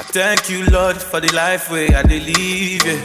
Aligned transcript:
I 0.00 0.02
thank 0.02 0.48
you, 0.48 0.64
Lord, 0.70 0.96
for 0.96 1.20
the 1.20 1.30
life 1.34 1.70
where 1.70 1.94
I 1.94 2.00
live, 2.00 2.24
yeah. 2.24 2.96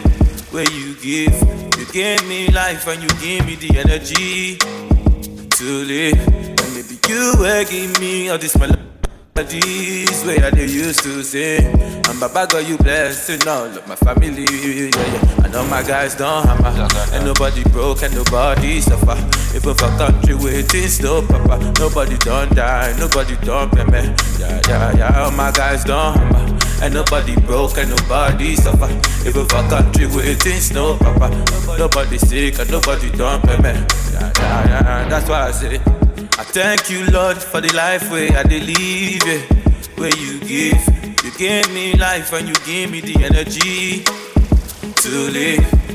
where 0.56 0.72
you 0.72 0.95
give. 0.95 1.35
You 1.77 1.85
gave 1.91 2.25
me 2.25 2.48
life 2.52 2.87
and 2.87 3.03
you 3.03 3.10
give 3.19 3.45
me 3.45 3.56
the 3.56 3.79
energy 3.83 4.55
to 4.55 5.66
live. 5.84 6.16
And 6.16 6.71
maybe 6.71 6.96
you 7.10 7.34
will 7.38 7.66
give 7.66 8.00
me 8.00 8.29
all 8.29 8.38
this 8.38 8.55
melodies 8.58 10.23
where 10.23 10.46
I 10.46 10.50
used 10.55 11.04
to 11.04 11.21
sing. 11.21 11.68
And 11.68 12.18
Baba 12.18 12.47
God, 12.47 12.66
you 12.66 12.78
blessing 12.78 13.46
all 13.46 13.66
of 13.66 13.86
my 13.90 13.96
family, 13.98 14.48
yeah, 14.48 14.90
yeah. 14.96 15.44
I 15.44 15.50
know 15.50 15.68
my 15.68 15.84
guys 15.84 16.16
don't 16.16 16.46
hammer, 16.48 16.88
and 17.12 17.25
nobody 17.25 17.64
broke 17.75 18.04
and 18.04 18.16
nobody 18.16 18.80
suffer. 18.80 19.20
Even 19.54 19.75
for 19.75 19.91
country 20.00 20.36
waiting 20.36 20.88
slow, 20.88 21.27
Papa. 21.27 21.73
Nobody 21.77 22.16
don't 22.20 22.55
die, 22.55 22.96
nobody 22.98 23.36
don't 23.43 23.70
pay 23.70 23.84
me. 23.84 24.16
Yeah, 24.39 24.62
yeah, 24.70 24.96
yeah. 24.96 25.23
All 25.25 25.32
my 25.32 25.52
guys 25.52 25.84
don't 25.84 26.16
hammer. 26.16 26.55
And 26.86 26.93
nobody 26.93 27.36
broke 27.41 27.79
and 27.79 27.89
nobody 27.89 28.55
suffer. 28.55 28.85
Even 29.27 29.48
for 29.48 29.67
country 29.70 30.05
waiting 30.05 30.59
snow, 30.62 30.95
Papa. 30.99 31.30
Nobody 31.80 32.20
sick 32.20 32.59
and 32.59 32.70
nobody 32.70 33.09
don't. 33.09 33.44
Yeah, 33.44 33.88
yeah, 34.13 34.31
yeah. 34.38 35.09
That's 35.09 35.27
why 35.27 35.48
I 35.48 35.52
say, 35.52 35.77
I 35.77 36.44
thank 36.53 36.91
you, 36.91 37.08
Lord, 37.08 37.38
for 37.38 37.59
the 37.59 37.73
life 37.73 38.11
where 38.11 38.30
I 38.38 38.44
live, 38.44 38.70
yeah. 39.25 39.41
where 39.98 40.16
you 40.16 40.39
give. 40.41 40.77
You 41.23 41.31
gave 41.39 41.73
me 41.73 41.95
life 41.95 42.31
and 42.34 42.48
you 42.48 42.53
give 42.63 42.91
me 42.91 43.02
the 43.02 43.16
energy 43.25 44.03
to 45.02 45.09
live. 45.31 45.95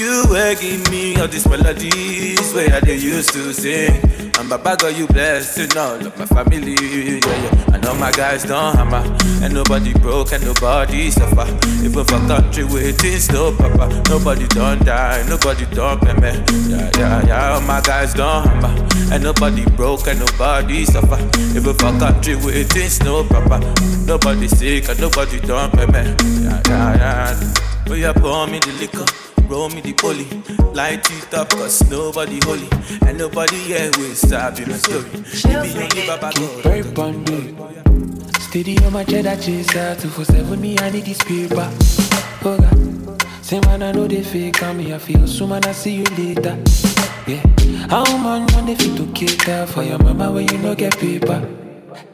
And 0.00 0.08
you 0.08 0.24
will 0.32 0.54
give 0.54 0.90
me 0.90 1.14
all 1.20 1.28
these 1.28 1.46
melodies 1.46 2.54
where 2.54 2.72
I 2.74 2.80
dey 2.80 2.96
used 2.96 3.34
to 3.34 3.52
sing. 3.52 4.00
And 4.38 4.48
Baba 4.48 4.74
God, 4.74 4.96
you 4.96 5.06
blessing 5.06 5.76
all 5.76 5.94
of 6.00 6.18
my 6.18 6.24
family. 6.24 6.72
Yeah, 6.72 7.20
yeah. 7.20 7.74
I 7.74 7.78
know 7.78 7.94
my 7.94 8.10
guys 8.10 8.44
don't 8.44 8.74
hammer, 8.76 9.04
and 9.44 9.52
nobody 9.52 9.92
broke 9.92 10.32
and 10.32 10.42
nobody 10.44 11.10
suffer. 11.10 11.46
Even 11.84 12.04
for 12.04 12.18
country 12.26 12.64
waiting 12.64 13.18
slow, 13.18 13.54
Papa. 13.54 14.02
Nobody 14.08 14.46
don't 14.48 14.82
die, 14.86 15.22
nobody 15.28 15.66
don't 15.74 16.00
pay 16.00 16.14
me. 16.14 16.32
Yeah, 16.70 16.90
yeah, 16.96 17.26
yeah. 17.26 17.52
All 17.54 17.60
my 17.60 17.82
guys 17.82 18.14
don't 18.14 18.46
hammer, 18.46 18.88
and 19.12 19.22
nobody 19.22 19.66
broke 19.76 20.06
and 20.06 20.18
nobody 20.18 20.86
suffer. 20.86 21.20
Even 21.54 21.74
for 21.74 21.92
country 22.00 22.36
waiting 22.36 22.88
slow, 22.88 23.24
Papa. 23.24 23.60
Nobody 24.06 24.48
sick 24.48 24.88
and 24.88 24.98
nobody 24.98 25.40
don't 25.40 25.70
pay 25.74 25.84
me. 25.86 26.14
Yeah, 26.42 26.62
yeah, 26.68 26.96
yeah. 26.96 27.54
Oh, 27.90 27.94
yeah, 27.94 28.12
pour 28.12 28.46
me 28.46 28.60
the 28.60 28.72
liquor. 28.80 29.04
Roll 29.50 29.68
me 29.68 29.80
the 29.80 29.92
poly, 29.94 30.26
light 30.74 31.10
it 31.10 31.34
up, 31.34 31.50
cause 31.50 31.82
nobody 31.90 32.38
holy, 32.44 32.68
and 33.04 33.18
nobody 33.18 33.56
here 33.56 33.90
will 33.98 34.14
stop 34.14 34.56
in 34.60 34.68
my 34.70 34.76
story. 34.76 35.10
Maybe 35.44 35.76
only 35.76 36.06
Baba 36.06 36.30
God. 36.38 36.62
Very 36.62 36.82
bundle. 36.82 37.74
Steady 38.38 38.78
on 38.84 38.92
my 38.92 39.02
cheddar 39.02 39.34
chaser, 39.34 39.96
two 39.96 40.08
for 40.08 40.24
seven. 40.24 40.60
Me 40.60 40.78
I 40.78 40.90
need 40.90 41.04
this 41.04 41.18
paper. 41.24 41.68
Oh 42.44 42.56
God, 42.58 43.26
say 43.44 43.58
man 43.66 43.82
I 43.82 43.90
know 43.90 44.06
they 44.06 44.22
fake 44.22 44.62
on 44.62 44.76
me. 44.76 44.94
I 44.94 44.98
feel 44.98 45.26
so 45.26 45.48
man 45.48 45.64
I 45.64 45.72
see 45.72 45.96
you 45.96 46.04
later. 46.16 46.56
Yeah, 47.26 47.42
how 47.88 48.04
man 48.18 48.46
want 48.54 48.68
they 48.68 48.76
fit 48.76 48.96
to 48.98 49.12
cater 49.12 49.66
for 49.66 49.82
your 49.82 49.98
mama 49.98 50.30
when 50.30 50.46
you 50.46 50.58
no 50.58 50.76
get 50.76 50.96
paper? 50.96 51.40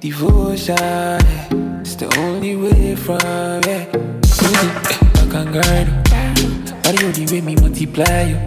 Devotion, 0.00 0.74
yeah, 0.78 1.20
it's 1.80 1.96
the 1.96 2.10
only 2.16 2.56
way 2.56 2.96
from 2.96 3.20
yeah. 3.20 3.84
I 3.92 5.28
can 5.30 5.52
grind. 5.52 6.05
Body 6.86 7.04
on 7.04 7.12
the 7.14 7.26
way 7.32 7.40
me 7.40 7.56
multiply 7.56 8.22
you. 8.22 8.38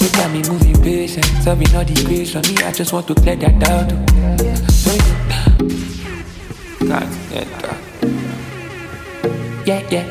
You 0.00 0.08
got 0.16 0.30
me 0.32 0.40
moving 0.48 0.80
patient, 0.82 1.26
solving 1.44 1.68
all 1.76 1.84
the 1.84 1.92
equation. 1.92 2.40
Me, 2.48 2.56
I 2.64 2.72
just 2.72 2.90
want 2.90 3.06
to 3.08 3.14
clear 3.14 3.36
that 3.36 3.62
out. 3.68 3.90
You, 6.80 6.88
God, 6.88 7.06
yeah, 9.66 9.82
yeah, 9.90 9.90
yeah. 9.90 10.06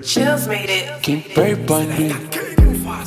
Chills 0.00 0.48
made 0.48 0.70
it. 0.70 1.02
King 1.02 1.22
Perry 1.34 1.54
Bundy. 1.54 2.14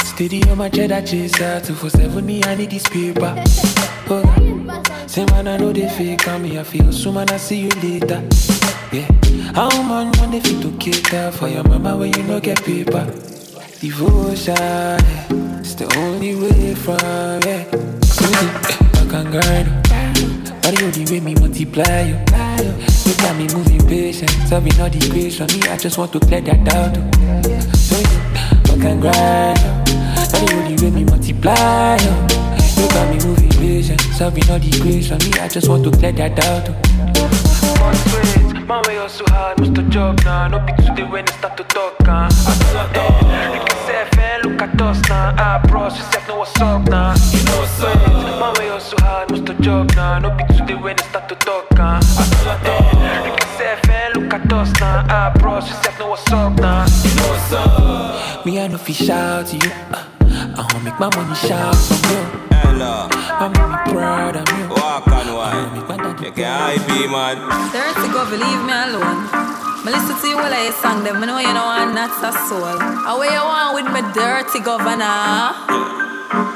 Steady 0.06 0.48
on 0.52 0.60
my 0.60 0.70
cheddar 0.70 1.02
chaser, 1.02 1.62
two 1.62 1.74
for 1.74 1.90
seven. 1.90 2.24
Me, 2.24 2.44
I 2.44 2.54
need 2.54 2.70
this 2.70 2.88
paper. 2.88 3.34
Oh. 4.08 4.22
Say 5.08 5.26
man, 5.26 5.48
I 5.48 5.58
know 5.58 5.74
they 5.74 5.90
fake 5.90 6.28
on 6.28 6.44
me. 6.44 6.60
I 6.60 6.64
feel 6.64 6.92
so 6.94 7.12
man, 7.12 7.28
I 7.32 7.38
see 7.38 7.62
you 7.62 7.70
later. 7.82 8.22
Yeah, 8.92 9.08
how 9.56 9.72
man 9.88 10.12
want 10.20 10.32
they 10.34 10.42
fit 10.42 10.60
to 10.64 10.72
cater 10.78 11.32
for 11.32 11.48
your 11.48 11.64
mama 11.64 11.96
when 11.96 12.12
you 12.12 12.24
no 12.24 12.42
get 12.42 12.62
paper? 12.62 13.06
Devotion, 13.80 14.54
yeah, 14.54 15.00
it's 15.62 15.76
the 15.76 15.86
only 15.96 16.36
way 16.36 16.76
from 16.76 17.00
yeah. 17.48 17.64
Mm-hmm. 17.72 18.98
I 18.98 19.06
can 19.10 19.32
grind. 19.32 19.70
Body 20.62 20.84
on 20.84 20.92
the 20.92 21.06
way 21.10 21.22
me 21.22 21.36
multiply 21.36 22.02
you. 22.02 22.18
You 23.08 23.14
got 23.16 23.38
me 23.38 23.48
moving 23.56 23.88
patient, 23.88 24.32
solving 24.50 24.78
all 24.82 24.90
the 24.90 24.98
equation. 24.98 25.48
Me, 25.48 25.62
I 25.70 25.78
just 25.78 25.98
want 25.98 26.12
to 26.12 26.20
clear 26.20 26.42
that 26.42 26.68
out. 26.76 26.94
So 27.74 27.96
I 27.96 28.76
can 28.76 29.00
grind. 29.00 29.58
Body 30.34 30.54
on 30.54 30.66
the 30.68 30.76
way 30.84 30.92
me 30.92 31.06
multiply 31.06 31.96
you. 31.96 32.12
You 32.76 32.88
got 32.90 33.08
me 33.08 33.20
moving 33.26 33.52
patient, 33.52 34.02
solving 34.02 34.50
all 34.52 34.60
the 34.60 34.68
equation. 34.68 35.18
Me, 35.20 35.32
I 35.40 35.48
just 35.48 35.70
want 35.70 35.86
to 35.86 35.92
clear 35.92 36.12
that 36.12 36.38
out. 36.44 36.68
Man, 38.72 38.84
we 38.88 38.96
hustle 38.96 39.28
hard, 39.32 39.60
must 39.60 39.76
to 39.76 39.84
job 39.90 40.18
now. 40.24 40.48
No 40.48 40.58
big 40.60 40.78
today 40.78 41.04
when 41.04 41.26
they 41.26 41.34
start 41.34 41.58
to 41.58 41.64
talk, 41.66 41.94
uh. 42.08 42.30
Eh, 42.96 43.58
Look 43.58 43.70
at 43.70 43.78
self, 43.86 44.18
eh, 44.18 44.38
look 44.46 44.62
at 44.62 44.82
us 44.82 45.02
now. 45.10 45.36
Ah, 45.38 45.62
bros, 45.68 45.98
you 45.98 46.04
self 46.04 46.26
know 46.30 46.38
what's 46.38 46.56
up 46.62 46.88
now. 46.88 47.14
You 47.34 47.44
know 47.44 47.58
what's 47.60 47.82
up. 47.84 48.40
Man, 48.40 48.54
we 48.60 48.70
hustle 48.72 48.98
hard, 49.02 49.30
must 49.30 49.46
to 49.48 49.54
job 49.56 49.92
now. 49.98 50.20
No 50.20 50.30
big 50.38 50.48
today 50.56 50.76
when 50.76 50.96
they 50.96 51.04
start 51.04 51.28
to 51.28 51.36
talk, 51.36 51.68
uh. 51.78 52.00
Eh, 52.64 53.28
Look 53.28 53.42
at 53.44 53.58
self, 53.58 53.90
eh, 53.90 54.10
look 54.16 54.34
at 54.34 54.54
us 54.54 54.72
now. 54.80 55.06
Ah, 55.10 55.34
bros, 55.38 55.68
you 55.68 55.76
self 55.84 56.00
know 56.00 56.08
what's 56.08 56.32
up 56.32 56.54
now. 56.54 56.86
You 57.04 57.16
know 57.18 57.28
what's 57.28 57.52
up. 57.52 58.46
Me, 58.46 58.58
I 58.58 58.68
know 58.68 58.78
fi 58.78 58.94
shout 58.94 59.48
to 59.48 59.58
you. 59.58 59.72
Uh, 59.92 60.06
I 60.56 60.62
wanna 60.72 60.86
make 60.86 60.98
my 60.98 61.10
money 61.14 61.36
shout 61.36 61.76
from 61.76 62.10
you. 62.10 62.24
Hello, 62.64 63.10
I 63.12 63.50
make 63.52 63.68
me 63.68 63.92
proud 63.92 64.36
of 64.38 64.48
you. 64.58 64.61
You 66.32 66.44
can 66.44 66.48
hype 66.48 66.88
me. 66.88 67.12
Dirty 67.76 68.08
go, 68.08 68.24
leave 68.32 68.64
me 68.64 68.72
alone. 68.72 69.28
Me 69.84 69.92
listen 69.92 70.16
to 70.16 70.28
you 70.30 70.38
while 70.38 70.54
I 70.54 70.72
sing 70.72 71.04
them. 71.04 71.22
I 71.22 71.26
know 71.26 71.40
you 71.40 71.52
know 71.52 71.68
I'm 71.68 71.94
not 71.94 72.24
a 72.24 72.32
soul. 72.48 73.20
Where 73.20 73.28
you 73.28 73.44
want 73.44 73.76
with 73.76 73.92
me 73.92 74.00
dirty 74.14 74.62
governor? 74.62 75.52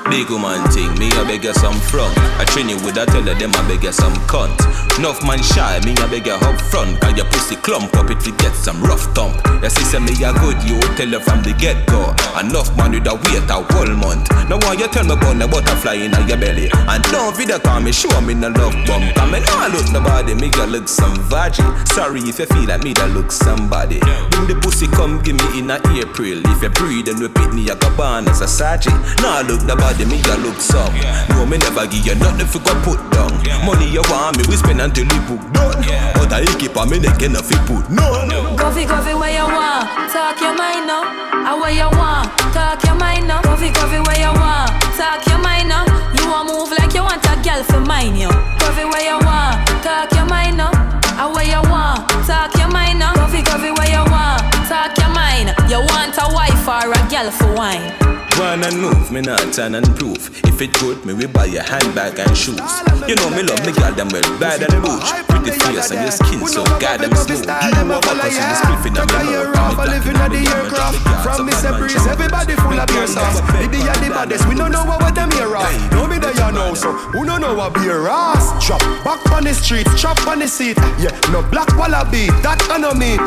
Big 0.09 0.29
woman 0.29 0.61
thing, 0.69 0.93
me 0.99 1.09
I 1.11 1.23
beg 1.25 1.43
you 1.43 1.53
some 1.53 1.73
front. 1.89 2.13
I 2.37 2.45
train 2.45 2.69
you 2.69 2.77
with 2.85 2.97
a 2.97 3.05
tell 3.05 3.23
them 3.23 3.51
I 3.55 3.67
beg 3.67 3.83
you 3.83 3.91
some 3.91 4.13
cunt. 4.29 4.53
Enough 4.97 5.25
man 5.25 5.41
shy, 5.41 5.79
me 5.83 5.97
I 5.97 6.07
beg 6.07 6.27
you 6.27 6.33
up 6.33 6.61
front. 6.61 7.01
Cause 7.01 7.17
your 7.17 7.25
pussy 7.25 7.55
clump 7.57 7.93
up 7.97 8.09
if 8.11 8.25
you 8.25 8.35
get 8.37 8.53
some 8.55 8.81
rough 8.83 9.03
thump. 9.15 9.35
Your 9.61 9.69
sister 9.69 9.99
me 9.99 10.13
a 10.23 10.31
good, 10.39 10.61
you 10.63 10.79
tell 10.95 11.09
her 11.09 11.19
from 11.19 11.41
the 11.41 11.53
get 11.57 11.87
go. 11.87 12.13
Enough 12.39 12.77
man 12.77 12.91
with 12.91 13.07
a 13.07 13.15
wait 13.15 13.49
a 13.49 13.57
whole 13.73 13.95
month. 13.97 14.29
Now 14.47 14.61
why 14.61 14.73
you 14.77 14.87
tell 14.87 15.03
me 15.03 15.13
about 15.13 15.39
the 15.39 15.47
butterfly 15.47 15.95
in 15.95 16.13
your 16.29 16.37
belly? 16.37 16.69
And 16.73 17.03
don't 17.09 17.35
video 17.35 17.57
call 17.59 17.81
me, 17.81 17.91
show 17.91 18.21
me 18.21 18.35
no 18.35 18.49
love 18.49 18.77
bump. 18.85 19.09
I 19.17 19.25
mean, 19.25 19.43
I 19.47 19.73
look 19.73 19.89
nobody, 19.91 20.35
me 20.35 20.51
you 20.53 20.65
look 20.67 20.87
some 20.87 21.15
virgin. 21.27 21.65
Sorry 21.87 22.21
if 22.21 22.37
you 22.39 22.45
feel 22.45 22.67
like 22.67 22.83
me 22.83 22.93
that 22.93 23.09
look 23.09 23.31
somebody. 23.31 23.99
Bring 24.29 24.47
the 24.47 24.55
pussy 24.61 24.87
come 24.87 25.17
give 25.23 25.35
me 25.35 25.59
in 25.59 25.71
a 25.71 25.81
April. 25.97 26.39
If 26.53 26.61
you 26.61 26.69
breathe 26.69 27.09
and 27.09 27.19
repeat 27.19 27.51
me, 27.51 27.67
I 27.71 27.75
go 27.75 27.89
born 27.97 28.27
as 28.27 28.41
a 28.41 28.47
sergeant. 28.47 28.95
Now 29.19 29.41
look 29.41 29.63
nobody, 29.63 29.94
me 30.03 30.19
you 30.19 30.35
look 30.43 30.59
some. 30.59 30.91
No, 31.31 31.45
me 31.47 31.57
never 31.57 31.87
give 31.87 32.03
you 32.03 32.15
nothing 32.19 32.47
for 32.47 32.59
go 32.59 32.75
put 32.83 32.99
down. 33.15 33.31
Money 33.63 33.87
you 33.87 34.03
want 34.11 34.35
me, 34.35 34.43
we 34.51 34.59
spend 34.59 34.81
until 34.81 35.07
we 35.07 35.17
book 35.23 35.39
done. 35.55 35.79
But 36.19 36.33
I 36.35 36.43
keep 36.59 36.75
on 36.75 36.89
me 36.91 36.99
and 36.99 37.07
if 37.07 37.47
you 37.47 37.59
put 37.63 37.87
none. 37.87 38.29
Coffee, 38.59 38.85
coffee, 38.85 39.15
where 39.15 39.31
you 39.31 39.47
want? 39.47 39.87
Talk 40.11 40.41
your 40.43 40.51
mind 40.59 40.87
now. 40.91 41.07
I 41.47 41.55
where 41.55 41.71
you 41.71 41.87
want? 41.95 42.27
Talk 42.51 42.83
your 42.83 42.95
mind 42.99 43.27
now. 43.27 43.41
Coffee, 43.41 43.71
coffee, 43.71 44.03
where 44.03 44.19
you 44.19 44.33
want? 44.35 44.75
Talk 44.99 45.23
your 45.31 45.39
mind 45.39 45.69
now. 45.69 45.87
You 46.19 46.27
want 46.27 46.51
move 46.51 46.71
like 46.75 46.93
you 46.93 47.03
want 47.03 47.23
a 47.23 47.35
girl 47.39 47.63
for 47.63 47.79
mine, 47.79 48.15
yo. 48.19 48.29
Coffee, 48.59 48.83
where 48.83 49.05
you 49.05 49.17
want? 49.23 49.63
Talk 49.79 50.11
your 50.11 50.25
mind 50.27 50.57
now. 50.57 50.71
I 51.15 51.31
where 51.31 51.47
you 51.47 51.61
want? 51.71 52.03
Talk 52.27 52.51
your 52.59 52.67
mind 52.67 52.99
now. 52.99 53.13
Coffee, 53.15 53.43
coffee, 53.43 53.71
where 53.71 53.87
you 53.87 54.03
want? 54.11 54.43
Talk 54.67 54.97
your 54.99 55.13
mind. 55.15 55.55
You 55.71 55.79
want 55.79 56.17
a 56.19 56.27
wife 56.33 56.67
or 56.67 56.91
a 56.91 57.01
girl 57.07 57.31
for 57.31 57.53
wine? 57.55 58.24
Run 58.37 58.63
and 58.63 58.81
move, 58.81 59.11
me 59.11 59.21
not 59.21 59.53
turn 59.53 59.75
and 59.75 59.87
prove. 59.95 60.29
If 60.43 60.61
it 60.61 60.73
good, 60.79 61.05
me 61.05 61.13
we 61.13 61.25
buy 61.25 61.45
a 61.45 61.63
handbag 61.63 62.19
and 62.19 62.35
shoes. 62.35 62.59
You 63.07 63.15
know 63.15 63.29
me 63.31 63.43
love 63.43 63.63
me 63.65 63.71
girl 63.71 63.93
them 63.93 64.09
well 64.11 64.27
bad 64.39 64.63
and 64.63 64.83
booch. 64.83 65.07
Pretty 65.27 65.51
face 65.55 65.91
and 65.91 66.01
your 66.03 66.11
skin 66.11 66.45
so 66.47 66.63
goddamn 66.79 67.15
smooth. 67.15 67.47
You 67.47 67.93
over 67.95 68.15
cause 68.19 68.35
you 68.35 68.43
the 68.43 68.55
spliff 68.59 68.85
in 68.87 68.97
a 68.97 69.05
me 69.07 69.55
mouth. 69.55 69.79
A 69.79 69.85
living 69.87 70.15
at 70.17 70.29
the 70.31 70.43
aircraft 70.51 70.99
From 71.23 71.47
Mr. 71.47 71.77
Breeze, 71.77 72.07
everybody 72.07 72.55
full 72.55 72.79
of 72.79 72.87
beer 72.87 73.07
sauce 73.07 73.41
The 73.41 73.67
day 73.71 73.83
the 73.83 74.09
baddest, 74.13 74.47
we 74.47 74.55
don't 74.55 74.71
know 74.71 74.85
what 74.85 75.13
them 75.15 75.31
here 75.31 75.55
off 75.55 75.91
Know 75.91 76.07
me 76.07 76.17
there 76.17 76.33
you 76.33 76.51
know, 76.51 76.73
so 76.73 76.91
who 76.91 77.25
don't 77.25 77.41
know 77.41 77.55
what 77.55 77.73
beer 77.73 78.07
ass 78.07 78.65
Drop 78.65 78.81
back 79.03 79.31
on 79.31 79.43
the 79.43 79.53
street, 79.53 79.87
chop 79.97 80.19
on 80.27 80.39
the 80.39 80.47
seat 80.47 80.77
Yeah, 80.99 81.11
no 81.31 81.41
black 81.51 81.69
wallaby, 81.77 82.27
that 82.43 82.59
I 82.69 82.77
know 82.77 82.93
me 82.93 83.17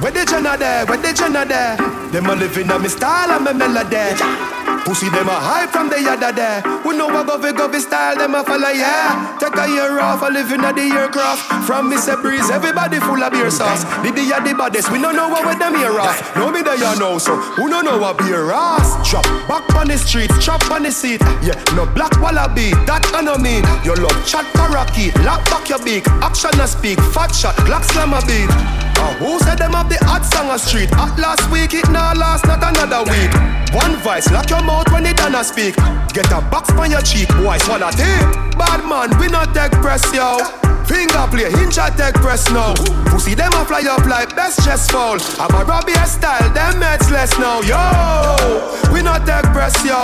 Where 0.00 0.12
the 0.12 0.24
Jenna 0.24 0.56
there, 0.56 0.86
where 0.86 0.98
the 0.98 1.12
Jenna 1.12 1.44
there 1.44 1.76
Them 2.10 2.26
a 2.26 2.34
living 2.34 2.70
on 2.70 2.82
me 2.82 2.88
style 2.88 3.30
and 3.30 3.44
me 3.44 3.52
melody 3.52 4.52
Pussy 4.84 5.08
them 5.10 5.28
a 5.28 5.38
hype 5.38 5.70
from 5.70 5.88
the 5.88 6.02
yada 6.02 6.32
there. 6.34 6.58
We 6.84 6.96
know 6.96 7.06
what 7.06 7.26
govy 7.28 7.52
govy 7.52 7.78
style 7.78 8.16
them 8.16 8.34
a 8.34 8.42
follow 8.42 8.74
yeah. 8.74 9.38
Take 9.38 9.54
a 9.54 9.68
year 9.68 10.00
off, 10.00 10.22
a 10.22 10.26
living 10.26 10.60
at 10.60 10.74
the 10.74 10.82
aircraft. 10.82 11.66
From 11.66 11.90
Mr. 11.90 12.20
Breeze, 12.20 12.50
everybody 12.50 12.98
full 12.98 13.22
of 13.22 13.32
beer 13.32 13.50
sauce. 13.50 13.84
The 14.02 14.10
the 14.10 14.26
the 14.42 14.54
baddest, 14.58 14.90
we 14.90 15.00
don't 15.00 15.14
know 15.14 15.28
what 15.28 15.46
with 15.46 15.58
them 15.58 15.76
here 15.76 15.94
off. 16.00 16.18
No 16.34 16.50
me 16.50 16.62
there 16.62 16.74
you 16.74 16.98
know, 16.98 17.18
so 17.18 17.36
who 17.36 17.68
don't 17.70 17.84
know 17.84 17.98
what 17.98 18.18
beer 18.18 18.50
ass. 18.50 19.08
Chop 19.08 19.24
back 19.46 19.62
on 19.76 19.86
the 19.86 19.96
streets, 19.96 20.34
chop 20.44 20.68
on 20.70 20.82
the 20.82 20.90
seat. 20.90 21.20
Yeah, 21.42 21.54
no 21.76 21.86
black 21.86 22.18
wallaby, 22.20 22.70
that 22.90 23.06
I 23.14 23.22
know 23.22 23.38
me. 23.38 23.62
Your 23.86 23.96
love 23.96 24.18
chat 24.26 24.46
parakeet, 24.54 25.14
lock 25.22 25.44
back 25.46 25.68
your 25.68 25.78
beak. 25.78 26.08
Action 26.26 26.58
a 26.58 26.66
speak, 26.66 26.98
fat 27.14 27.30
shot, 27.34 27.54
Glock 27.62 27.84
slam 27.84 28.14
a 28.14 28.20
beat. 28.26 28.91
Who 29.18 29.38
said 29.40 29.58
them 29.58 29.72
have 29.72 29.88
the 29.88 29.98
hot 30.04 30.24
song 30.24 30.50
a 30.50 30.58
street? 30.58 30.90
At 30.92 31.18
last 31.18 31.50
week, 31.50 31.74
it 31.74 31.88
now 31.90 32.14
last, 32.14 32.46
not 32.46 32.62
another 32.62 33.04
week. 33.10 33.30
One 33.74 33.96
vice, 34.02 34.30
lock 34.30 34.50
your 34.50 34.62
mouth 34.62 34.90
when 34.92 35.06
it 35.06 35.16
done 35.16 35.36
speak. 35.44 35.76
Get 36.12 36.30
a 36.32 36.40
box 36.50 36.70
on 36.72 36.90
your 36.90 37.00
cheek, 37.02 37.28
boy, 37.40 37.56
swallow 37.58 37.90
tape. 37.90 38.28
Bad 38.58 38.84
man, 38.88 39.16
we 39.18 39.28
not 39.28 39.54
take 39.54 39.72
press, 39.80 40.04
yo. 40.12 40.38
Finger 40.86 41.26
play, 41.30 41.50
hinge 41.50 41.78
at 41.78 41.96
take 41.96 42.14
press 42.14 42.50
now. 42.50 42.74
Pussy 43.06 43.34
them 43.34 43.52
a 43.54 43.64
fly 43.64 43.82
up 43.88 44.04
like 44.06 44.34
best 44.34 44.64
chest 44.64 44.90
fall. 44.90 45.18
I'm 45.38 45.54
a 45.54 45.64
Robbie 45.64 45.94
style, 46.06 46.48
them 46.52 46.80
meds 46.80 47.10
less 47.10 47.36
now. 47.38 47.60
Yo, 47.62 48.92
we 48.92 49.02
not 49.02 49.26
take 49.26 49.50
press, 49.52 49.76
yo. 49.84 49.98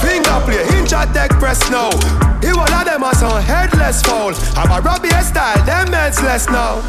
Finger 0.00 0.40
play, 0.44 0.64
hinge 0.72 0.92
at 0.92 1.12
take 1.14 1.32
press 1.38 1.60
now. 1.70 1.90
He 2.40 2.52
one 2.52 2.72
of 2.72 2.84
them 2.84 3.02
a 3.02 3.14
some 3.14 3.42
headless 3.42 4.02
fall. 4.02 4.34
I'm 4.56 4.70
a 4.70 4.80
Robbie 4.80 5.10
style, 5.22 5.64
them 5.64 5.88
meds 5.88 6.22
less 6.22 6.46
now. 6.48 6.82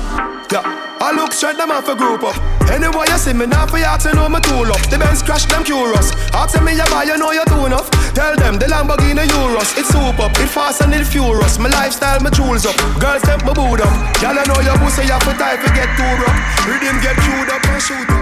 Yeah. 0.51 0.87
I 0.99 1.13
look 1.13 1.31
straight 1.31 1.57
them 1.57 1.69
off 1.69 1.87
a 1.87 1.95
group 1.95 2.23
up. 2.23 2.33
Anyway, 2.73 3.05
you 3.05 3.17
see 3.21 3.33
me 3.33 3.45
now 3.45 3.67
for 3.67 3.77
you 3.77 3.85
to 3.85 4.09
know 4.15 4.27
my 4.27 4.41
tool 4.41 4.65
up. 4.65 4.81
The 4.89 4.97
Benz 4.97 5.21
crash 5.21 5.45
them 5.45 5.63
curious. 5.63 6.09
Ask 6.33 6.57
me 6.61 6.73
you 6.73 6.87
buy, 6.89 7.05
you 7.05 7.17
know 7.17 7.31
you 7.31 7.45
do 7.45 7.65
enough. 7.69 7.89
Tell 8.17 8.35
them 8.35 8.57
the 8.57 8.65
Lamborghini 8.65 9.29
Euros. 9.29 9.77
It's 9.77 9.93
super 9.93 10.25
up, 10.25 10.33
it 10.41 10.49
fast 10.49 10.81
and 10.81 10.93
it 10.93 11.05
furious. 11.05 11.59
My 11.59 11.69
lifestyle, 11.69 12.19
my 12.19 12.31
tools 12.31 12.65
up. 12.65 12.75
Girls 12.99 13.21
them 13.27 13.39
my 13.43 13.53
boot 13.53 13.81
up. 13.83 13.93
Y'all 14.23 14.33
know 14.33 14.59
your 14.63 14.77
pussy, 14.79 15.03
you 15.03 15.19
time 15.35 15.59
to 15.59 15.69
get 15.75 15.89
too 15.99 16.11
rough. 16.23 16.39
Rhythm 16.65 16.97
get 17.03 17.15
chewed 17.19 17.49
up 17.51 17.63
and 17.67 17.83
shoot 17.83 18.16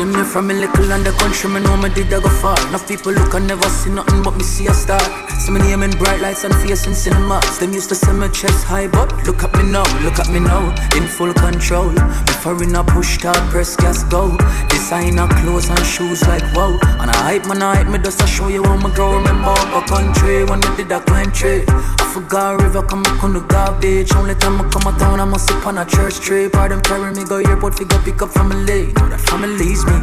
up. 0.00 0.06
Shimmy 0.10 0.24
from 0.24 0.50
a 0.50 0.54
little 0.54 0.92
under 0.92 1.12
country, 1.12 1.50
me 1.50 1.60
know 1.60 1.76
me 1.76 1.88
did 1.90 2.12
I 2.12 2.20
go 2.20 2.28
far. 2.28 2.58
Enough 2.68 2.88
people 2.88 3.12
look 3.12 3.34
and 3.34 3.46
never 3.46 3.68
see 3.68 3.90
nothing 3.90 4.22
but 4.22 4.36
me 4.36 4.42
see 4.42 4.66
a 4.66 4.74
star. 4.74 5.00
So 5.40 5.52
many 5.52 5.68
name 5.68 5.82
in 5.82 5.90
bright 5.92 6.20
lights 6.20 6.44
and 6.44 6.54
face 6.54 6.86
in 6.86 6.94
cinemas. 6.94 7.58
Them 7.58 7.72
used 7.72 7.88
to 7.90 7.94
say 7.94 8.12
my 8.12 8.28
chest 8.28 8.64
high, 8.64 8.88
but 8.88 9.12
look 9.26 9.42
at 9.42 9.52
me 9.54 9.70
now, 9.70 9.84
look 10.02 10.18
at 10.18 10.28
me 10.30 10.40
now, 10.40 10.74
in 10.96 11.06
full 11.06 11.32
control. 11.34 11.92
Before 12.26 12.62
in 12.62 12.74
a 12.74 12.84
push 12.84 13.18
start, 13.18 13.38
press 13.50 13.76
gas 13.76 14.04
go. 14.04 14.36
Designer 14.68 15.28
clothes 15.40 15.68
and 15.68 15.84
shoes 15.84 16.26
like 16.26 16.44
wow. 16.54 16.78
And 17.00 17.10
I 17.10 17.16
hype 17.16 17.46
man, 17.46 17.62
I 17.62 17.76
hype 17.76 17.88
me 17.88 17.98
just 17.98 18.20
to 18.20 18.26
show 18.26 18.48
you 18.48 18.64
how 18.64 18.76
my 18.76 18.94
girl 18.94 19.16
remember 19.16 19.52
a 19.52 19.82
country 19.86 20.44
when 20.44 20.64
I 20.64 20.76
did 20.76 20.92
a 20.92 21.00
country. 21.00 21.64
I 21.68 22.12
forgot 22.12 22.60
river 22.60 22.82
come 22.82 23.04
up 23.06 23.22
on 23.22 23.32
the 23.34 23.40
garbage. 23.40 24.12
Only 24.14 24.34
time 24.34 24.60
I 24.60 24.68
come 24.70 24.92
a 24.92 24.98
town, 24.98 25.20
I 25.20 25.24
must 25.24 25.48
sip 25.48 25.66
on 25.66 25.78
a 25.78 25.84
church. 25.84 26.18
Or 26.30 26.68
them 26.68 26.80
carry 26.82 27.12
me 27.12 27.24
go 27.24 27.36
airport, 27.36 27.74
fi 27.76 27.84
go 27.84 27.98
pick 28.02 28.22
up 28.22 28.30
family. 28.30 28.92
Know 28.92 29.08
that 29.08 29.20
family's 29.20 29.84
me. 29.90 29.98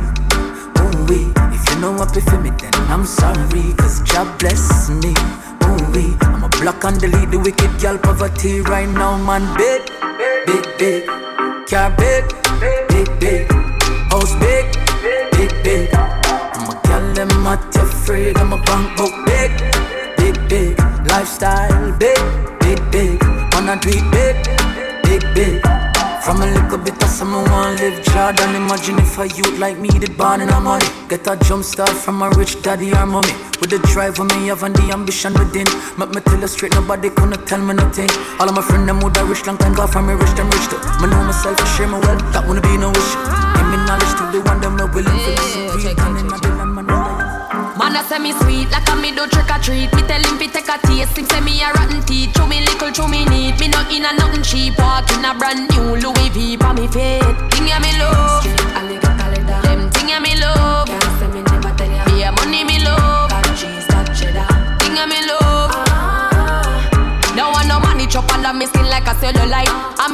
Ooh 0.79 1.05
wee. 1.07 1.31
If 1.55 1.63
you 1.69 1.81
know 1.81 1.91
what 1.93 2.11
for 2.11 2.39
me, 2.41 2.51
then 2.59 2.73
I'm 2.91 3.05
sorry. 3.05 3.73
Cause 3.77 4.01
God 4.11 4.27
bless 4.39 4.89
me. 4.89 5.13
Ooh 5.65 5.91
wee. 5.91 6.15
I'm 6.21 6.43
a 6.43 6.49
block 6.49 6.83
and 6.83 6.99
delete 6.99 7.31
the 7.31 7.39
wicked 7.39 7.79
girl 7.81 7.97
poverty 7.97 8.61
right 8.61 8.89
now, 8.89 9.17
man. 9.17 9.43
Big, 9.57 9.81
big, 10.45 10.65
big. 10.77 11.07
Car 11.69 11.91
big, 11.97 12.23
big, 12.89 13.19
big. 13.19 13.51
House 14.11 14.35
big, 14.35 14.65
big, 15.31 15.51
big. 15.63 15.89
I'm 15.93 16.69
a 16.69 16.81
gal, 16.83 17.13
them 17.13 17.29
not 17.43 17.75
afraid. 17.75 18.37
I'm 18.37 18.53
a 18.53 18.57
bank 18.63 18.97
book 18.97 19.13
big, 19.25 19.51
big, 20.17 20.49
big. 20.49 20.79
Lifestyle 21.09 21.91
big, 21.97 22.19
big, 22.59 22.79
big. 22.91 23.23
Wanna 23.53 23.79
do 23.81 23.89
it 23.89 24.05
big, 24.11 24.35
big, 25.03 25.33
big. 25.33 25.76
From 26.27 26.41
a 26.41 26.45
little 26.45 26.77
bit 26.77 27.01
of 27.01 27.07
summer, 27.07 27.41
want 27.51 27.79
live 27.79 28.03
Jordan. 28.03 28.53
Imagine 28.53 28.99
if 28.99 29.17
a 29.17 29.29
youth 29.29 29.57
like 29.59 29.77
me 29.79 29.87
did 29.87 30.17
born 30.17 30.41
in 30.41 30.49
a 30.49 30.59
money. 30.59 30.83
Get 31.07 31.25
a 31.25 31.37
jump 31.37 31.63
start 31.63 31.87
from 31.87 32.21
a 32.21 32.29
rich 32.31 32.61
daddy 32.61 32.91
or 32.91 33.05
mommy. 33.05 33.31
With 33.61 33.69
the 33.69 33.79
drive 33.87 34.19
on 34.19 34.27
me 34.35 34.47
have 34.47 34.61
and 34.63 34.75
the 34.75 34.91
ambition 34.91 35.31
within. 35.39 35.67
Make 35.97 36.09
me 36.09 36.19
tell 36.19 36.37
you 36.37 36.47
straight, 36.49 36.73
nobody 36.73 37.11
gonna 37.11 37.37
tell 37.37 37.63
me 37.63 37.75
nothing. 37.75 38.09
All 38.41 38.49
of 38.49 38.53
my 38.53 38.61
friends 38.61 38.87
them 38.87 38.99
would 38.99 39.15
a 39.15 39.23
rich 39.23 39.47
long 39.47 39.57
time, 39.57 39.73
got 39.73 39.93
from 39.93 40.07
me 40.07 40.15
rich 40.15 40.35
them 40.35 40.49
rich 40.51 40.67
too. 40.67 40.75
Me 40.99 41.07
know 41.07 41.23
myself 41.23 41.57
and 41.63 41.69
share 41.79 41.87
my 41.87 41.97
wealth, 41.97 42.19
that 42.33 42.43
wanna 42.45 42.59
be 42.59 42.75
no 42.75 42.91
issue. 42.91 43.23
Give 43.55 43.67
me 43.71 43.77
knowledge 43.87 44.13
to 44.19 44.23
the 44.35 44.43
one 44.43 44.59
them 44.59 44.75
not 44.75 44.93
willing 44.93 45.07
to 45.07 45.31
listen. 45.31 45.63
In 45.63 46.27
the 46.27 46.49
land, 46.51 46.96
I 47.97 48.03
say 48.03 48.19
me 48.19 48.31
sweet, 48.31 48.69
like 48.69 48.87
a 48.89 48.95
me 48.95 49.09
do 49.09 49.25
trick 49.25 49.49
or 49.49 49.57
treat. 49.57 49.89
Me 49.95 50.03
tell 50.05 50.21
him 50.21 50.37
fi 50.37 50.45
take 50.45 50.69
a 50.69 50.77
taste, 50.85 51.17
him 51.17 51.25
say 51.25 51.41
me 51.41 51.63
a 51.63 51.73
rotten 51.73 52.05
teeth. 52.05 52.29
Chew 52.35 52.45
me 52.45 52.61
little, 52.61 52.91
chew 52.91 53.07
me 53.07 53.25
neat. 53.25 53.59
Me 53.59 53.69
not 53.69 53.89
in 53.91 54.05
a 54.05 54.13
nothing 54.13 54.43
cheap. 54.43 54.77
Walk 54.77 55.09
in 55.17 55.25
a 55.25 55.33
brand 55.33 55.65
new 55.73 55.97
Louis 55.97 56.29
V 56.29 56.57
for 56.57 56.75
me 56.75 56.85
feet. 56.85 57.25
Thing 57.49 57.67
ya 57.67 57.79
me 57.79 57.97
love, 57.97 58.43
them 58.45 59.26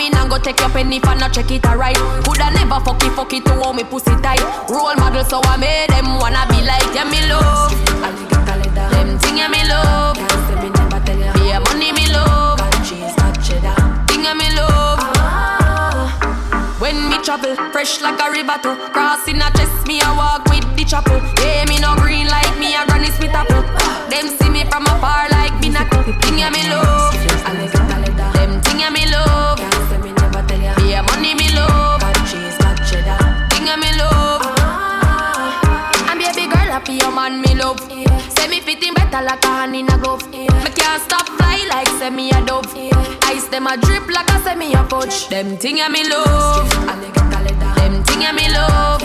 I 0.03 0.11
mean 0.11 0.19
I 0.19 0.27
go 0.27 0.37
take 0.37 0.59
your 0.59 0.67
penny 0.67 0.99
for 0.99 1.15
not 1.15 1.31
check 1.31 1.49
it 1.49 1.65
alright. 1.65 1.95
Coulda 2.27 2.51
never 2.51 2.75
fuck 2.83 2.99
it, 3.07 3.15
fuck 3.15 3.31
it 3.31 3.45
to 3.45 3.55
hold 3.55 3.77
me 3.77 3.85
pussy 3.87 4.11
tight. 4.19 4.43
Role 4.67 4.91
model 4.99 5.23
so 5.23 5.39
I 5.39 5.55
made 5.55 5.87
them 5.95 6.19
wanna 6.19 6.43
be 6.51 6.59
like 6.59 6.91
yeah 6.91 7.07
me 7.07 7.23
love. 7.31 7.71
Them 8.91 9.15
thing 9.23 9.39
yeah 9.39 9.47
me 9.47 9.63
love. 9.63 10.19
Yeah 11.39 11.63
money 11.63 11.95
me 11.95 12.11
love. 12.11 12.59
Thing 14.11 14.27
yeah 14.27 14.35
me 14.35 14.51
love. 14.51 14.99
When 16.83 16.99
me 17.07 17.23
travel, 17.23 17.55
fresh 17.71 18.01
like 18.01 18.19
a 18.19 18.29
river 18.29 18.59
to 18.63 18.75
Crossing 18.91 19.39
a 19.39 19.47
chest, 19.55 19.87
me 19.87 20.01
a 20.01 20.11
walk 20.19 20.43
with 20.49 20.67
the 20.75 20.83
chapel 20.83 21.15
Yeah, 21.39 21.63
me 21.69 21.79
no 21.79 21.95
green 21.95 22.27
like 22.27 22.59
me 22.59 22.75
a 22.75 22.85
Granny 22.85 23.07
Smith 23.15 23.31
apple 23.31 23.63
Them 24.11 24.27
see 24.27 24.49
me 24.49 24.65
from 24.65 24.83
afar 24.83 25.29
like 25.31 25.53
binacle 25.63 26.03
Thing 26.19 26.39
ya 26.39 26.49
me 26.49 26.67
love 26.67 27.02
Say 38.73 38.89
me 38.89 38.95
better 38.95 39.21
like 39.21 39.43
a 39.43 39.47
hand 39.47 39.75
in 39.75 39.87
a 39.87 39.97
glove. 39.99 40.27
Me 40.31 40.47
can't 40.47 41.01
stop 41.03 41.29
fly 41.37 41.63
like 41.69 41.87
say 41.99 42.09
me 42.09 42.31
a 42.31 42.43
dove. 42.43 42.65
Ice 43.29 43.47
them 43.49 43.67
a 43.67 43.77
drip 43.77 44.09
like 44.09 44.27
a 44.29 44.39
say 44.43 44.55
me 44.55 44.73
a 44.73 44.83
fudge. 44.85 45.29
Them 45.29 45.57
thing 45.57 45.77
ya 45.77 45.89
me 45.89 46.09
love. 46.09 46.67
Them 47.77 48.03
thing 48.03 48.21
ya 48.21 48.31
me 48.33 48.49
love. 48.49 48.99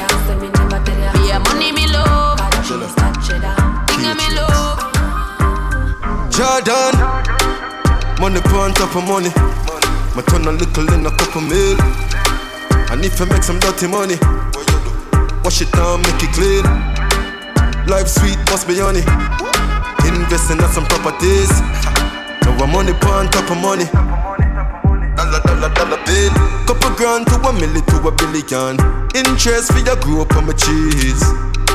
Yeah, 1.29 1.39
money 1.45 1.73
me 1.73 1.87
love. 1.87 2.39
Thing 3.89 4.05
ya 4.05 4.15
me 4.15 4.29
love. 4.33 4.81
Jordan, 6.33 6.95
money 8.21 8.41
on 8.57 8.73
top 8.73 8.97
of 8.97 9.05
money. 9.07 9.31
My 10.17 10.23
turn 10.29 10.47
a 10.47 10.53
little 10.53 10.95
in 10.95 11.05
a 11.05 11.11
couple 11.11 11.43
mil. 11.43 11.77
I 12.89 12.97
need 12.99 13.13
to 13.13 13.27
make 13.27 13.43
some 13.43 13.59
dirty 13.59 13.87
money. 13.87 14.17
Wash 15.45 15.61
it 15.61 15.71
down, 15.73 16.01
make 16.01 16.23
it 16.23 16.33
clean. 16.33 16.65
Life 17.87 18.09
sweet, 18.09 18.39
must 18.51 18.67
be 18.67 18.79
honey. 18.79 19.48
Investing 20.09 20.57
in 20.57 20.69
some 20.73 20.87
properties. 20.87 21.53
Now 22.41 22.57
I'm 22.65 22.73
money 22.73 22.93
on 23.05 23.29
top 23.29 23.51
of 23.51 23.61
money. 23.61 23.85
Dollar, 25.17 25.41
dollar, 25.45 25.69
dollar 25.77 26.01
bill. 26.09 26.33
Couple 26.65 26.97
grand 26.97 27.27
to 27.29 27.37
a 27.37 27.53
milli 27.53 27.85
to 27.93 28.09
a 28.09 28.13
billion. 28.17 28.81
Interest 29.15 29.71
for 29.71 29.85
your 29.85 29.97
grow 30.01 30.23
up 30.23 30.35
on 30.37 30.47
my 30.47 30.55
cheese. 30.55 31.21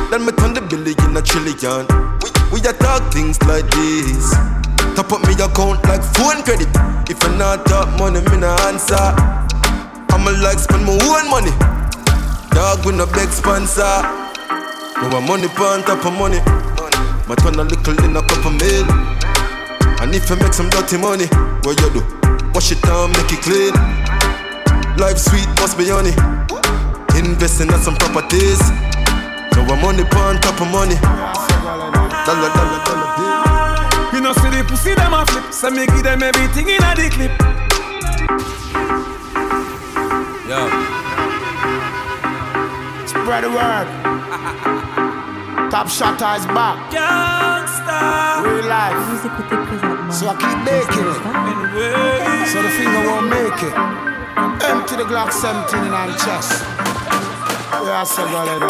Then 0.09 0.25
me 0.25 0.31
turn 0.33 0.53
the 0.53 0.65
billion 0.65 1.15
a 1.15 1.21
trillion. 1.21 1.85
We, 2.25 2.57
we 2.57 2.67
a 2.67 2.73
talk 2.73 3.05
things 3.13 3.37
like 3.43 3.69
this. 3.69 4.33
Top 4.97 5.13
up 5.13 5.21
me 5.29 5.33
account 5.37 5.85
like 5.85 6.01
phone 6.17 6.41
credit. 6.41 6.69
If 7.09 7.21
I 7.21 7.37
not 7.37 7.65
talk 7.65 7.89
money, 7.99 8.21
me 8.33 8.37
no 8.37 8.49
answer. 8.65 9.13
I'ma 10.09 10.33
like 10.41 10.57
spend 10.57 10.85
my 10.85 10.97
own 10.97 11.29
money. 11.29 11.53
Dog 12.49 12.85
with 12.85 12.97
no 12.97 13.05
big 13.13 13.29
sponsor. 13.29 14.01
No 15.01 15.09
my 15.09 15.21
money 15.21 15.45
on 15.45 15.83
top 15.85 16.05
of 16.05 16.13
money. 16.17 16.62
My 17.25 17.35
turn 17.35 17.55
a 17.55 17.63
little 17.63 18.03
in 18.03 18.17
a 18.17 18.21
couple 18.21 18.51
mil. 18.51 18.85
And 20.03 20.13
if 20.13 20.29
I 20.29 20.35
make 20.35 20.51
some 20.53 20.69
dirty 20.69 20.97
money, 20.97 21.25
what 21.63 21.79
you 21.79 21.89
do? 21.95 22.03
Wash 22.53 22.71
it 22.73 22.81
down, 22.81 23.11
make 23.11 23.31
it 23.31 23.39
clean. 23.39 23.73
Life 24.97 25.17
sweet, 25.17 25.47
must 25.63 25.77
be 25.77 25.87
honey. 25.87 26.11
Investing 27.17 27.71
in 27.71 27.79
some 27.79 27.95
properties. 27.95 28.59
So 29.55 29.61
I'm 29.63 29.79
money 29.79 30.03
on 30.03 30.35
top 30.41 30.59
of 30.59 30.67
money. 30.67 30.95
Dollar, 32.27 32.51
dollar, 32.51 32.79
dollar 32.83 33.09
bill. 33.15 33.33
You 34.13 34.19
know 34.21 34.33
see 34.33 34.49
the 34.49 34.65
pussy 34.67 34.93
them 34.93 35.13
a 35.13 35.25
flip, 35.25 35.53
so 35.53 35.71
me 35.71 35.85
give 35.87 36.03
them 36.03 36.23
everything 36.23 36.67
in 36.67 36.83
a 36.83 36.93
the 36.93 37.09
clip. 37.09 37.31
Yo, 40.49 40.67
Spread 43.07 43.43
the 43.45 43.49
word. 43.49 44.99
Top 45.73 45.89
Shotter 45.89 46.37
is 46.37 46.45
back. 46.53 46.77
Gangsta. 46.93 48.45
Real 48.45 48.69
life. 48.69 48.93
So 50.13 50.29
I 50.29 50.37
keep 50.37 50.61
making 50.69 51.01
it. 51.01 51.17
So 52.45 52.61
the 52.61 52.69
finger 52.77 53.01
won't 53.09 53.25
make 53.33 53.57
it. 53.57 53.73
Empty 54.69 55.01
the 55.01 55.05
Glock 55.09 55.33
17 55.33 55.81
in 55.81 55.89
the 55.89 56.13
chest. 56.21 56.61
Yeah, 57.81 58.05
I 58.05 58.05
said, 58.05 58.29
go 58.29 58.45
ahead. 58.45 58.61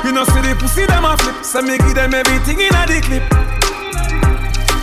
You 0.00 0.16
know, 0.16 0.24
see 0.32 0.40
the 0.40 0.56
pussy 0.56 0.88
them 0.88 1.04
a 1.04 1.12
flip. 1.20 1.44
So 1.44 1.60
me 1.60 1.76
give 1.76 1.92
them 1.92 2.16
everything 2.16 2.64
in 2.64 2.72
a 2.72 2.88
the 2.88 2.96
clip. 3.04 3.28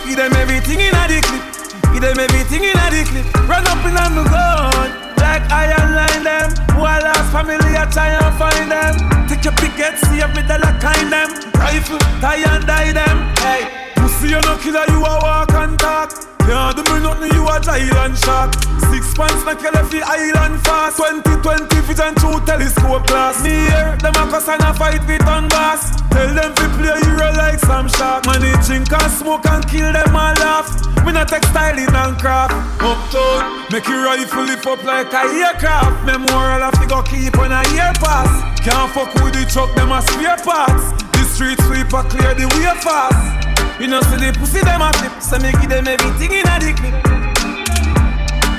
Give 0.06 0.14
them 0.14 0.30
everything 0.38 0.78
in 0.78 0.94
a 0.94 1.10
the 1.10 1.26
clip. 1.26 1.42
Give 1.90 2.06
them 2.06 2.22
everything 2.22 2.62
in 2.62 2.78
a 2.78 2.86
the 2.86 3.02
clip. 3.02 3.26
Run 3.50 3.66
up 3.66 3.82
in 3.82 3.98
on 3.98 4.14
the 4.14 4.22
gun. 4.30 4.94
Like 5.18 5.42
iron 5.50 5.90
line 5.98 6.22
them. 6.22 6.54
While 6.78 7.02
last 7.02 7.34
family 7.34 7.58
I 7.74 7.90
try 7.90 8.14
and 8.14 8.30
find 8.38 8.70
them. 8.70 9.13
Your 9.44 9.52
picket, 9.56 9.98
see 10.00 10.24
if 10.24 10.34
me 10.34 10.40
dollar 10.48 10.72
kind 10.80 11.12
them. 11.12 11.28
Rifle, 11.60 11.98
tie 12.24 12.40
and 12.48 12.66
die 12.66 12.92
them. 12.92 13.28
Hey, 13.44 13.92
pussy 13.94 14.28
you 14.28 14.40
no 14.40 14.56
killer, 14.56 14.86
you 14.88 15.04
a 15.04 15.20
walk 15.20 15.52
and 15.52 15.78
talk. 15.78 16.16
Can't 16.38 16.74
do 16.74 16.82
me 16.88 17.00
nothing, 17.00 17.30
you 17.30 17.44
a 17.44 17.60
giant 17.60 18.16
shark. 18.16 18.54
Six 18.88 19.12
pants 19.12 19.44
na 19.44 19.54
kill 19.54 19.76
every 19.76 20.00
island 20.00 20.64
fast. 20.64 20.96
2020 20.96 21.76
vision 21.84 22.14
through 22.14 22.40
telescope 22.46 23.06
glass. 23.06 23.44
Me 23.44 23.50
here, 23.50 23.96
them 24.00 24.16
a 24.16 24.24
cuss 24.32 24.48
and 24.48 24.62
a 24.62 24.72
fight 24.72 25.06
with 25.06 25.28
on 25.28 25.46
boss. 25.50 26.03
Tell 26.14 26.30
them 26.30 26.54
to 26.54 26.66
play 26.78 26.94
hero 27.02 27.34
like 27.34 27.58
some 27.58 27.88
shark. 27.88 28.24
Drink 28.64 28.90
and 28.90 29.12
smoke 29.12 29.44
and 29.46 29.66
kill 29.68 29.92
them 29.92 30.16
all 30.16 30.32
laugh. 30.40 30.66
Me 31.04 31.12
not 31.12 31.28
textiling 31.28 31.92
and 31.92 32.16
craft. 32.16 32.54
Uptown, 32.80 33.68
make 33.70 33.86
your 33.86 34.02
rifle 34.02 34.42
lift 34.44 34.66
up 34.66 34.82
like 34.84 35.12
a 35.12 35.20
aircraft. 35.30 36.06
Memorial 36.06 36.64
I 36.64 36.70
figure 36.80 37.02
keep 37.04 37.36
on 37.36 37.52
a 37.52 37.60
year 37.76 37.92
pass. 38.00 38.30
Can't 38.64 38.90
fuck 38.90 39.12
with 39.20 39.34
the 39.34 39.44
truck, 39.44 39.68
them 39.76 39.92
a 39.92 40.00
spare 40.00 40.38
parts. 40.40 40.96
The 41.12 41.22
street 41.28 41.60
sweeper 41.68 42.02
clear 42.08 42.32
the 42.32 42.48
way 42.56 42.72
fast. 42.80 43.46
You 43.78 43.88
know, 43.88 44.00
see 44.02 44.16
the 44.16 44.32
pussy 44.38 44.64
them 44.64 44.80
a 44.80 44.90
flip, 44.96 45.20
so 45.20 45.36
me 45.38 45.52
give 45.60 45.68
them 45.68 45.86
everything 45.86 46.32
in 46.32 46.48
a 46.48 46.54
the 46.56 46.72
clip. 46.72 46.96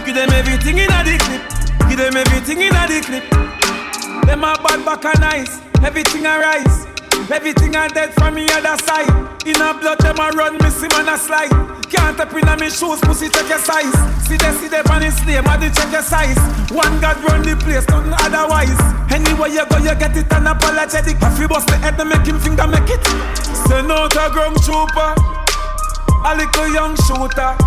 Give 0.06 0.14
them 0.14 0.32
everything 0.32 0.78
in 0.78 0.92
a 0.92 1.00
the 1.02 1.18
clip. 1.18 1.44
Give 1.90 1.98
them 1.98 2.16
everything 2.16 2.62
in 2.62 2.76
a 2.76 2.84
the 2.86 3.00
clip. 3.02 3.26
Them 4.30 4.44
a 4.44 4.54
bad 4.62 4.86
back 4.86 5.06
and 5.06 5.20
nice, 5.20 5.60
everything 5.82 6.26
a 6.26 6.38
rise. 6.38 6.95
Everything 7.32 7.76
a 7.76 7.90
dead 7.90 8.14
from 8.14 8.36
me 8.36 8.46
other 8.54 8.78
side. 8.86 9.10
In 9.48 9.58
a 9.58 9.74
blood, 9.74 9.98
them 9.98 10.20
a 10.22 10.30
run, 10.38 10.58
me 10.62 10.70
see 10.70 10.88
man 10.94 11.10
a 11.10 11.18
slide. 11.18 11.50
Can't 11.90 12.20
up 12.20 12.34
in 12.34 12.46
me 12.62 12.70
shoes, 12.70 13.02
pussy 13.02 13.30
take 13.30 13.50
your 13.50 13.58
size. 13.58 13.94
See 14.30 14.38
they 14.38 14.52
see 14.62 14.68
they 14.68 14.86
on 14.86 15.02
his 15.02 15.18
name, 15.26 15.42
I 15.48 15.58
check 15.74 15.92
your 15.92 16.06
size. 16.06 16.38
One 16.70 17.02
God 17.02 17.18
run 17.26 17.42
the 17.42 17.58
place, 17.58 17.88
nothing 17.90 18.14
otherwise. 18.14 18.78
Anywhere 19.10 19.50
you 19.50 19.66
go, 19.66 19.78
you 19.78 19.96
get 19.98 20.16
it 20.16 20.30
unapologetic. 20.30 21.18
If 21.18 21.40
you 21.40 21.48
bust 21.48 21.68
the 21.68 21.78
head, 21.78 21.98
then 21.98 22.10
make 22.10 22.26
him 22.26 22.40
finger 22.40 22.68
make 22.68 22.90
it. 22.94 23.02
Send 23.66 23.90
out 23.90 24.14
a 24.14 24.30
ground 24.30 24.62
trooper, 24.62 25.18
a 25.18 26.32
little 26.38 26.70
young 26.74 26.94
shooter. 27.10 27.58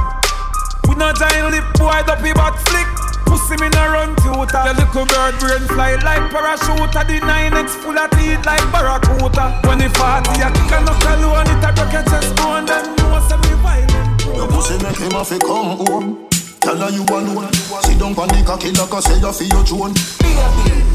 We 0.87 0.95
no 0.95 1.11
giant 1.19 1.50
lip 1.50 1.67
boy, 1.75 1.99
dopey 2.07 2.33
back 2.33 2.55
flick. 2.62 3.08
Pussy 3.29 3.57
me 3.61 3.69
no 3.69 3.85
run 3.93 4.17
tutor. 4.17 4.65
The 4.65 4.73
little 4.81 5.05
bird 5.05 5.35
brain 5.39 5.65
fly 5.69 6.01
like 6.01 6.27
parachute. 6.33 6.93
The 6.97 7.21
9X 7.21 7.69
full 7.85 7.99
of 7.99 8.09
teeth 8.17 8.43
like 8.49 8.65
barracuda. 8.73 9.61
When 9.69 9.81
it 9.85 9.93
party, 9.93 10.41
I 10.41 10.49
kick 10.49 10.73
a 10.73 10.79
knuckle 10.81 11.37
on 11.37 11.47
it, 11.47 11.63
I 11.63 11.71
break 11.77 11.93
your 11.93 12.05
chest 12.09 12.33
bone. 12.37 12.65
Them 12.65 12.97
know 12.97 13.21
say 13.29 13.37
me 13.37 13.53
violent. 13.61 14.25
Your 14.35 14.49
pussy 14.49 14.77
make 14.83 14.97
him 14.97 15.13
have 15.13 15.29
to 15.29 15.39
come 15.39 15.77
home. 15.85 16.29
Tell 16.61 16.77
her 16.77 16.91
you 16.91 17.05
alone. 17.05 17.53
Sit 17.85 17.99
down 18.01 18.17
on 18.17 18.29
the 18.29 18.43
cocky 18.45 18.73
like 18.73 18.93
I 18.93 19.01
say 19.01 19.21
you 19.21 19.33
feel 19.33 19.49
your 19.49 19.65
throne. 19.65 19.95
Your 19.95 20.88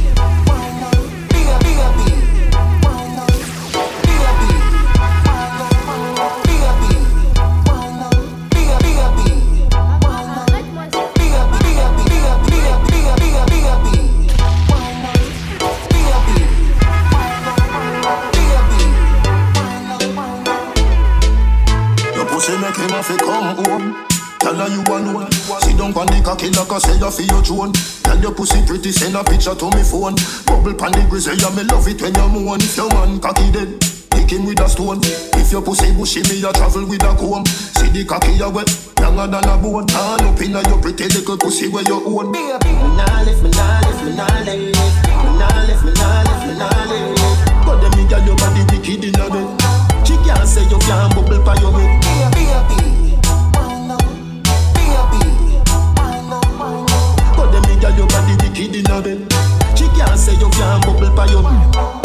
him 22.84 22.92
have 22.92 23.08
to 23.08 23.18
come 23.18 23.56
home. 23.64 23.96
Tell 24.40 24.56
her 24.56 24.68
you 24.68 24.84
alone. 24.84 25.32
Sit 25.64 25.80
down 25.80 25.96
on 25.96 26.08
the 26.12 26.20
cocky 26.20 26.52
like 26.52 26.72
I 26.72 26.78
say 26.80 27.00
you 27.00 27.12
feel 27.12 27.40
your 27.40 27.44
throne. 27.44 27.72
Tell 28.04 28.20
your 28.20 28.36
pussy 28.36 28.60
pretty, 28.68 28.92
send 28.92 29.16
a 29.16 29.24
picture 29.24 29.56
to 29.56 29.68
me 29.72 29.84
phone. 29.84 30.20
Bubble 30.44 30.76
pan 30.76 30.92
the 30.92 31.08
grizzly, 31.08 31.40
yeah, 31.40 31.54
me 31.56 31.64
love 31.64 31.88
it 31.88 32.02
when 32.04 32.12
you 32.12 32.28
moan. 32.28 32.60
If 32.60 32.76
your 32.76 32.92
man 32.92 33.24
cocky 33.24 33.48
dead, 33.56 33.80
kick 34.12 34.36
him 34.36 34.44
with 34.44 34.60
a 34.60 34.68
stone. 34.68 35.00
If 35.40 35.52
your 35.52 35.64
pussy 35.64 35.96
bushy, 35.96 36.28
me 36.28 36.44
a 36.44 36.52
travel 36.52 36.84
with 36.84 37.08
a 37.08 37.16
comb. 37.16 37.48
See 37.48 37.88
the 37.88 38.04
cocky 38.04 38.36
you 38.36 38.52
wet, 38.52 38.68
younger 39.00 39.32
than 39.32 39.48
a 39.48 39.56
bone. 39.56 39.88
Turn 39.88 40.28
up 40.28 40.42
inna 40.44 40.60
your 40.68 40.80
pretty 40.84 41.08
little 41.08 41.40
pussy 41.40 41.72
where 41.72 41.88
you 41.88 42.04
own. 42.04 42.36
Me 42.36 42.52
nah 43.00 43.24
lift, 43.24 43.40
me 43.40 43.50
nah 43.56 43.80
lift, 43.88 44.04
me 44.04 44.12
nah 44.12 44.28
lift. 44.44 44.76
Me 45.24 45.32
nah 45.40 45.64
lift, 45.64 45.84
me 45.88 45.92
nah 45.96 46.20
lift, 46.28 46.44
me 46.52 46.54
nah 46.60 46.84
lift. 46.92 47.16
But 47.64 47.80
them 47.80 47.96
me 47.96 48.04
girl 48.12 48.28
your 48.28 48.36
body 48.36 48.68
wicked 48.76 49.08
inna 49.08 49.32
bed. 49.32 49.48
She 50.04 50.20
can't 50.28 50.44
say 50.44 50.68
you 50.68 50.80
can't 50.84 51.16
bubble 51.16 51.40
pa 51.48 51.56
your 51.64 51.72
head. 51.80 52.33
Girl 57.94 57.98
your 57.98 58.08
body 58.08 58.34
wicked 58.42 58.76
inna 58.76 59.02
bed. 59.02 59.20
She 59.78 59.86
can't 59.94 60.18
say 60.18 60.34
you 60.34 60.50
can't 60.50 60.82
bubble 60.86 61.14
pa 61.14 61.26
your. 61.26 61.44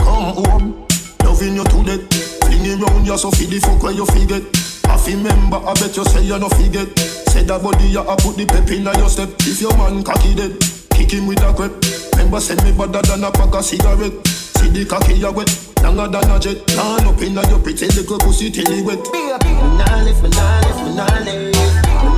Come 0.04 0.36
home, 0.36 0.86
loving 1.24 1.56
you 1.56 1.64
to 1.64 1.82
death. 1.84 2.04
Fling 2.44 2.80
round 2.80 3.06
you 3.06 3.16
so 3.16 3.30
feed 3.30 3.50
the 3.50 3.60
fuck 3.60 3.82
where 3.82 3.92
you 3.92 4.04
forget. 4.04 4.42
I 4.84 4.96
feel 4.96 5.18
member, 5.18 5.56
I 5.56 5.72
bet 5.74 5.96
you 5.96 6.04
say 6.04 6.24
you 6.24 6.38
no 6.38 6.48
forget. 6.48 6.88
Say 7.32 7.44
that 7.44 7.62
body 7.62 7.88
you 7.88 8.00
a 8.00 8.16
put 8.16 8.36
the 8.36 8.44
pep 8.46 8.68
inna 8.70 8.96
your 8.98 9.08
step. 9.08 9.30
If 9.40 9.60
your 9.60 9.76
man 9.78 10.02
cocky 10.02 10.34
dead, 10.34 10.60
kick 10.92 11.12
him 11.12 11.26
with 11.26 11.42
a 11.42 11.52
crep. 11.54 11.72
Remember 12.12 12.40
send 12.40 12.62
me 12.64 12.72
better 12.72 13.00
than 13.08 13.24
a 13.24 13.30
pack 13.30 13.54
of 13.54 13.64
cigarette. 13.64 14.26
See 14.26 14.68
the 14.68 14.84
cocky 14.84 15.14
you 15.14 15.32
wet, 15.32 15.48
longer 15.82 16.08
than 16.08 16.30
a 16.30 16.36
jet. 16.38 16.68
Turn 16.68 17.08
up 17.08 17.20
inna 17.22 17.48
your 17.48 17.60
pretty 17.60 17.86
little 17.96 18.18
pussy 18.18 18.50
till 18.50 18.68
it 18.68 18.84
wet. 18.84 19.00
Me 19.08 19.32
nah 19.76 20.04
lift, 20.04 20.20
me 20.20 20.28
nah 20.28 20.60
lift, 20.68 20.80
me 20.84 20.92
nah. 20.92 21.08
Me 21.24 21.48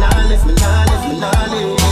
nah 0.00 0.26
me 0.26 0.54
nah 0.58 1.46
me 1.54 1.74
nah. 1.78 1.89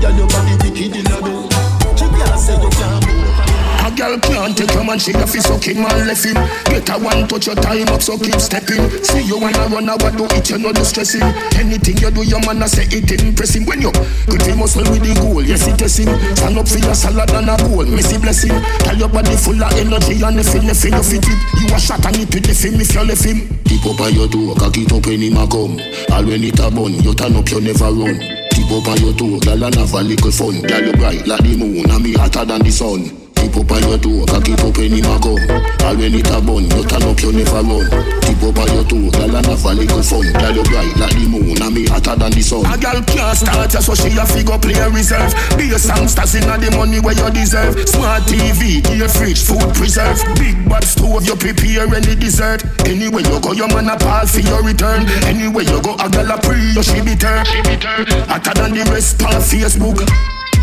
But 0.00 0.16
girl 0.16 0.16
your 0.16 0.28
body 0.28 0.56
wicked 0.64 0.96
inna 0.96 1.20
bed. 1.20 1.52
She 1.92 2.08
can't 2.08 2.40
say 2.40 2.56
you 2.56 2.70
can't 2.72 3.04
bubble 3.04 3.20
pa 3.36 3.44
your 3.44 3.68
head. 3.68 3.84
A 3.84 3.88
girl 3.92 4.16
can't 4.16 4.56
take 4.56 4.72
your 4.72 4.84
man, 4.84 4.98
she 4.98 5.12
a 5.12 5.26
fi 5.28 5.40
suck 5.44 5.60
him 5.60 5.84
and 5.84 6.08
left 6.08 6.24
him. 6.24 6.40
Get 6.72 6.88
a 6.88 6.96
one 6.96 7.28
touch 7.28 7.46
your 7.46 7.56
time 7.56 7.88
up, 7.92 8.00
so 8.00 8.16
keep 8.16 8.40
stepping. 8.40 8.80
See 9.04 9.20
you 9.28 9.36
wanna 9.36 9.68
run 9.68 9.92
a 9.92 10.00
what 10.00 10.16
do 10.16 10.24
it, 10.24 10.48
you 10.48 10.56
know 10.56 10.72
the 10.72 10.84
stressing. 10.84 11.20
Anything 11.60 12.00
you 12.00 12.10
do, 12.10 12.24
your 12.24 12.40
man 12.48 12.64
a 12.64 12.68
say 12.68 12.88
it 12.88 13.12
impressing. 13.12 13.66
When 13.68 13.84
you 13.84 13.92
good 14.24 14.40
we 14.40 14.56
muscle 14.56 14.88
with 14.88 15.04
the 15.04 15.12
goal, 15.20 15.44
yes 15.44 15.68
it 15.68 15.80
is 15.82 16.00
him. 16.00 16.08
Stand 16.32 16.56
up 16.56 16.68
for 16.68 16.80
your 16.80 16.96
salad 16.96 17.28
and 17.36 17.52
a 17.52 17.56
goal, 17.60 17.84
messy 17.84 18.16
blessing. 18.16 18.56
Tell 18.80 18.96
your 18.96 19.12
body 19.12 19.36
full 19.36 19.60
of 19.60 19.68
energy 19.76 20.16
and 20.24 20.40
the 20.40 20.44
feel, 20.48 20.64
the 20.64 20.72
feel 20.72 20.96
you 20.96 21.04
fit 21.04 21.28
it. 21.28 21.40
You 21.60 21.76
a 21.76 21.78
shot 21.78 22.00
and 22.08 22.24
it 22.24 22.32
with 22.32 22.48
the 22.48 22.56
film 22.56 22.80
if 22.80 22.94
you 22.96 23.04
left 23.04 23.24
him. 23.28 23.52
Tip 23.68 23.84
up 23.84 24.00
on 24.00 24.16
your 24.16 24.28
toe, 24.32 24.56
cock 24.56 24.80
it 24.80 24.88
up 24.88 25.04
when 25.04 25.20
him 25.20 25.36
a 25.36 25.44
come. 25.44 25.76
All 26.08 26.24
when 26.24 26.40
it 26.40 26.56
a 26.56 26.72
bun, 26.72 26.96
you 27.04 27.12
turn 27.12 27.36
up, 27.36 27.44
you 27.52 27.60
never 27.60 27.92
run. 27.92 28.48
Up 28.72 28.86
on 28.86 28.96
your 28.98 29.12
toe, 29.14 29.40
girl 29.40 29.64
and 29.64 29.74
have 29.74 29.92
a 29.94 30.00
little 30.00 30.30
fun. 30.30 30.62
Girl 30.62 30.86
you 30.86 30.92
bright 30.92 31.26
like 31.26 31.42
the 31.42 31.56
moon, 31.56 31.90
and 31.90 32.04
me 32.04 32.12
hotter 32.12 32.44
than 32.44 32.62
the 32.62 32.70
sun. 32.70 33.19
Tip 33.50 33.66
up 33.66 33.72
on 33.72 33.82
your 33.82 33.98
toe, 33.98 34.22
cock 34.30 34.46
it 34.46 34.62
up 34.62 34.78
when 34.78 34.94
him 34.94 35.10
a 35.10 35.18
come. 35.18 35.42
All 35.82 35.96
when 35.98 36.14
it 36.14 36.30
a 36.30 36.38
bun, 36.38 36.70
you 36.70 36.86
turn 36.86 37.02
up, 37.02 37.18
you 37.18 37.34
never 37.34 37.66
run. 37.66 37.82
Tip 38.22 38.42
up 38.46 38.58
on 38.62 38.68
your 38.70 38.86
toe, 38.86 39.10
girl 39.10 39.34
and 39.34 39.46
have 39.50 39.64
a 39.66 39.74
little 39.74 40.02
fun. 40.06 40.30
Girl 40.38 40.54
you 40.54 40.62
bright 40.70 40.94
like 40.94 41.18
the 41.18 41.26
moon, 41.26 41.58
and 41.58 41.74
me 41.74 41.82
hotter 41.90 42.14
than 42.14 42.30
the 42.30 42.46
sun. 42.46 42.62
A 42.62 42.78
girl 42.78 43.02
can't 43.02 43.34
start 43.34 43.74
ya, 43.74 43.82
so 43.82 43.98
she 43.98 44.14
a 44.14 44.22
figure 44.22 44.54
play 44.54 44.78
reserve. 44.94 45.34
Be 45.58 45.66
a 45.74 45.82
songsters 45.82 46.38
inna 46.38 46.62
the 46.62 46.70
money 46.78 47.02
where 47.02 47.18
you 47.18 47.26
deserve. 47.34 47.74
Smart 47.90 48.22
TV, 48.30 48.86
air 48.94 49.10
fridge, 49.10 49.42
food 49.42 49.66
preserve. 49.74 50.22
Big 50.38 50.54
bad 50.70 50.86
stove, 50.86 51.26
you 51.26 51.34
prepare 51.34 51.90
any 51.90 52.14
dessert. 52.14 52.62
Anywhere 52.86 53.26
you 53.26 53.42
go, 53.42 53.50
your 53.50 53.66
man 53.74 53.90
a 53.90 53.98
pal 53.98 54.30
for 54.30 54.46
your 54.46 54.62
return. 54.62 55.02
Anywhere 55.26 55.66
you 55.66 55.82
go, 55.82 55.98
a 55.98 56.06
girl 56.06 56.30
a 56.30 56.38
pre, 56.38 56.70
you 56.70 56.86
she 56.86 57.02
be 57.02 57.18
turn. 57.18 57.42
Hotter 58.30 58.54
than 58.54 58.78
the 58.78 58.86
rest 58.94 59.18
on 59.26 59.42
Facebook. 59.42 60.06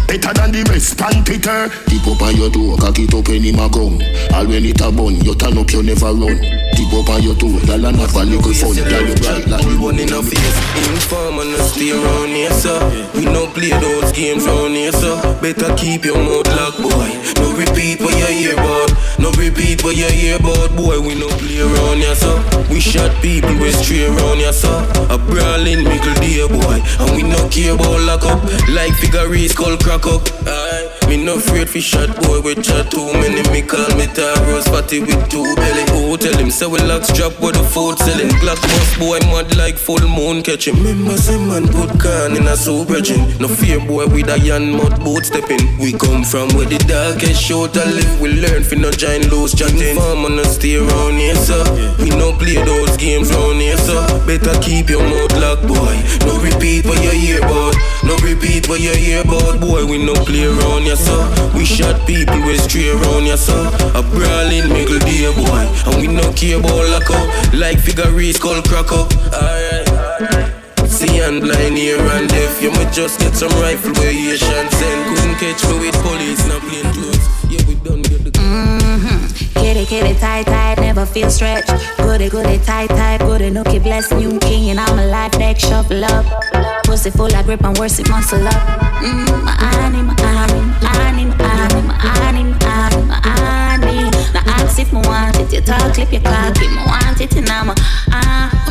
Better 0.08 0.32
than 0.40 0.56
the 0.56 0.64
rest, 0.72 0.98
pan 0.98 1.20
Twitter 1.28 1.68
Tip 1.92 2.08
up 2.08 2.22
on 2.24 2.32
your 2.40 2.48
toe, 2.48 2.80
cock 2.80 2.96
it 2.96 3.12
up 3.12 3.28
when 3.28 3.44
him 3.44 3.60
a 3.60 3.68
All 3.68 4.48
when 4.48 4.64
it 4.64 4.80
a 4.80 4.88
bun, 4.88 5.20
you 5.20 5.36
turn 5.36 5.60
up, 5.60 5.68
you 5.76 5.84
never 5.84 6.16
run. 6.16 6.40
Tip 6.80 6.94
up 6.96 7.12
on 7.12 7.20
your 7.20 7.36
toe, 7.36 7.60
girl 7.68 7.86
and 7.92 8.00
have 8.00 8.16
a 8.16 8.24
little 8.24 8.54
fun. 8.56 8.72
Girl 8.88 9.04
you 9.04 9.16
bright 9.20 9.44
like 9.52 9.68
the 9.68 9.76
one 9.76 10.00
in 10.00 10.08
the 10.08 10.24
face 10.24 10.56
Inform 10.88 11.44
and 11.44 11.60
stay 11.60 11.92
around 11.92 12.32
here, 12.32 12.56
so 12.56 12.80
We 13.20 13.28
no 13.28 13.52
play 13.52 13.76
those 13.76 14.16
games 14.16 14.48
round 14.48 14.80
here, 14.80 14.96
so 14.96 15.20
Better 15.44 15.76
keep 15.76 16.08
your 16.08 16.16
mouth 16.16 16.48
locked, 16.56 16.80
boy. 16.80 17.12
No 17.44 17.52
repeat 17.60 18.00
what 18.00 18.16
you 18.16 18.32
hear 18.32 18.56
about 18.56 18.96
No 19.20 19.36
repeat 19.36 19.84
what 19.84 20.00
you 20.00 20.08
hear 20.08 20.40
about, 20.40 20.72
boy, 20.80 21.04
we 21.04 21.20
no 21.20 21.28
play 21.36 21.60
around 21.60 22.00
ya, 22.00 22.16
so. 22.16 22.40
We 22.72 22.80
shot 22.80 23.12
people, 23.20 23.52
we 23.60 23.76
stray 23.76 24.08
around 24.08 24.40
ya, 24.40 24.56
so. 24.56 24.72
A 25.12 25.20
brawling 25.20 25.84
mickle 25.84 26.16
dear 26.24 26.48
boy, 26.48 26.80
and 27.04 27.12
we 27.12 27.24
no 27.28 27.44
care 27.50 27.76
about 27.76 28.00
lock 28.08 28.24
up. 28.24 28.40
Like 28.72 28.94
figure 28.96 29.28
skull 29.48 29.78
crack 29.78 29.97
Aye. 30.06 31.08
Me 31.10 31.18
no 31.24 31.36
afraid 31.36 31.68
fi 31.70 31.80
shot 31.80 32.10
boy 32.22 32.42
we 32.42 32.54
chat 32.56 32.92
too 32.92 33.12
many 33.13 33.42
Me 33.50 33.62
call 33.62 33.88
me 33.98 34.06
Taros 34.06 34.70
fatty 34.70 35.00
with 35.00 35.30
two 35.30 35.44
belly. 35.56 35.84
Oh 35.98 36.16
tell 36.18 36.38
him 36.38 36.51
say 36.51 36.68
we 36.68 36.77
locks 36.80 37.12
drop 37.13 37.34
with 37.42 37.56
the 37.56 37.63
food 37.63 37.98
selling. 37.98 38.30
Black 38.39 38.62
bus 38.62 38.98
boy 39.00 39.20
mad 39.32 39.56
like 39.58 39.75
full 39.75 40.06
moon 40.08 40.44
catching. 40.44 40.75
Remember 40.75 41.18
say 41.18 41.38
man 41.38 41.68
put 41.68 41.89
can 42.00 42.38
in 42.38 42.46
a 42.48 42.56
soup 42.56 42.89
regin 42.89 43.25
No 43.39 43.48
fear 43.48 43.80
boy 43.80 44.06
with 44.06 44.30
a 44.30 44.39
yan 44.39 44.72
mud 44.77 45.04
boat 45.04 45.25
stepping. 45.25 45.66
We 45.80 45.94
come 45.94 46.24
from 46.24 46.50
where 46.54 46.68
the 46.70 46.77
darkest 46.86 47.42
show 47.42 47.66
to 47.68 47.86
live. 47.86 48.22
We 48.22 48.34
learn 48.39 48.63
fi 48.63 48.75
no 48.75 48.92
giant 48.92 49.32
loose 49.32 49.56
chatting. 49.56 49.98
Farm 49.98 50.25
on 50.25 50.36
the 50.36 50.46
stay 50.46 50.77
around 50.77 51.18
here 51.18 51.36
sir. 51.36 51.63
We 51.98 52.10
no 52.12 52.34
play 52.38 52.62
those 52.62 52.77
sir 53.78 54.04
Better 54.26 54.60
keep 54.62 54.90
your 54.90 55.02
mouth 55.04 55.34
locked 55.40 55.68
boy 55.68 55.96
No 56.26 56.40
repeat 56.42 56.86
what 56.86 57.02
you 57.04 57.12
hear 57.12 57.40
about 57.40 57.76
No 58.04 58.16
repeat 58.18 58.68
what 58.68 58.80
you 58.80 58.96
hear 58.96 59.22
about 59.22 59.60
boy 59.60 59.86
We 59.86 59.98
no 60.04 60.14
play 60.14 60.46
around 60.46 60.84
here 60.84 60.96
so. 60.96 61.16
We 61.56 61.66
shot 61.66 62.06
people 62.06 62.40
we 62.44 62.58
stray 62.58 62.90
around 62.90 63.26
ya 63.26 63.36
so. 63.36 63.56
A 63.96 64.02
brawling 64.04 64.68
middle 64.70 65.00
dear 65.00 65.32
boy, 65.34 65.64
and 65.88 65.96
we 66.02 66.08
no 66.08 66.32
care 66.34 66.60
about 66.60 66.88
lock 66.92 67.10
up. 67.12 67.28
Like 67.54 67.80
figure 67.80 68.12
skull 68.34 68.62
crack 68.64 68.92
up. 68.92 69.12
Alright. 69.34 69.88
See 70.88 71.20
and 71.20 71.42
blind 71.42 71.78
here 71.78 72.00
and 72.00 72.30
deaf. 72.30 72.62
You 72.62 72.72
might 72.72 72.92
just 72.94 73.20
get 73.20 73.34
some 73.36 73.52
rifle 73.62 73.94
where 74.00 74.12
you 74.12 74.38
shan't 74.38 74.72
send. 74.72 75.00
Couldn't 75.10 75.36
catch 75.36 75.62
me 75.70 75.80
with 75.80 75.98
police, 76.02 76.44
not 76.48 76.62
plain 76.62 76.88
clothes. 76.94 77.26
Yeah, 77.52 77.67
Mm-hmm. 77.84 79.60
Kitty, 79.60 79.86
kitty, 79.86 80.20
tight, 80.20 80.46
tight, 80.46 80.80
never 80.80 81.06
feel 81.06 81.30
stretched. 81.30 81.72
Goody, 81.98 82.30
goody, 82.30 82.58
tight, 82.60 82.90
tight, 82.90 83.20
goody, 83.20 83.50
nookie, 83.50 83.82
bless 83.82 84.12
new 84.12 84.40
king, 84.40 84.70
and 84.70 84.80
I'm 84.80 84.98
a 84.98 85.06
life 85.08 85.32
deck, 85.34 85.60
shuffle 85.60 86.04
up. 86.06 86.26
Pussy 86.86 87.10
full 87.10 87.34
of 87.34 87.46
grip 87.46 87.64
and 87.64 87.78
worse 87.78 88.00
it 88.00 88.10
muscle 88.10 88.48
up. 88.48 88.54
Mmm, 89.02 89.44
my 89.44 89.52
honey, 89.52 90.02
my 90.02 90.16
honey, 90.22 90.62
my 90.82 90.88
honey, 90.88 91.26
my 91.26 91.48
honey. 91.48 91.88
Now 94.34 94.42
ask 94.46 94.80
if 94.80 94.92
me 94.92 95.02
want 95.02 95.38
it, 95.38 95.54
you 95.54 95.62
talk, 95.62 95.94
clip 95.94 96.12
your 96.12 96.22
cock, 96.22 96.56
if 96.58 96.72
me 96.72 96.78
want 96.86 97.22
it, 97.22 97.36
and 97.36 97.50
I'm 97.50 97.70
a 97.70 97.76
ah. 98.12 98.64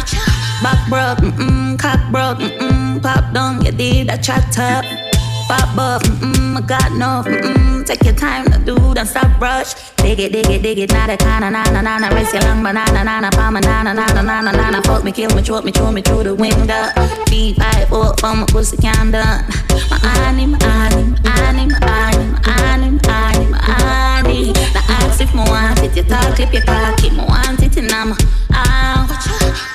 Back 0.63 0.89
broke, 0.89 1.19
mm-mm, 1.19 1.79
cock 1.79 2.01
broke, 2.11 2.39
mm-mm, 2.39 3.03
pop 3.03 3.33
down, 3.33 3.65
you 3.65 3.73
did 3.73 4.11
a 4.11 4.19
chat 4.19 4.59
up. 4.59 5.06
Pop 5.49 5.79
up, 5.79 6.03
mm-mm, 6.03 6.57
I 6.57 6.61
got 6.61 6.91
no, 6.93 7.23
mm-mm, 7.25 7.87
take 7.87 8.03
your 8.03 8.15
time 8.15 8.51
to 8.51 8.59
do, 8.59 8.75
don't 8.95 9.07
stop 9.07 9.41
rush. 9.41 9.75
Dig 9.99 10.19
it, 10.19 10.33
dig 10.33 10.51
it, 10.51 10.61
dig 10.63 10.79
it, 10.79 10.93
not 10.93 11.09
a 11.09 11.17
kinda, 11.17 11.51
na 11.51 11.63
na 11.71 11.83
na 11.83 11.99
na, 11.99 12.09
your 12.09 12.43
long 12.43 12.65
banana, 12.65 13.05
na 13.05 13.21
na, 13.21 13.31
palm, 13.31 13.55
na 13.55 13.83
na 13.85 13.93
na 13.93 14.07
na 14.07 14.41
na 14.41 14.71
na. 14.71 14.81
Fuck 14.83 15.05
me, 15.05 15.13
kill 15.13 15.31
me, 15.37 15.43
choke 15.43 15.65
me, 15.65 15.71
throw 15.71 15.93
me 15.93 16.03
through 16.03 16.25
the 16.25 16.35
window. 16.35 16.89
Feet 17.29 17.57
five, 17.59 17.89
four, 17.89 18.17
for 18.19 18.35
my 18.35 18.47
pussy 18.47 18.77
can 18.77 19.13
done. 19.13 19.45
My 19.89 19.99
honey, 19.99 20.47
my 20.47 20.59
honey, 20.65 21.15
my 21.23 21.31
honey, 21.31 21.67
my 21.67 23.46
my 23.67 23.75
my 23.75 23.85
my 23.85 24.23
honey. 24.23 24.53
Now 24.75 24.83
ask 24.89 25.21
if 25.21 25.35
me 25.35 25.41
want 25.41 25.81
it, 25.81 25.97
you 25.97 26.03
talk, 26.03 26.35
clip 26.37 26.53
your 26.53 26.63
cock, 26.63 26.97
keep 26.99 27.13
me 27.13 27.25
want 27.25 27.63
it, 27.63 27.77
and 27.77 27.91
I'm 27.91 28.15
ah. 28.53 29.07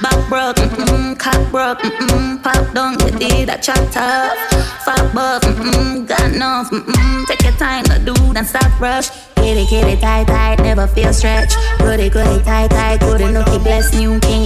Back 0.02 0.30
broke, 0.30 0.56
mm-mm, 0.56 1.20
cock 1.20 1.52
broke, 1.52 1.80
mm-mm, 1.80 2.42
pop 2.42 2.74
down, 2.74 3.00
you 3.00 3.12
did 3.20 3.50
a 3.50 3.58
chat 3.58 3.96
up. 3.98 4.36
Fuck 4.82 5.14
buff, 5.14 5.44
mm-mm, 5.44 6.08
got 6.08 6.32
enough, 6.34 6.72
mm-mm, 6.72 7.26
take 7.28 7.44
your 7.44 7.54
time 7.54 7.84
to 7.86 8.00
do, 8.00 8.14
then 8.34 8.46
stop 8.46 8.80
rush. 8.80 9.10
Kitty, 9.36 9.66
kitty, 9.68 10.00
tight, 10.00 10.28
tight, 10.28 10.60
never 10.60 10.88
feel 10.88 11.14
stretch. 11.14 11.54
Goody, 11.80 12.10
goody, 12.10 12.44
tight, 12.44 12.70
tight, 12.70 13.00
goody, 13.00 13.26
nookie, 13.26 13.62
bless 13.64 13.94
new 13.94 14.20
king, 14.20 14.41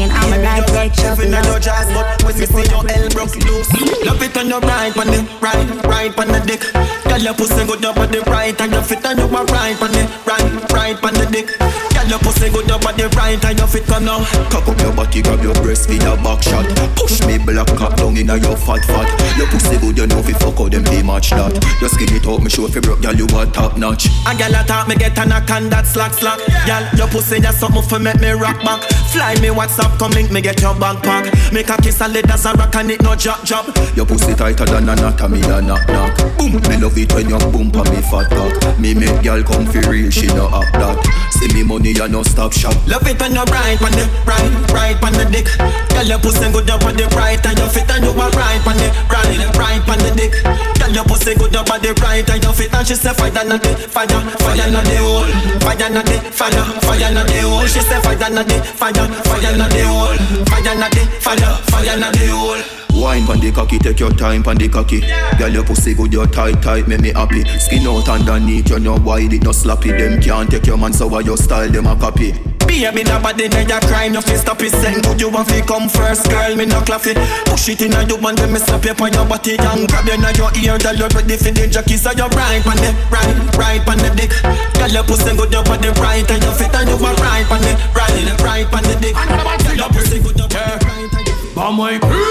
shuffle 1.26 1.42
Even 1.42 1.52
on 1.52 1.62
jazz, 1.62 1.88
but 1.94 2.24
when 2.24 2.40
me 2.40 2.46
see 2.46 2.70
your 2.70 3.10
broke 3.10 3.36
loose 3.36 4.06
Love 4.06 4.22
it 4.22 4.38
on 4.38 4.48
your 4.48 4.60
right, 4.62 4.98
on 4.98 5.08
the 5.08 5.28
right, 5.42 5.86
right 5.86 6.20
on 6.20 6.28
the 6.28 6.40
dick. 6.46 6.62
Girl, 7.04 7.20
your 7.20 7.34
pussy 7.34 7.66
good 7.66 7.86
up 7.86 7.98
on 7.98 8.12
the 8.12 8.22
right, 8.22 8.60
and 8.60 8.72
your 8.72 8.84
fit 8.84 9.06
and 9.06 9.20
you 9.20 9.26
are 9.26 9.46
right 9.46 9.82
on 9.82 9.92
the 9.92 10.22
right, 10.26 10.74
right 10.74 11.04
on 11.04 11.14
the 11.14 11.28
dick 11.32 11.85
Girl, 12.06 12.12
your 12.12 12.20
pussy 12.20 12.50
good 12.50 12.70
up 12.70 12.86
on 12.86 12.96
the 12.98 13.10
right, 13.18 13.44
and 13.44 13.58
your 13.58 13.68
fit 13.68 13.86
come 13.86 14.06
now 14.06 14.22
Cock 14.54 14.68
up 14.70 14.78
your 14.80 14.94
body, 14.94 15.24
grab 15.24 15.42
your 15.42 15.56
breast, 15.66 15.90
feed 15.90 16.04
a 16.04 16.14
back 16.22 16.44
shot. 16.44 16.66
Push 16.94 17.26
me 17.26 17.40
black 17.42 17.66
cock 17.74 17.98
down 17.98 18.16
inna 18.16 18.38
your 18.38 18.56
fat 18.56 18.86
fat. 18.86 19.10
Your 19.38 19.48
pussy 19.50 19.78
good, 19.82 19.98
you 19.98 20.06
know 20.06 20.22
fi 20.22 20.34
fuck 20.38 20.60
out 20.62 20.70
them 20.70 20.84
pay 20.84 21.02
match 21.02 21.32
that. 21.32 21.58
Your 21.82 21.90
skin 21.90 22.14
it 22.14 22.28
out, 22.28 22.44
me 22.46 22.50
show 22.50 22.68
fi 22.68 22.80
broke, 22.80 23.02
girl 23.02 23.16
you 23.16 23.26
a 23.26 23.46
top 23.50 23.78
notch. 23.78 24.06
A 24.30 24.38
girl 24.38 24.54
a 24.54 24.62
talk, 24.70 24.88
me 24.88 24.96
get 24.96 25.18
a 25.18 25.26
knock 25.26 25.50
and 25.50 25.72
that 25.72 25.88
slack 25.88 26.14
slack 26.14 26.38
Girl, 26.70 26.86
your 26.94 27.08
pussy 27.10 27.40
just 27.42 27.60
something 27.60 27.82
for 27.82 27.98
make 27.98 28.22
me 28.22 28.30
rock 28.32 28.62
back 28.62 28.86
Fly 29.10 29.34
me 29.42 29.50
WhatsApp, 29.50 29.98
come 29.98 30.12
link 30.12 30.30
me 30.30 30.42
get 30.42 30.62
your 30.62 30.76
backpack 30.76 31.26
Make 31.52 31.70
a 31.70 31.78
kiss 31.82 32.02
a 32.02 32.08
lead 32.08 32.30
as 32.30 32.46
a 32.46 32.54
rock 32.54 32.76
and 32.76 32.92
it 32.92 33.02
no 33.02 33.16
drop 33.16 33.42
drop 33.46 33.66
Your 33.96 34.06
pussy 34.06 34.36
tighter 34.36 34.66
than 34.66 34.90
a 34.90 34.96
knot, 34.96 35.22
and 35.22 35.34
me 35.34 35.42
a 35.42 35.62
knock 35.62 35.88
knock. 35.90 36.14
Boom, 36.38 36.54
me 36.70 36.78
love 36.78 36.98
it 36.98 37.12
when 37.14 37.30
you 37.30 37.40
boom 37.50 37.72
pa 37.72 37.82
me 37.90 38.02
fat 38.06 38.30
cock. 38.30 38.80
Me 38.80 38.94
make 38.94 39.24
girl 39.24 39.42
come 39.42 39.66
fi 39.66 39.82
real, 39.90 40.12
she 40.12 40.28
no 40.28 40.46
act 40.54 40.74
that. 40.78 41.02
See 41.34 41.50
me 41.54 41.64
money, 41.64 41.95
you 41.96 42.08
no 42.08 42.24
stop 42.24 42.52
shop. 42.54 42.76
Love 42.88 43.08
it 43.08 43.22
on 43.22 43.34
your 43.34 43.46
right, 43.46 43.80
on 43.82 43.92
the 43.92 44.06
right, 44.28 44.52
right 44.72 44.98
on 45.04 45.14
the 45.14 45.26
dick 45.32 45.48
Girl, 45.96 46.04
your 46.04 46.20
pussy 46.20 46.52
good 46.52 46.70
up 46.70 46.84
on 46.84 46.96
the 46.96 47.08
right 47.16 47.40
and 47.46 47.58
your 47.58 47.70
fit 47.70 47.90
and 47.90 48.04
you 48.04 48.12
are 48.12 48.30
right 48.36 48.64
on 48.68 48.76
the 48.76 48.88
right, 49.08 49.40
right 49.56 49.84
on 49.88 49.98
the 50.04 50.12
dick 50.16 50.34
Girl, 50.44 50.92
your 50.92 51.06
pussy 51.06 51.36
good 51.36 51.56
up 51.56 51.70
on 51.72 51.80
the 51.82 51.94
right 52.04 52.28
and 52.30 52.44
your 52.44 52.54
fit 52.54 52.74
and 52.74 52.86
she 52.88 52.96
say 52.96 53.14
fire 53.14 53.32
na 53.32 53.58
the 53.58 53.72
fire, 53.90 54.08
fire 54.44 54.68
na 54.72 54.82
the 54.84 54.98
hole 55.00 55.28
Fire 55.64 55.90
na 55.90 56.02
the 56.04 56.18
fire, 56.36 56.64
fire 56.84 57.12
na 57.16 57.24
the 57.24 57.40
hole 57.48 57.66
She 57.68 57.80
say 57.80 58.00
fire 58.04 58.30
na 58.30 58.44
the 58.44 58.58
fire, 58.64 59.08
fire 59.24 59.56
na 59.56 59.68
the 59.72 59.82
hole 59.88 60.16
Fire 60.52 60.76
na 60.76 60.88
the 60.92 61.04
fire, 61.24 61.56
fire 61.72 61.98
na 61.98 62.12
the 62.12 62.28
hole 62.28 62.85
Wine 62.96 63.26
pon 63.26 63.40
the 63.40 63.52
cocky, 63.52 63.78
take 63.78 64.00
your 64.00 64.12
time 64.12 64.42
pon 64.44 64.58
the 64.58 64.70
cocky. 64.70 65.02
Girl, 65.38 65.50
your 65.50 65.64
pussy 65.64 65.94
good, 65.94 66.14
you 66.14 66.26
tight 66.28 66.62
tight, 66.62 66.88
make 66.88 67.02
me 67.02 67.12
happy. 67.12 67.44
Skin 67.60 67.86
out 67.88 68.08
underneath, 68.08 68.70
you 68.70 68.80
no 68.80 68.96
wide, 68.96 69.34
it 69.34 69.44
no 69.44 69.52
sloppy. 69.52 69.92
Them 69.92 70.22
can't 70.22 70.50
take 70.50 70.66
your 70.66 70.78
man, 70.78 70.94
so 70.94 71.08
why 71.08 71.22
your 71.22 71.38
style 71.38 71.70
them 71.70 71.88
a 71.88 71.96
copy. 71.96 72.34
Baby, 72.66 73.04
the 73.04 73.20
body 73.22 73.48
then 73.48 73.70
you 73.70 73.80
crying, 73.88 74.14
your 74.14 74.22
face 74.26 74.42
stop 74.42 74.60
it 74.60 74.72
Send 74.72 75.04
good, 75.06 75.22
you 75.22 75.30
want 75.30 75.48
to 75.48 75.62
come 75.64 75.88
first, 75.88 76.28
girl, 76.28 76.56
me 76.58 76.66
no 76.66 76.82
claffy 76.82 77.14
Push 77.46 77.70
it 77.70 77.82
in 77.82 77.94
a 77.94 78.04
you 78.04 78.18
and 78.18 78.38
then 78.38 78.52
me 78.52 78.60
slap 78.60 78.84
you 78.84 78.92
on 78.92 79.14
your 79.14 79.24
body 79.24 79.56
And 79.56 79.88
grab 79.88 80.04
you 80.04 80.18
in 80.18 80.26
your 80.36 80.50
ear, 80.60 80.76
girl, 80.82 80.98
you 80.98 81.08
ready 81.14 81.38
for 81.38 81.54
the 81.54 81.70
jockey 81.70 81.96
So 81.96 82.12
you 82.12 82.26
right 82.34 82.66
on 82.66 82.76
the, 82.82 82.92
right, 83.14 83.38
right 83.56 83.86
on 83.86 84.02
the 84.02 84.10
dick 84.18 84.34
Girl, 84.76 84.92
your 84.92 85.06
pussy 85.06 85.32
good, 85.38 85.54
your 85.54 85.64
body 85.64 85.94
right 86.02 86.26
And 86.26 86.42
your 86.42 86.52
fit 86.58 86.74
and 86.74 86.90
you 86.90 86.98
are 87.00 87.16
right 87.22 87.48
on 87.48 87.62
the, 87.62 87.74
right, 87.94 88.44
right 88.44 88.68
on 88.74 88.84
the 88.84 88.98
dick 88.98 89.14
Girl, 89.14 89.78
your 89.78 89.90
pussy 89.94 90.18
good, 90.20 90.36
your 90.36 90.50
body 90.50 90.76
right 90.84 91.14
and 91.14 91.28
your 91.30 91.36
Ba 91.56 91.72
mai 91.72 91.98
pur, 92.00 92.25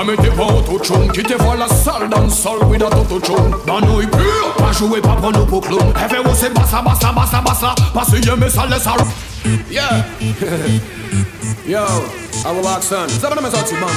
Comme 0.00 0.14
était 0.14 0.30
pas 0.30 0.44
auto-chon 0.44 1.08
Qui 1.08 1.20
était 1.20 1.34
voir 1.34 1.58
la 1.58 1.68
salle 1.68 2.08
dans 2.08 2.22
le 2.22 2.30
sol 2.30 2.58
Oui 2.68 2.78
dans 2.78 2.86
auto-chon 2.86 3.50
Dans 3.66 3.82
nous 3.82 3.98
pur 3.98 4.54
Pas 4.56 4.72
jouer 4.72 4.98
pas 5.02 5.14
prendre 5.14 5.44
pour 5.44 5.60
clown. 5.60 5.92
Et 5.94 6.08
fait 6.08 6.20
où 6.20 6.34
c'est 6.34 6.54
bassa 6.54 6.80
bassa 6.80 7.12
bassa 7.12 7.42
bassa 7.42 7.74
Parce 7.92 8.10
que 8.10 8.34
mais 8.34 8.48
ça 8.48 8.64
Yeah. 9.70 10.06
Yo 11.68 11.80
I 11.80 12.52
will 12.52 12.62
rock 12.62 12.82
son. 12.82 13.08
Zabana 13.20 13.42
me 13.42 13.48
autres 13.48 13.72
man 13.74 13.90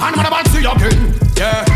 And 0.00 0.16
man 0.16 0.26
about 0.26 0.52
to 0.52 0.60
your 0.60 0.74
king 0.74 1.14
Yeah. 1.36 1.67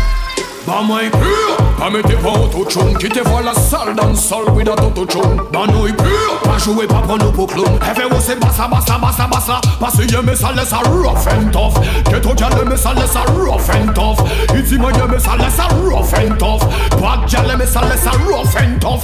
Ba 0.65 0.81
mai 0.81 1.09
pur, 1.09 1.57
pa 1.77 1.89
mettez 1.89 2.15
pas 2.15 2.29
autotune 2.29 2.97
Qui 2.97 3.09
te 3.09 3.19
voit 3.27 3.41
la 3.41 3.53
salle 3.53 3.95
dans 3.95 4.07
le 4.07 4.15
sol 4.15 4.49
with 4.55 4.69
a 4.69 4.71
autotune 4.71 5.41
Ba 5.51 5.67
noi 5.67 5.91
pur, 5.91 6.39
pa 6.43 6.57
jouer 6.57 6.87
pa 6.87 7.01
pour 7.05 7.17
nous 7.17 7.31
pour 7.31 7.47
clown. 7.47 7.77
Efe 7.81 8.05
wo 8.09 8.19
se 8.19 8.33
basa 8.35 8.67
basa 8.67 8.97
basa 8.97 9.27
basa. 9.27 9.61
Parce 9.79 9.97
que 9.97 10.21
me 10.21 10.35
ça 10.35 10.51
laisse 10.53 10.73
rough 10.73 11.27
and 11.27 11.51
tough. 11.51 11.75
Get 12.09 12.25
out 12.25 12.39
y'all 12.39 12.65
me 12.65 12.77
ça 12.77 12.93
laisse 12.93 13.17
rough 13.35 13.69
and 13.69 13.93
tough. 13.93 14.19
Man 14.53 14.95
you 14.95 15.07
me 15.07 15.19
ça 15.19 15.35
laisse 15.37 15.59
à 15.59 15.67
rough 15.75 16.13
and 16.13 16.37
tough. 16.37 16.63
Bad 16.99 17.31
y'all 17.31 17.57
me 17.57 17.65
ça 17.65 17.81
laisse 17.81 18.07
rough 18.25 18.55
and 18.57 18.79
tough. 18.79 19.03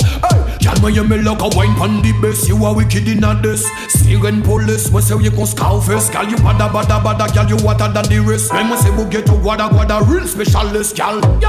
Hey, 0.60 0.82
me 0.82 0.94
you 0.94 1.04
me 1.04 1.18
look 1.18 1.42
a 1.42 1.50
wine 1.56 1.76
pon 1.76 2.02
the 2.02 2.12
best 2.22 2.48
You 2.48 2.64
are 2.66 2.74
wicked 2.76 3.08
in 3.08 3.24
a 3.24 3.36
this 3.42 3.66
Siren 3.90 4.42
police, 4.42 4.86
say 4.86 5.16
you 5.18 5.32
gon' 5.32 5.46
scout 5.46 5.84
first 5.84 6.12
Girl 6.14 6.26
you 6.26 6.38
bada 6.38 6.70
bada 6.70 7.02
bada, 7.02 7.34
girl 7.34 7.48
you 7.48 7.58
hotter 7.66 7.92
than 7.92 8.06
the 8.10 8.20
rest. 8.20 8.52
We 8.54 8.78
say 8.78 8.92
we 8.92 9.10
get 9.10 9.26
to 9.28 9.34
guada 9.34 9.70
guada, 9.70 10.00
real 10.08 10.28
specialist 10.28 10.98
Girl, 10.98 11.20
y'all 11.42 11.49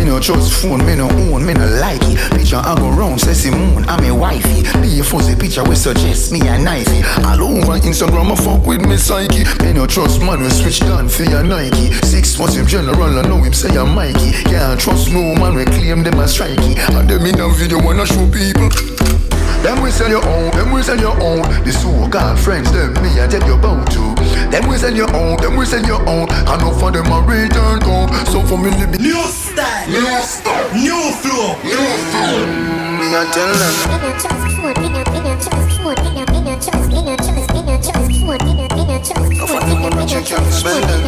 Me 0.00 0.06
no 0.06 0.18
trust 0.18 0.62
phone, 0.62 0.84
me 0.86 0.96
no 0.96 1.10
own, 1.10 1.44
me 1.44 1.52
no 1.52 1.66
like 1.76 2.00
it. 2.04 2.16
Picture 2.32 2.56
I 2.56 2.74
go 2.74 2.88
round, 2.88 3.20
say 3.20 3.34
Simone. 3.34 3.84
I'm 3.84 4.02
a 4.02 4.14
wifey. 4.14 4.62
Be 4.80 4.98
a 4.98 5.04
fuzzy 5.04 5.36
picture 5.36 5.62
we 5.62 5.74
suggest 5.74 6.32
me 6.32 6.40
a 6.40 6.56
knifey. 6.56 7.04
All 7.26 7.42
over 7.44 7.78
Instagram, 7.80 8.32
I 8.32 8.36
fuck 8.36 8.66
with 8.66 8.80
me 8.80 8.96
psyche. 8.96 9.44
Me 9.62 9.74
no 9.74 9.86
trust 9.86 10.22
man, 10.22 10.40
we 10.40 10.48
switch 10.48 10.80
down 10.80 11.10
for 11.10 11.24
your 11.24 11.42
Nike. 11.42 11.92
Six 12.06 12.38
months 12.38 12.56
in 12.56 12.66
general, 12.66 13.18
I 13.18 13.28
know 13.28 13.42
him 13.42 13.52
say 13.52 13.76
I'm 13.76 13.94
Mikey. 13.94 14.32
Can't 14.44 14.80
trust 14.80 15.12
no 15.12 15.34
man, 15.34 15.54
we 15.54 15.66
claim 15.66 16.02
them 16.02 16.18
as 16.18 16.34
strikey. 16.34 16.78
And 16.96 17.06
them 17.06 17.26
in 17.26 17.38
a 17.38 17.52
video 17.52 17.78
wanna 17.84 18.06
show 18.06 18.26
people. 18.30 18.70
Them 19.62 19.82
we 19.82 19.90
sell 19.90 20.08
your 20.08 20.24
own, 20.26 20.50
them 20.52 20.72
we 20.72 20.82
sell 20.82 20.98
your 20.98 21.20
own. 21.20 21.42
The 21.64 21.72
so-called 21.72 22.38
friends, 22.38 22.72
them 22.72 22.94
me 23.02 23.20
I 23.20 23.26
tell 23.28 23.46
you 23.46 23.54
about 23.54 23.90
to. 23.92 24.14
Them 24.50 24.68
we 24.68 24.78
sell 24.78 24.94
your 24.94 25.14
own, 25.14 25.36
them 25.36 25.56
we 25.56 25.66
sell 25.66 25.84
your 25.84 26.00
own. 26.08 26.28
I 26.30 26.56
know 26.56 26.72
for 26.78 26.90
them 26.90 27.06
a 27.12 27.20
return 27.20 27.80
come. 27.80 28.08
So 28.26 28.42
for 28.42 28.56
me, 28.56 28.70
live 28.70 28.98
new 28.98 29.22
style, 29.28 29.88
new 29.88 30.22
style, 30.24 30.72
new 30.72 31.12
flow, 31.20 31.56
new 31.60 31.76
flow. 32.08 32.46
Me 32.98 33.12
I 33.12 33.24
tell 33.32 33.52
them. 35.04 35.09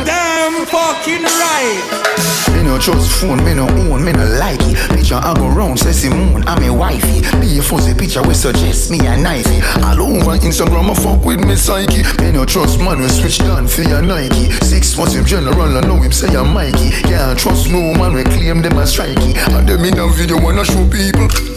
Damn 0.05 0.67
fucking 0.67 1.23
right. 1.23 2.13
Me 2.55 2.63
no 2.63 2.79
trust 2.79 3.21
phone, 3.21 3.45
me 3.45 3.55
no 3.55 3.69
own, 3.69 4.05
me 4.05 4.13
no 4.13 4.25
like 4.39 4.61
it. 4.63 4.77
Picture 4.91 5.17
I 5.17 5.35
go 5.35 5.49
round, 5.49 5.79
say 5.79 6.09
moon, 6.09 6.43
I'm 6.47 6.63
a 6.63 6.73
wifey. 6.73 7.21
Be 7.41 7.59
a 7.59 7.63
fuzzy 7.63 7.95
picture 7.95 8.23
we 8.23 8.35
suggest 8.35 8.91
me 8.91 8.99
a 9.01 9.17
knifey. 9.17 9.61
All 9.85 10.01
over 10.03 10.37
Instagram, 10.39 10.91
I 10.91 10.95
fuck 10.95 11.25
with 11.25 11.45
me 11.45 11.57
psyche. 11.57 12.03
Me 12.23 12.33
no 12.33 12.45
trust 12.45 12.79
man, 12.79 13.01
we 13.01 13.09
switch 13.09 13.39
down 13.39 13.67
for 13.67 13.83
your 13.83 14.03
Nike. 14.03 14.51
Six 14.65 14.97
months 14.97 15.15
in 15.15 15.27
general, 15.27 15.77
I 15.77 15.81
know 15.81 15.97
him 15.97 16.13
say 16.13 16.35
I'm 16.35 16.53
Mikey. 16.53 16.91
Can't 17.03 17.39
trust 17.39 17.71
no 17.71 17.95
man, 17.95 18.15
we 18.15 18.25
claim 18.25 18.63
them 18.63 18.79
as 18.79 18.97
strikey. 18.97 19.37
And 19.53 19.69
them 19.69 19.85
in 19.85 19.99
a 19.99 20.09
video 20.09 20.41
wanna 20.41 20.65
show 20.65 20.89
people. 20.89 21.52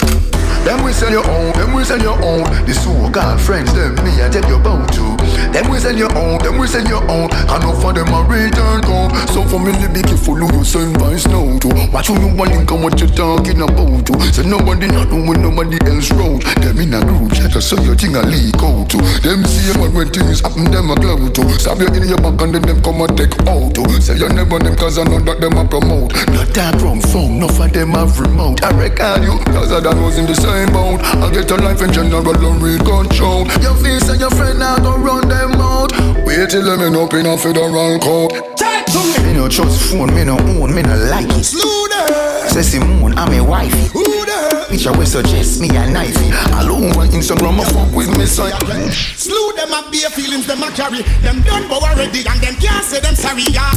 Them 0.65 0.82
we 0.84 0.91
sell 0.93 1.12
your 1.12 1.21
own, 1.30 1.54
them 1.54 1.73
we 1.73 1.84
sell 1.86 2.01
your 2.01 2.17
own. 2.25 2.41
The 2.65 2.73
so-called 2.73 3.39
friends, 3.39 3.69
them 3.78 3.93
me 4.01 4.17
I 4.17 4.34
tell 4.34 4.41
you 4.49 4.58
about 4.58 4.89
to. 4.97 5.13
Them 5.54 5.69
we 5.69 5.78
sell 5.78 5.93
your 5.93 6.10
own, 6.17 6.41
them 6.41 6.58
we 6.58 6.65
sell 6.65 6.82
your 6.82 7.06
own. 7.06 7.30
I 7.32 7.62
know 7.62 7.78
for 7.78 7.93
them 7.93 8.10
a 8.10 8.25
return 8.25 8.82
come. 8.82 9.13
So 9.30 9.45
for 9.45 9.62
me, 9.62 9.78
be 9.93 10.01
careful 10.01 10.34
who 10.34 10.49
you 10.49 10.65
send 10.65 10.97
by 10.97 11.21
snow 11.21 11.62
to. 11.62 11.69
Watch 11.93 12.10
who 12.10 12.17
you 12.17 12.34
want 12.34 12.49
and 12.49 12.82
what 12.82 12.97
you 12.99 13.06
talking 13.13 13.62
about 13.62 14.10
to. 14.10 14.13
So 14.34 14.41
nobody 14.41 14.89
not 14.89 15.13
know 15.13 15.21
when 15.21 15.45
nobody 15.45 15.78
else 15.86 16.10
round. 16.17 16.41
Them 16.58 16.82
in 16.82 16.97
a 16.97 16.99
group 17.06 17.38
chat, 17.38 17.54
so 17.62 17.78
your 17.86 17.93
thing 17.93 18.17
a 18.17 18.25
leak 18.25 18.58
out 18.58 18.89
to. 18.89 18.97
Them 19.21 19.45
see 19.45 19.69
man 19.78 19.93
when 19.93 20.10
things 20.10 20.41
happen, 20.41 20.65
them 20.73 20.89
a 20.89 20.95
glow 20.97 21.30
to. 21.30 21.43
Stab 21.62 21.78
you 21.78 21.93
in 21.93 22.10
your 22.10 22.17
back 22.17 22.41
and 22.41 22.58
then 22.58 22.65
them 22.65 22.82
come 22.82 23.06
and 23.06 23.13
take 23.13 23.38
out 23.45 23.69
to. 23.78 23.86
Say 24.01 24.17
you 24.17 24.34
never 24.34 24.58
them 24.58 24.75
cause 24.75 24.97
I 24.97 25.06
know 25.06 25.21
that 25.30 25.38
them 25.38 25.62
a 25.62 25.63
promote. 25.69 26.10
Not 26.34 26.49
that 26.58 26.82
from 26.82 27.06
phone, 27.13 27.38
no 27.38 27.47
for 27.54 27.69
them 27.69 27.93
have 27.93 28.17
remote. 28.19 28.65
I 28.65 28.73
record 28.73 29.21
you, 29.21 29.38
cause 29.54 29.69
I 29.71 29.80
done 29.80 30.01
was 30.01 30.17
in 30.17 30.25
the 30.25 30.34
same 30.34 30.55
time 30.56 30.76
out. 30.76 31.02
I 31.20 31.32
get 31.32 31.52
a 31.52 31.56
life 31.56 31.82
in 31.82 31.91
general 31.91 32.24
and 32.24 32.62
read 32.62 32.80
control. 32.80 33.46
Your 33.60 33.76
face 33.84 34.08
and 34.10 34.20
your 34.20 34.32
friend 34.32 34.60
now 34.60 34.78
don't 34.78 35.02
run 35.04 35.28
them 35.28 35.52
out. 35.60 35.91
Wait 36.26 36.50
till 36.50 36.63
them 36.63 36.80
end 36.82 36.96
up 36.96 37.13
in 37.13 37.26
a 37.26 37.38
federal 37.38 38.00
court. 38.00 38.32
Talk 38.56 38.86
to 38.94 39.00
me. 39.04 39.28
Me 39.28 39.34
no 39.34 39.50
trust 39.50 39.91
phone, 39.91 40.13
me 40.15 40.24
no 40.24 40.38
own, 40.56 40.74
me 40.74 40.82
no 40.82 40.96
like 41.12 41.30
it. 41.36 41.44
Slew 41.44 41.88
them. 41.91 42.48
Say 42.48 42.63
Simone, 42.63 43.18
I'm 43.18 43.34
a 43.34 43.44
wifey. 43.44 43.88
Who 43.91 44.04
them? 44.26 44.65
Picture 44.70 44.94
we 44.98 45.06
suggest 45.06 45.60
me 45.60 45.68
a 45.70 45.84
knifey. 45.91 46.32
All 46.56 46.72
over 46.72 47.06
Instagram, 47.12 47.60
I 47.60 47.65
fuck 47.72 47.91
with 47.94 48.18
me 48.18 48.26
side. 48.26 48.56
Slew 48.94 49.54
them 49.56 49.74
and 49.74 49.91
bare 49.91 50.10
feelings 50.10 50.48
them 50.48 50.63
a 50.63 50.72
carry. 50.72 51.02
Them 51.22 51.41
done 51.41 51.68
but 51.68 51.84
already 51.84 52.24
and 52.28 52.39
them 52.39 52.56
can't 52.56 52.86
say 52.86 53.00
them 53.02 53.15
sorry. 53.15 53.44
Yeah. 53.52 53.72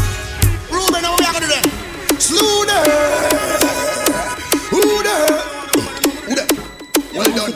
Ruben, 0.70 1.02
how 1.02 1.16
we 1.18 1.24
are 1.24 1.32
gonna 1.32 1.46
do 1.46 1.50
them? 1.50 1.66
Slew 2.20 2.66
them. 2.66 2.86
Who 4.70 5.02
them? 5.02 5.47
Done. 7.38 7.54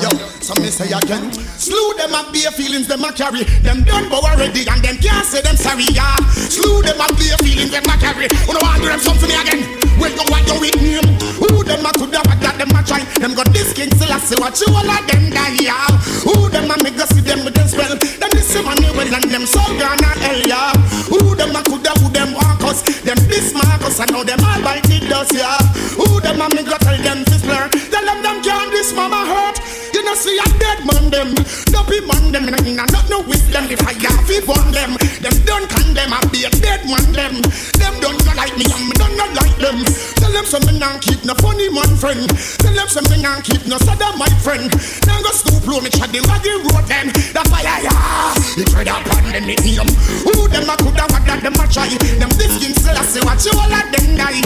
Yo, 0.00 0.08
some 0.38 0.62
me 0.62 0.68
say 0.70 0.86
again. 0.86 1.32
Slew 1.32 1.94
them 1.96 2.14
and 2.14 2.32
bare 2.32 2.52
feelings 2.52 2.86
them 2.86 3.02
a 3.02 3.12
carry. 3.12 3.42
Them 3.66 3.82
done 3.82 4.08
but 4.08 4.22
already 4.22 4.62
and 4.68 4.80
them 4.80 4.96
can't 4.98 5.26
say 5.26 5.42
them 5.42 5.56
sorry. 5.56 5.84
Yeah. 5.90 6.14
Slew 6.30 6.82
them 6.82 7.00
and 7.00 7.16
bare 7.18 7.36
feelings 7.38 7.72
them 7.72 7.82
a 7.82 7.98
carry. 7.98 8.28
You 8.46 8.54
know 8.54 8.60
I 8.62 8.78
do 8.78 8.86
them 8.86 9.00
something 9.00 9.30
again. 9.30 9.81
Well, 10.02 10.10
you 10.10 10.26
want 10.34 10.50
your 10.50 10.58
name. 10.82 11.06
Who 11.38 11.62
them 11.62 11.86
a 11.86 11.90
could 11.94 12.10
have 12.10 12.26
that 12.42 12.58
them 12.58 12.74
a 12.74 12.82
try. 12.82 13.06
Them 13.22 13.38
got 13.38 13.46
this 13.54 13.70
king 13.70 13.86
still 13.94 14.10
a 14.10 14.18
see 14.18 14.34
what 14.34 14.58
you 14.58 14.66
all 14.74 14.82
of 14.82 15.06
them 15.06 15.30
die. 15.30 15.62
Yeah. 15.62 15.86
Who 16.26 16.50
them 16.50 16.74
a 16.74 16.76
make 16.82 16.98
us 16.98 17.14
see 17.14 17.22
them 17.22 17.46
with 17.46 17.54
them 17.54 17.70
spell. 17.70 17.94
Them 17.94 18.30
this 18.34 18.50
money 18.58 18.90
well 18.98 19.14
and 19.14 19.30
them 19.30 19.46
so 19.46 19.62
gonna 19.78 20.10
hell. 20.18 20.42
Yeah. 20.42 20.74
Who 21.06 21.38
them 21.38 21.54
a 21.54 21.62
could 21.62 21.86
have 21.86 22.02
who 22.02 22.10
them 22.10 22.34
walk 22.34 22.66
us. 22.66 22.82
Them 23.06 23.14
this 23.30 23.54
Marcus 23.54 24.02
I 24.02 24.10
know 24.10 24.26
them 24.26 24.42
all 24.42 24.58
bite 24.66 24.90
it 24.90 25.06
dust. 25.06 25.38
Yeah. 25.38 25.62
Who 25.94 26.18
them 26.18 26.42
a 26.42 26.50
make 26.50 26.66
us 26.66 26.82
tell 26.82 26.98
them 26.98 27.22
this 27.22 27.46
blur. 27.46 27.70
Tell 27.70 28.02
them 28.02 28.18
them 28.26 28.42
can't 28.42 28.74
this 28.74 28.90
mama 28.90 29.22
hurt. 29.22 29.62
You 29.94 30.02
know 30.02 30.18
see 30.18 30.34
a 30.34 30.46
dead 30.58 30.82
man 30.82 31.14
them, 31.14 31.30
dopey 31.70 32.02
man 32.02 32.32
them, 32.32 32.50
and 32.50 32.58
I 32.58 32.86
not 32.90 33.06
no 33.06 33.22
them. 33.22 33.68
If 33.68 33.84
I 33.86 33.92
have 33.92 34.30
it 34.30 34.48
on 34.48 34.72
them, 34.72 34.96
them 35.20 35.36
don't 35.44 35.68
condemn. 35.68 36.12
I 36.12 36.20
be 36.32 36.44
a 36.44 36.50
dead 36.50 36.88
man 36.88 37.12
them. 37.12 37.34
Them 37.76 37.94
don't 38.00 38.18
not 38.24 38.36
like 38.36 38.56
me, 38.56 38.64
and 38.64 38.88
me 38.88 38.94
don't 38.96 39.16
not 39.16 39.32
like 39.36 39.56
them. 39.60 39.91
Tell 40.18 40.32
them 40.32 40.44
something 40.44 40.78
now 40.78 40.98
keep 40.98 41.24
no 41.24 41.34
funny 41.38 41.68
man 41.70 41.90
friend. 41.96 42.28
Tell 42.60 42.74
them 42.74 42.88
something 42.88 43.20
now 43.20 43.40
keep 43.40 43.66
no 43.66 43.78
sada 43.78 44.16
my 44.16 44.28
friend. 44.42 44.70
Now 45.06 45.20
go 45.22 45.30
stoop 45.30 45.66
low 45.66 45.80
me 45.80 45.90
chat 45.90 46.12
the 46.12 46.20
raggy 46.28 46.54
road 46.68 46.86
them. 46.86 47.10
That's 47.32 47.48
why 47.50 47.64
I 47.64 47.86
ah, 47.88 48.32
you 48.56 48.64
try 48.68 48.84
that 48.84 49.02
pan 49.08 49.24
them 49.32 49.48
it 49.48 49.60
name. 49.64 49.88
Who 50.28 50.46
them 50.52 50.68
a 50.68 50.74
coulda 50.76 51.08
what 51.10 51.24
that 51.26 51.40
them 51.42 51.56
a 51.56 51.64
try. 51.66 51.88
Them 51.88 52.30
this 52.36 52.54
king 52.60 52.76
still 52.76 52.96
I 52.96 53.02
say 53.08 53.24
what 53.24 53.40
you 53.42 53.56
all 53.56 53.72
of 53.72 53.86
them 53.88 54.16
die. 54.20 54.44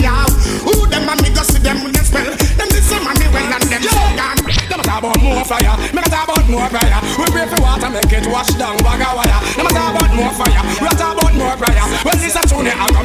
Who 0.62 0.86
them 0.86 1.10
a 1.10 1.14
me 1.18 1.34
go 1.34 1.42
see 1.42 1.58
them 1.58 1.82
with 1.82 1.98
them 1.98 2.06
spell. 2.06 2.30
Them 2.30 2.68
this 2.70 2.86
some 2.86 3.02
money 3.02 3.26
well 3.34 3.50
and 3.50 3.66
them 3.66 3.82
so 3.82 4.04
gone. 4.14 4.38
Them 4.46 4.80
a 4.80 4.84
talk 4.86 5.02
about 5.02 5.18
more 5.18 5.42
fire, 5.42 5.74
me 5.90 5.98
a 5.98 6.06
talk 6.06 6.30
about 6.30 6.46
more 6.46 6.70
fire. 6.70 7.00
We 7.18 7.26
pray 7.34 7.46
for 7.50 7.58
water, 7.58 7.90
make 7.90 8.14
it 8.14 8.26
wash 8.30 8.54
down 8.54 8.78
bag 8.78 9.02
of 9.02 9.18
wire. 9.18 9.40
Them 9.58 9.66
a 9.66 9.70
talk 9.74 9.90
about 9.90 10.12
more 10.14 10.34
fire, 10.38 10.62
we 10.78 10.86
a 10.86 10.94
talk 10.94 11.18
about 11.18 11.34
more 11.34 11.56
fire. 11.58 11.84
Well, 12.06 12.14
this 12.14 12.38
a 12.38 12.42
tune, 12.45 12.45
I 12.45 12.45
come 12.45 12.45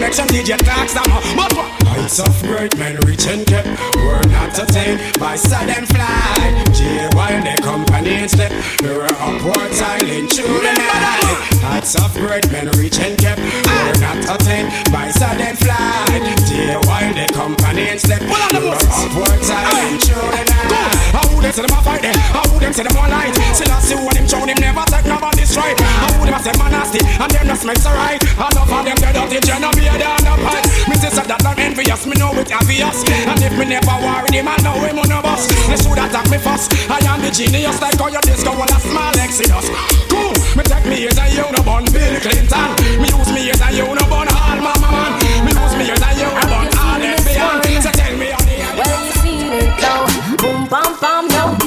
make 0.02 0.14
some 0.14 0.28
DJ 0.28 0.58
talks 0.58 0.94
them. 0.94 1.06
But? 1.38 1.54
Heights 1.86 2.20
of 2.20 2.34
great 2.42 2.76
men 2.78 2.98
reach 3.06 3.28
and 3.28 3.46
get, 3.46 3.66
were 4.02 4.26
not 4.34 4.58
attained 4.58 5.00
by 5.20 5.36
sudden 5.36 5.86
flight. 5.86 6.54
J 6.74 7.08
while 7.14 7.38
the 7.46 7.56
company 7.62 8.28
slip, 8.28 8.52
we 8.82 8.90
were 8.90 9.14
upward 9.22 9.72
silent 9.72 10.34
through 10.34 10.60
the 10.66 10.74
night. 10.74 11.38
Heights 11.62 11.96
of 11.96 12.12
great 12.16 12.52
men 12.52 12.68
reach 12.82 13.00
and 13.00 13.18
get, 13.18 13.38
were 13.38 14.02
not 14.02 14.18
attained 14.26 14.74
by 14.92 15.12
sudden 15.12 15.56
flight. 15.62 16.22
J 16.50 16.76
while 16.90 17.14
the 17.14 17.30
company 17.34 17.98
slip, 17.98 18.22
we 18.22 18.60
were 18.66 18.82
upward 18.90 19.42
silent 19.46 20.02
through 20.02 20.32
the 20.34 20.44
night. 20.50 21.21
How 21.42 21.50
them 21.50 21.58
say 21.58 21.66
them 21.66 21.74
a 21.74 21.82
fight 21.82 22.02
them? 22.06 22.14
How 22.38 22.46
them 22.62 22.70
say 22.70 22.86
them 22.86 22.94
a 22.94 23.10
light? 23.10 23.34
Still 23.58 23.74
I 23.74 23.82
see 23.82 23.98
what 23.98 24.14
him 24.14 24.30
show 24.30 24.46
him 24.46 24.54
never 24.62 24.86
take 24.94 25.10
nobody 25.10 25.42
strike. 25.42 25.74
How 25.82 26.14
them 26.22 26.38
a 26.38 26.40
say 26.40 26.54
man 26.54 26.70
nasty 26.70 27.02
and 27.02 27.32
them 27.34 27.48
not 27.50 27.58
smells 27.58 27.82
alright. 27.82 28.22
Enough 28.22 28.70
of 28.70 28.86
them 28.86 28.98
dead 29.02 29.18
dirty 29.18 29.42
Genevieve 29.42 29.98
down 29.98 30.22
the 30.22 30.38
pipe. 30.38 30.70
Me 30.86 30.96
sister 31.02 31.26
that 31.26 31.42
not 31.42 31.58
envious, 31.58 32.06
me 32.06 32.14
know 32.22 32.30
it 32.38 32.54
obvious. 32.54 33.02
And 33.26 33.42
if 33.42 33.58
me 33.58 33.66
never 33.66 33.98
worry 34.06 34.30
him, 34.38 34.54
I 34.54 34.54
know 34.62 34.78
him 34.86 35.02
on 35.02 35.10
a 35.10 35.18
bus. 35.18 35.50
They 35.66 35.82
should 35.82 35.98
attack 35.98 36.30
me 36.30 36.38
first. 36.38 36.78
I 36.94 37.02
am 37.10 37.26
the 37.26 37.34
genius 37.34 37.82
like 37.82 37.98
how 37.98 38.14
your 38.14 38.22
disco 38.22 38.54
will 38.54 38.70
a 38.70 38.78
small 38.78 39.18
exodus. 39.18 39.66
Cool, 40.14 40.38
me 40.54 40.62
take 40.62 40.86
me 40.86 41.10
as 41.10 41.18
a 41.18 41.26
you 41.26 41.50
no 41.50 41.66
bun 41.66 41.90
Bill 41.90 42.22
Clinton. 42.22 42.70
Me 43.02 43.10
use 43.10 43.34
me 43.34 43.50
as 43.50 43.66
a 43.66 43.74
you 43.74 43.90
no 43.90 44.06
bun 44.06 44.30
all 44.30 44.62
mama 44.62 44.90
man. 44.94 45.12
Me 45.42 45.50
use 45.58 45.74
me 45.74 45.90
as 45.90 46.06
a 46.06 46.10
you 46.22 46.30
no 46.30 46.44
bun 46.46 46.70
all 46.78 47.02
FBI. 47.02 47.82
So 47.82 47.90
tell 47.98 48.14
me 48.14 48.30
on 48.30 48.46
the. 48.46 48.62
Well, 48.78 48.94
you 49.10 49.18
feel 49.26 49.58
it 49.58 49.74
now. 49.82 50.06
Boom, 50.38 50.66
bam, 50.70 50.94
bam, 51.02 51.11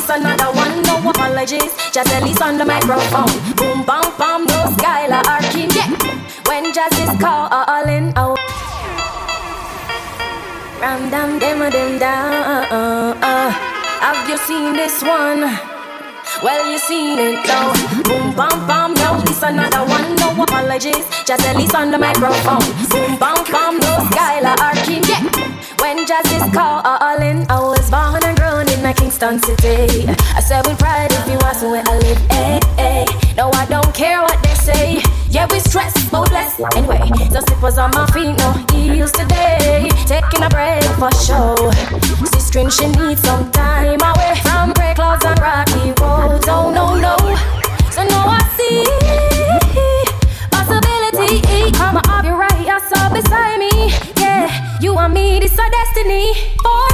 this 0.04 0.16
another 0.16 0.52
one. 0.56 0.82
No 0.82 1.10
apologies, 1.10 1.72
just 1.92 2.12
at 2.12 2.22
least 2.22 2.42
on 2.42 2.58
the 2.58 2.64
microphone. 2.64 3.32
Boom, 3.56 3.84
bam, 3.84 4.04
bam, 4.18 4.44
no 4.44 4.60
Skylar 4.76 5.24
Arkin. 5.26 5.70
Yeah, 5.70 5.88
when 6.46 6.72
just 6.72 6.98
is 6.98 7.10
calling 7.20 8.12
out. 8.16 8.38
Ram, 10.80 11.10
dam, 11.10 11.38
dem, 11.38 11.70
dem, 11.70 11.98
down. 11.98 12.64
Uh, 12.70 13.16
uh. 13.22 13.50
Have 14.00 14.28
you 14.28 14.36
seen 14.36 14.74
this 14.74 15.02
one? 15.02 15.73
Well, 16.44 16.70
you 16.70 16.78
seen 16.78 17.18
it 17.18 17.46
now. 17.46 17.72
Boom, 18.02 18.36
bam, 18.36 18.66
bam, 18.66 18.92
no, 18.92 19.18
this 19.22 19.42
another 19.42 19.80
one. 19.88 20.14
No 20.16 20.42
apologies, 20.42 21.08
just 21.24 21.42
at 21.46 21.56
least 21.56 21.74
on 21.74 21.90
the 21.90 21.96
microphone. 21.96 22.60
Boom, 22.92 23.16
bam, 23.16 23.40
bam, 23.48 23.78
no 23.80 23.92
Skylar 24.12 24.52
Arkin. 24.60 25.00
Yeah, 25.08 25.24
when 25.80 26.06
jazz 26.06 26.30
is 26.30 26.44
calling, 26.52 27.46
I 27.48 27.58
was 27.60 27.90
born 27.90 28.22
and 28.22 28.36
grown 28.36 28.68
in 28.68 28.84
a 28.84 28.92
Kingston 28.92 29.38
city. 29.38 30.04
I 30.36 30.40
said 30.40 30.66
with 30.66 30.78
pride 30.78 31.12
if 31.12 31.26
you 31.28 31.38
ask 31.48 31.62
me 31.62 31.70
where 31.70 31.84
I 31.86 31.96
live. 31.96 32.20
Hey, 32.28 32.60
hey. 32.76 33.06
No, 33.38 33.48
I 33.50 33.64
don't 33.64 33.94
care 33.94 34.20
what 34.20 34.36
they 34.42 34.52
say. 34.52 35.02
Yeah, 35.30 35.46
we 35.50 35.60
stress, 35.60 35.94
but 36.10 36.28
bless. 36.28 36.60
Anyway, 36.76 37.00
so 37.32 37.40
slippers 37.40 37.78
on 37.78 37.90
my 37.92 38.04
feet, 38.12 38.36
no 38.36 38.52
heels 38.70 39.12
today. 39.12 39.88
Taking 40.04 40.44
a 40.44 40.50
break 40.50 40.84
for 41.00 41.10
show. 41.24 41.56
Sister, 42.36 42.68
she 42.70 42.86
needs 43.00 43.22
some 43.22 43.50
time 43.50 43.98
away 44.00 44.34
from 44.44 44.74
gray 44.74 44.92
clouds 44.94 45.24
and 45.24 45.40
rocky 45.40 45.92
Oh, 46.46 46.70
no, 46.70 46.94
no. 46.94 47.16
So 47.90 48.04
now 48.04 48.26
I 48.28 48.40
see 48.56 48.84
possibility. 50.50 51.40
Eh, 51.48 51.70
I'ma 51.74 52.02
you 52.24 52.34
right, 52.34 52.60
you're 52.66 52.80
so 52.80 52.98
beside 53.12 53.58
me. 53.58 53.92
Yeah, 54.16 54.78
you 54.80 54.96
and 54.98 55.14
me, 55.14 55.40
this 55.40 55.58
our 55.58 55.70
destiny 55.70 56.34
for 56.62 56.93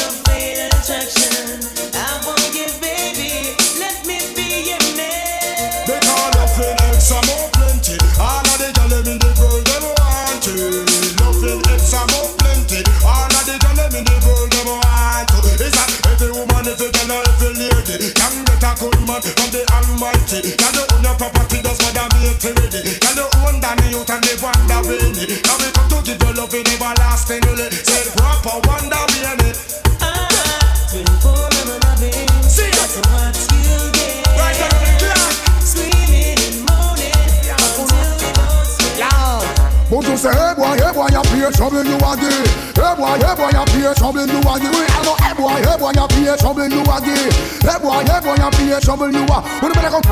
pay 41.41 41.51
trouble 41.57 41.83
you 41.83 41.95
again. 41.95 42.45
Hey 42.77 42.93
boy, 42.95 43.17
hey 43.17 43.35
boy, 43.35 43.49
you 43.49 43.65
pay 43.65 43.93
trouble 43.97 44.25
you 44.25 44.39
again. 44.39 44.71
We 44.71 44.85
all 44.93 45.03
know, 45.03 45.15
hey 45.17 45.33
boy, 45.33 45.57
hey 45.57 45.77
boy, 45.77 45.91
pay 46.07 46.37
trouble 46.37 46.67
you 46.69 46.81
again. 46.81 47.31
Hey 47.65 47.77
boy, 47.81 48.03
hey 48.05 48.19
boy, 48.21 48.37
you 48.37 48.49
pay 48.51 48.79
trouble 48.79 49.11
you 49.11 49.23
again. 49.23 49.41
When 49.61 49.69
you 49.69 49.73
better 49.73 49.89
come, 49.89 50.03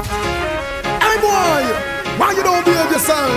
hey 1.06 1.18
boy, 1.22 1.62
why 2.18 2.34
you 2.36 2.44
don't 2.44 2.65
behave 2.65 2.92
yourself? 2.92 3.30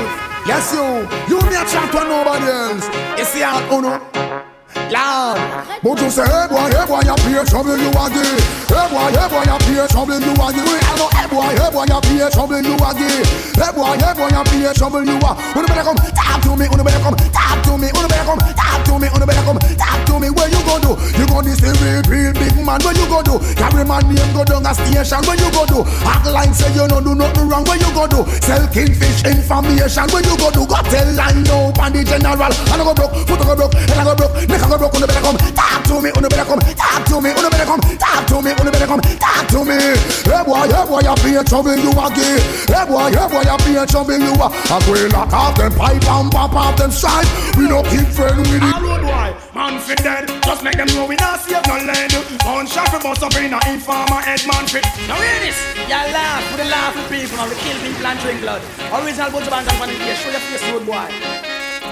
Yes 0.46 0.72
you, 0.72 0.82
you 1.28 1.40
need 1.42 1.54
a 1.54 1.64
chat 1.68 1.92
to 1.92 2.00
nobody 2.04 2.46
else. 2.46 2.88
You 3.18 3.24
see 3.24 3.40
how, 3.40 3.60
oh. 3.70 4.51
But 4.92 5.96
you 6.04 6.10
say, 6.12 6.28
hey 6.28 6.46
boy, 6.52 6.68
hey 6.68 6.84
boy, 6.84 7.00
you 7.00 7.16
pay 7.24 7.40
trouble 7.48 7.80
you 7.80 7.88
again. 7.88 8.36
Hey 8.68 8.86
boy, 8.92 9.08
hey 9.08 9.24
boy, 9.24 9.40
you 9.40 9.58
pay 9.64 9.86
trouble 9.88 10.20
you 10.20 10.32
again. 10.36 10.64
We 10.68 10.76
all 10.84 10.96
know, 11.00 11.08
hey 11.16 11.26
boy, 11.32 11.48
hey 11.56 11.70
boy, 11.72 11.86
you 11.88 12.00
pay 12.04 12.28
trouble 12.28 12.60
you 12.60 12.76
again. 12.76 13.24
Hey 13.56 13.72
boy, 13.72 13.96
hey 13.96 14.12
boy, 14.12 14.28
you 14.28 14.44
pay 14.44 14.68
trouble 14.76 15.00
you 15.00 15.16
again. 15.16 15.56
You 15.56 15.64
better 15.64 15.84
come, 15.88 15.96
talk 15.96 16.44
to 16.44 16.52
me. 16.60 16.68
You 16.68 16.84
better 16.84 17.00
come, 17.00 17.16
talk 17.32 17.56
to 17.64 17.72
me. 17.80 17.88
You 17.88 18.04
better 18.04 18.20
come, 18.20 18.36
talk 18.52 18.84
to 18.84 18.92
me. 19.00 19.08
You 19.08 19.24
better 19.24 19.44
come, 19.48 19.58
talk 19.80 20.00
to 20.12 20.14
me. 20.20 20.28
Where 20.28 20.50
you 20.52 20.60
go 20.68 20.76
do? 20.76 20.92
You 21.16 21.24
go 21.24 21.40
this 21.40 21.64
real, 21.64 22.04
real 22.04 22.32
big 22.36 22.52
man. 22.60 22.76
Where 22.84 22.92
you 22.92 23.08
go 23.08 23.24
do? 23.24 23.40
Carry 23.56 23.88
my 23.88 24.04
name 24.04 24.28
go 24.36 24.44
down 24.44 24.68
a 24.68 24.76
station. 24.76 25.24
Where 25.24 25.40
you 25.40 25.48
go 25.56 25.64
do? 25.64 25.88
Act 26.04 26.28
like 26.28 26.52
say 26.52 26.68
you 26.76 26.84
no 26.84 27.00
do 27.00 27.16
nothing 27.16 27.48
wrong. 27.48 27.64
Where 27.64 27.80
you 27.80 27.88
go 27.96 28.04
do? 28.04 28.28
Sell 28.44 28.68
kingfish 28.68 29.24
information. 29.24 30.04
Where 30.12 30.20
you 30.20 30.36
go 30.36 30.52
do? 30.52 30.68
Go 30.68 30.76
tell 30.92 31.08
line 31.16 31.48
up 31.48 31.80
on 31.80 31.96
the 31.96 32.04
general. 32.04 32.52
I 32.52 32.76
go 32.76 32.92
broke, 32.92 33.16
foot 33.24 33.40
I 33.40 33.44
go 33.48 33.56
broke, 33.56 33.74
head 33.74 33.96
I 33.96 34.04
go 34.04 34.14
broke, 34.14 34.36
neck 34.48 34.60
go 34.68 34.76
broke. 34.76 34.81
When 34.90 35.02
you 35.02 35.06
better 35.06 35.22
come, 35.22 35.38
talk 35.54 35.82
to 35.86 35.94
me. 36.02 36.10
When 36.10 36.24
you 36.24 36.30
better 36.30 36.48
come, 36.48 36.60
talk 36.74 37.02
to 37.06 37.16
me. 37.20 37.30
When 37.30 37.44
you 37.44 37.50
better 37.50 37.68
come, 37.68 37.82
talk 38.00 38.22
to 38.26 38.36
me. 38.42 38.50
When 38.56 38.66
you 38.66 38.72
better 38.72 38.90
come, 38.90 39.02
talk 39.22 39.44
to 39.54 39.60
me. 39.62 39.78
Hey 40.26 40.42
boy, 40.42 40.66
hey 40.66 40.84
boy, 40.88 41.02
you 41.06 41.14
pay 41.22 41.38
trouble 41.46 41.76
you 41.78 41.92
again. 41.92 42.40
Hey 42.66 42.84
boy, 42.88 43.10
hey 43.14 43.26
boy, 43.30 43.44
you 43.46 43.56
pay 43.62 43.86
trouble 43.86 44.18
you 44.18 44.34
a. 44.34 44.46
I 44.50 44.76
go 44.82 44.94
lock 45.14 45.32
off 45.32 45.54
them 45.54 45.72
pipe 45.78 46.02
and 46.02 46.30
pop 46.32 46.54
off 46.54 46.76
them 46.76 46.90
stripe. 46.90 47.28
We 47.56 47.68
no 47.68 47.82
keep 47.86 48.08
friend 48.10 48.38
with 48.42 48.58
it. 48.58 48.74
All 48.74 48.82
road 48.82 49.02
boy, 49.06 49.30
man 49.54 49.78
fit 49.78 50.02
dead. 50.02 50.26
Just 50.42 50.64
make 50.64 50.76
them 50.76 50.88
know 50.96 51.06
we 51.06 51.16
not 51.16 51.40
save 51.40 51.62
no 51.66 51.78
land. 51.78 52.12
On 52.46 52.66
shot 52.66 52.88
for 52.90 53.00
bust 53.00 53.22
up 53.22 53.34
in 53.36 53.54
a 53.54 53.60
informer 53.70 54.20
head 54.24 54.42
man 54.50 54.66
fit. 54.66 54.84
Now 55.06 55.20
hear 55.20 55.40
this. 55.46 55.58
Y'all 55.86 56.10
laugh 56.10 56.42
with 56.50 56.58
the 56.58 56.68
laughing 56.68 57.06
people 57.06 57.38
and 57.38 57.50
we 57.50 57.56
kill 57.62 57.78
people 57.78 58.06
and 58.06 58.18
drink 58.20 58.40
blood. 58.40 58.62
Original 58.90 59.30
bunch 59.30 59.46
of 59.46 59.52
bands 59.52 59.68
and 59.70 59.78
funny 59.78 59.94
here. 59.94 60.16
Show 60.16 60.30
your 60.30 60.40
face, 60.40 60.64
road 60.72 60.86
boy. 60.86 61.06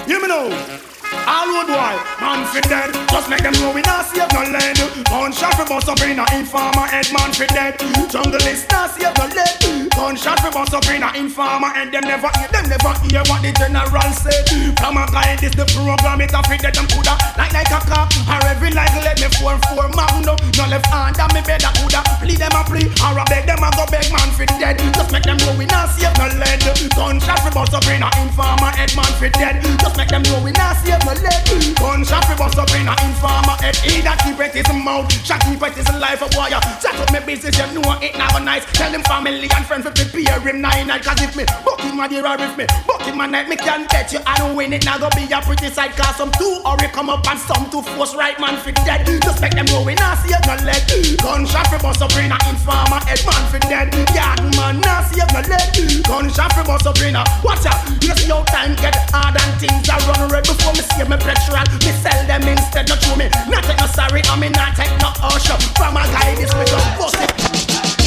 Hear 0.07 0.20
me 0.20 0.29
now. 0.29 0.89
All 1.26 1.46
road 1.50 1.66
boy, 1.66 1.94
man 2.20 2.46
fit 2.52 2.64
dead. 2.70 2.94
Just 3.10 3.28
make 3.28 3.42
them 3.42 3.54
know 3.58 3.72
we 3.74 3.82
not 3.82 4.06
save 4.06 4.30
no 4.32 4.42
land. 4.46 4.78
Gunshot 5.10 5.54
for 5.58 5.66
bust 5.66 5.88
up 5.88 6.00
in 6.02 6.18
a 6.18 6.24
informer 6.34 6.86
head 6.86 7.06
man 7.12 7.32
fit 7.32 7.50
dead. 7.50 7.78
Jungle 8.10 8.42
is 8.46 8.66
not 8.70 8.90
save 8.94 9.14
no 9.18 9.26
lead. 9.26 9.90
Gunshot 9.90 10.38
for 10.40 10.50
bust 10.50 10.74
up 10.74 10.86
in 10.86 11.02
a 11.02 11.10
informer 11.18 11.70
head. 11.74 11.90
Them 11.90 12.06
never 12.06 12.30
hear, 12.38 12.48
them 12.54 12.66
never 12.70 12.92
hear 13.02 13.22
what 13.26 13.42
the 13.42 13.50
general 13.58 14.10
said. 14.14 14.46
From 14.78 14.96
a 14.96 15.06
guy, 15.10 15.34
this 15.42 15.54
the 15.54 15.66
program. 15.74 16.20
It 16.20 16.30
a 16.30 16.40
fit 16.46 16.62
that 16.62 16.74
them 16.78 16.86
coulda 16.94 17.14
like 17.34 17.52
like 17.52 17.70
a 17.74 17.80
cock. 17.90 18.10
Or 18.30 18.40
every 18.46 18.70
like 18.70 18.94
let 19.02 19.18
me 19.18 19.28
four 19.42 19.58
four 19.66 19.90
magnum. 19.98 20.38
No 20.54 20.64
left 20.70 20.86
hand 20.86 21.18
and 21.18 21.32
me 21.34 21.42
better 21.42 21.70
coulda. 21.78 22.06
Plead 22.22 22.38
them 22.38 22.54
a 22.54 22.62
plea 22.62 22.86
or 23.02 23.18
a 23.18 23.24
beg 23.26 23.50
them 23.50 23.62
a 23.62 23.70
go 23.74 23.84
beg 23.90 24.06
man 24.14 24.30
fit 24.38 24.50
dead. 24.62 24.78
Just 24.94 25.10
make 25.10 25.26
them 25.26 25.38
know 25.42 25.54
we 25.58 25.66
not 25.66 25.90
save 25.90 26.14
no 26.22 26.30
lead. 26.38 26.62
Gunshot 26.94 27.42
for 27.42 27.50
bust 27.50 27.74
up 27.74 27.86
in 27.90 28.02
a 28.02 28.10
informer 28.22 28.70
head 28.78 28.94
man 28.94 29.10
fit 29.18 29.34
dead. 29.34 29.58
Just 29.82 29.96
make 29.98 30.08
them 30.08 30.22
know 30.30 30.38
we 30.42 30.54
not 30.54 30.78
save 30.78 30.99
no 31.04 31.12
lead. 31.16 31.76
Gunshot 31.76 32.24
for 32.26 32.36
bust 32.36 32.58
up 32.58 32.70
in 32.76 32.88
a 32.88 32.94
informer 33.04 33.56
head. 33.60 33.76
He 33.76 34.00
that 34.02 34.20
keep 34.22 34.38
it 34.40 34.52
his 34.54 34.68
mouth, 34.72 35.10
shot 35.24 35.40
keep 35.44 35.62
it 35.62 35.74
his 35.74 35.88
life 35.96 36.22
a 36.22 36.28
warrior. 36.36 36.60
Shut 36.80 36.96
up 36.96 37.10
me 37.12 37.20
business, 37.24 37.56
you 37.56 37.68
know 37.80 37.96
it 38.00 38.16
never 38.16 38.40
nice. 38.40 38.64
Tell 38.76 38.90
him 38.90 39.02
family 39.04 39.48
and 39.48 39.64
friends 39.66 39.84
to 39.86 39.92
prepare 39.92 40.40
him 40.40 40.60
nine 40.60 40.86
night. 40.86 41.02
Cause 41.02 41.20
if 41.22 41.36
me 41.36 41.44
book 41.64 41.80
him 41.80 42.00
a 42.00 42.08
dear 42.08 42.26
or 42.26 42.36
me 42.56 42.66
book 42.86 43.02
him 43.02 43.20
a 43.20 43.26
night, 43.26 43.48
me 43.48 43.56
can 43.56 43.86
bet 43.88 44.12
you 44.12 44.20
I 44.26 44.38
don't 44.38 44.56
win 44.56 44.72
it. 44.72 44.84
Now 44.84 44.98
go 44.98 45.08
be 45.16 45.24
a 45.30 45.40
pretty 45.40 45.70
sight. 45.70 45.96
Cause 45.96 46.16
some 46.16 46.32
two 46.36 46.60
or 46.64 46.76
come 46.90 47.10
up 47.10 47.26
and 47.26 47.38
some 47.38 47.70
to 47.70 47.82
force 47.94 48.14
right 48.14 48.38
man 48.40 48.58
fit 48.58 48.76
dead. 48.84 49.06
Just 49.06 49.40
make 49.40 49.52
them 49.52 49.66
know 49.66 49.82
we 49.84 49.94
not 49.94 50.18
see 50.18 50.34
no 50.46 50.54
lead. 50.64 51.18
Gunshot 51.22 51.66
for 51.68 51.78
bust 51.78 52.02
up 52.02 52.12
in 52.16 52.32
a 52.32 52.38
informer 52.48 53.00
head 53.06 53.20
man 53.26 53.42
fit 53.50 53.62
dead. 53.62 53.88
Yard 54.14 54.49
man 54.72 54.80
not 54.83 55.04
see 55.11 55.18
no 55.18 55.40
lead. 55.40 56.04
Gunshot 56.06 56.52
for 56.52 56.64
bust 56.64 56.87
up 56.87 57.00
in 57.02 57.16
a 57.16 57.24
watch 57.42 57.66
out. 57.66 57.80
You 58.02 58.14
see 58.14 58.30
how 58.30 58.42
time 58.44 58.74
get 58.76 58.94
hard 59.11 59.35
and 59.35 59.52
things 59.59 59.88
are 59.90 60.00
run 60.06 60.30
red 60.30 60.44
before 60.44 60.72
me 60.72 60.83
see 60.83 61.04
me 61.04 61.16
petrol. 61.18 61.59
Me 61.83 61.92
sell 62.02 62.20
them 62.26 62.42
instead, 62.46 62.88
not 62.88 62.98
through 63.02 63.18
me. 63.18 63.26
Not 63.50 63.64
take 63.64 63.78
no 63.78 63.87
sorry, 63.87 64.22
I 64.24 64.37
me 64.38 64.48
not 64.50 64.76
take 64.76 64.92
no 65.02 65.11
usher. 65.22 65.59
From 65.74 65.96
a 65.96 66.02
guy 66.14 66.35
this 66.38 66.52
we 66.54 66.64
just 66.64 66.88
bust 66.98 67.18
it. 67.18 67.30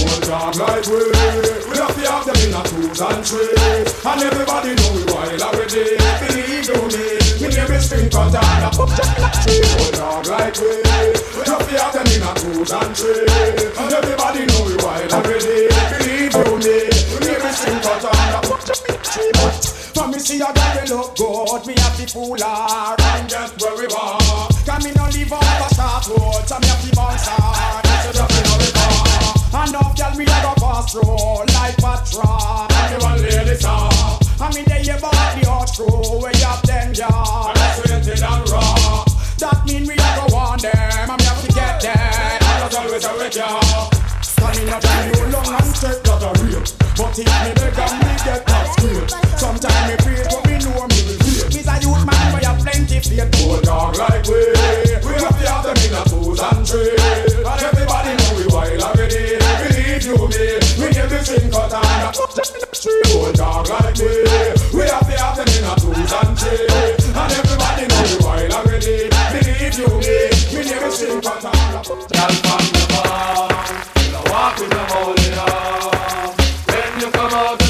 Old 0.04 0.24
dog 0.24 0.56
like 0.56 0.86
we 0.88 1.00
We 1.70 1.76
have 1.80 1.96
to 1.96 2.04
have 2.12 2.26
them 2.26 2.40
in 2.44 2.54
a 2.54 2.62
twos 2.64 3.00
and 3.00 3.24
threes 3.26 4.06
And 4.06 4.22
everybody 4.22 4.76
know 4.76 4.92
we 4.96 5.04
wild 5.08 5.42
already 5.42 5.96
Believe 6.20 6.68
you 6.68 6.88
me 6.92 7.23
Name 7.84 8.00
is 8.00 8.08
Spring 8.08 8.10
Katana 8.10 8.72
Old 8.80 8.92
dog 9.94 10.28
like 10.28 10.56
we 10.56 10.72
We 11.36 11.44
have 11.52 11.68
to 11.68 11.76
have 11.84 11.94
them 11.94 12.08
in 12.08 12.24
a 12.24 12.32
twos 12.40 12.72
and 12.72 12.96
threes 12.96 13.78
And 13.78 13.92
everybody 13.92 14.46
know 14.46 14.64
we 14.64 14.76
wild 14.80 15.12
already 15.12 15.68
Believe 15.92 16.32
you 16.32 16.56
me. 16.64 16.80
We 17.12 17.20
name 17.28 17.44
is 17.44 17.58
Spring 17.60 17.80
Katana 17.84 18.40
From 19.92 20.12
me 20.12 20.20
see 20.20 20.40
a 20.40 20.48
girl 20.48 20.72
we 20.80 20.88
look 20.96 21.16
good. 21.18 21.68
Me 21.68 21.74
have 21.76 22.00
fool 22.10 22.38
her 22.40 22.96
And 23.20 23.30
just 23.30 23.60
where 23.60 23.76
we 23.76 23.88
want 23.88 24.56
Can 24.64 24.84
me 24.84 24.92
no 24.96 25.04
live 25.12 25.34
off 25.34 25.44
a 25.44 25.76
short 25.76 26.08
road? 26.08 26.48
So 26.48 26.60
me 26.60 26.68
have 26.68 26.88
to 26.88 26.96
bounce 26.96 27.28
her. 27.28 27.82
That's 27.84 28.08
a 28.08 28.14
job 28.16 28.32
we 28.32 28.40
know 28.48 28.58
we 28.64 28.70
want 28.80 29.70
Enough 29.70 29.98
girl 29.98 30.16
me 30.16 30.24
a 30.24 30.38
go 30.40 30.54
pass 30.56 30.92
through 30.92 31.46
like 31.52 31.76
patrol. 31.78 32.68
And 32.70 32.96
the 32.96 33.06
one 33.06 33.22
lady 33.22 33.56
song. 33.60 34.03
And 34.44 34.56
me 34.56 34.64
there 34.64 34.84
you 34.84 35.00
bought 35.00 35.40
the 35.40 35.48
hot 35.48 35.72
crew 35.72 36.20
you 36.36 36.44
have 36.44 36.62
them 36.68 36.92
yard. 36.94 37.56
Rented 37.88 38.20
and 38.20 38.50
raw. 38.52 39.06
That 39.40 39.64
mean 39.66 39.88
we 39.88 39.96
a 39.96 40.10
go 40.20 40.36
on 40.36 40.60
them 40.60 41.08
I'm 41.08 41.20
have 41.20 41.40
to 41.40 41.48
get 41.48 41.80
them. 41.80 41.96
And 41.96 42.44
that's 42.44 42.76
always 42.76 43.06
a 43.08 43.40
ya. 43.40 43.62
Standing 44.20 44.68
up 44.68 44.82
to 44.84 44.92
you 45.16 45.32
long 45.32 45.48
and 45.48 45.72
straight 45.72 46.04
that 46.04 46.28
a 46.28 46.44
real. 46.44 46.60
But 47.00 47.16
if 47.16 47.24
me 47.24 47.52
beg 47.56 47.56
and 47.56 47.56
me 47.56 47.63
We 62.14 62.20
have 64.86 65.08
the 65.08 65.16
have 65.18 65.36
them 65.36 65.48
and 65.50 66.38
tree. 66.38 66.68
And 67.10 67.32
everybody 67.34 67.88
know 67.88 68.06
the 68.06 68.18
oil 68.28 68.52
already. 68.54 69.10
Believe 69.34 69.74
you 69.80 69.90
me, 69.98 70.30
we 70.54 70.62
never 70.70 70.92
sing 70.92 71.22
but 71.22 71.44
I'm 71.44 71.74
a 71.74 71.82
girl. 71.82 72.30
Walk 74.32 74.56
with 74.60 74.70
the 74.70 74.82
all 74.94 75.18
in. 75.18 75.38
When 76.68 77.02
you 77.02 77.10
come 77.12 77.34
out. 77.34 77.63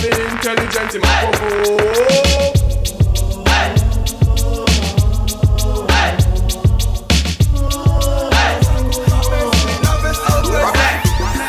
Be 0.00 0.08
intelligent 0.08 0.94
him 0.94 1.02
a 1.04 1.30
provoke. 1.30 2.12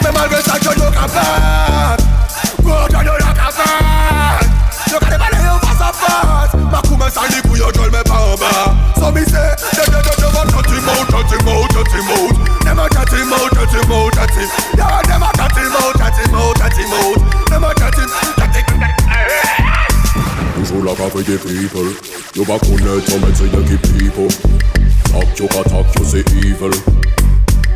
Mais 0.04 0.12
malgré 0.12 0.42
ça, 0.42 0.54
je 0.62 0.70
ne 0.70 0.92
capte 0.92 1.14
pas. 1.14 1.64
Des 21.22 21.38
people 21.38 21.94
You 22.34 22.46
back 22.46 22.64
on 22.64 22.78
net, 22.82 23.04
so 23.06 23.20
men 23.20 23.36
say 23.36 23.46
you 23.46 23.64
keep 23.70 23.82
people 24.00 24.28
Talk 25.14 25.40
you 25.40 25.46
attack, 25.46 26.00
you 26.00 26.06
say 26.06 26.24
evil 26.42 26.74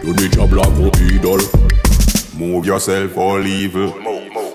You 0.04 0.14
need 0.16 0.34
your 0.36 0.48
black 0.48 0.74
or 0.80 0.92
idol 0.98 1.40
Move 2.38 2.68
yourself 2.68 3.18
all 3.18 3.44
evil. 3.48 3.90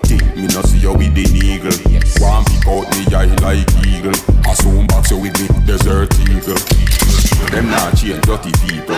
Think 0.03 0.23
me 0.37 0.47
no 0.47 0.61
see 0.61 0.77
you 0.77 0.93
with 0.93 1.13
the 1.15 1.27
eagle. 1.35 1.75
One 2.23 2.45
pick 2.45 2.65
out 2.65 2.87
me 2.95 3.03
eye 3.11 3.35
like 3.43 3.67
eagle. 3.85 4.15
I 4.47 4.53
soon 4.53 4.87
box 4.87 5.11
you 5.11 5.17
with 5.17 5.35
me 5.35 5.47
desert 5.65 6.13
eagle. 6.21 6.55
Them 7.51 7.69
not 7.69 7.97
change 7.97 8.21
dirty 8.21 8.51
people. 8.63 8.95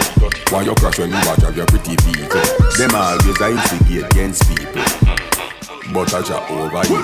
Why 0.54 0.62
you 0.62 0.76
crash 0.76 1.00
when 1.00 1.10
you 1.10 1.18
watch 1.26 1.42
of 1.44 1.58
your 1.58 1.66
pretty 1.66 1.96
people 1.98 2.42
Them 2.78 2.94
always 2.94 3.42
a 3.42 3.50
instigate 3.50 4.06
against 4.06 4.48
people. 4.50 4.84
But 5.92 6.14
I 6.14 6.22
just 6.22 6.32
over 6.32 6.86
you. 6.86 7.02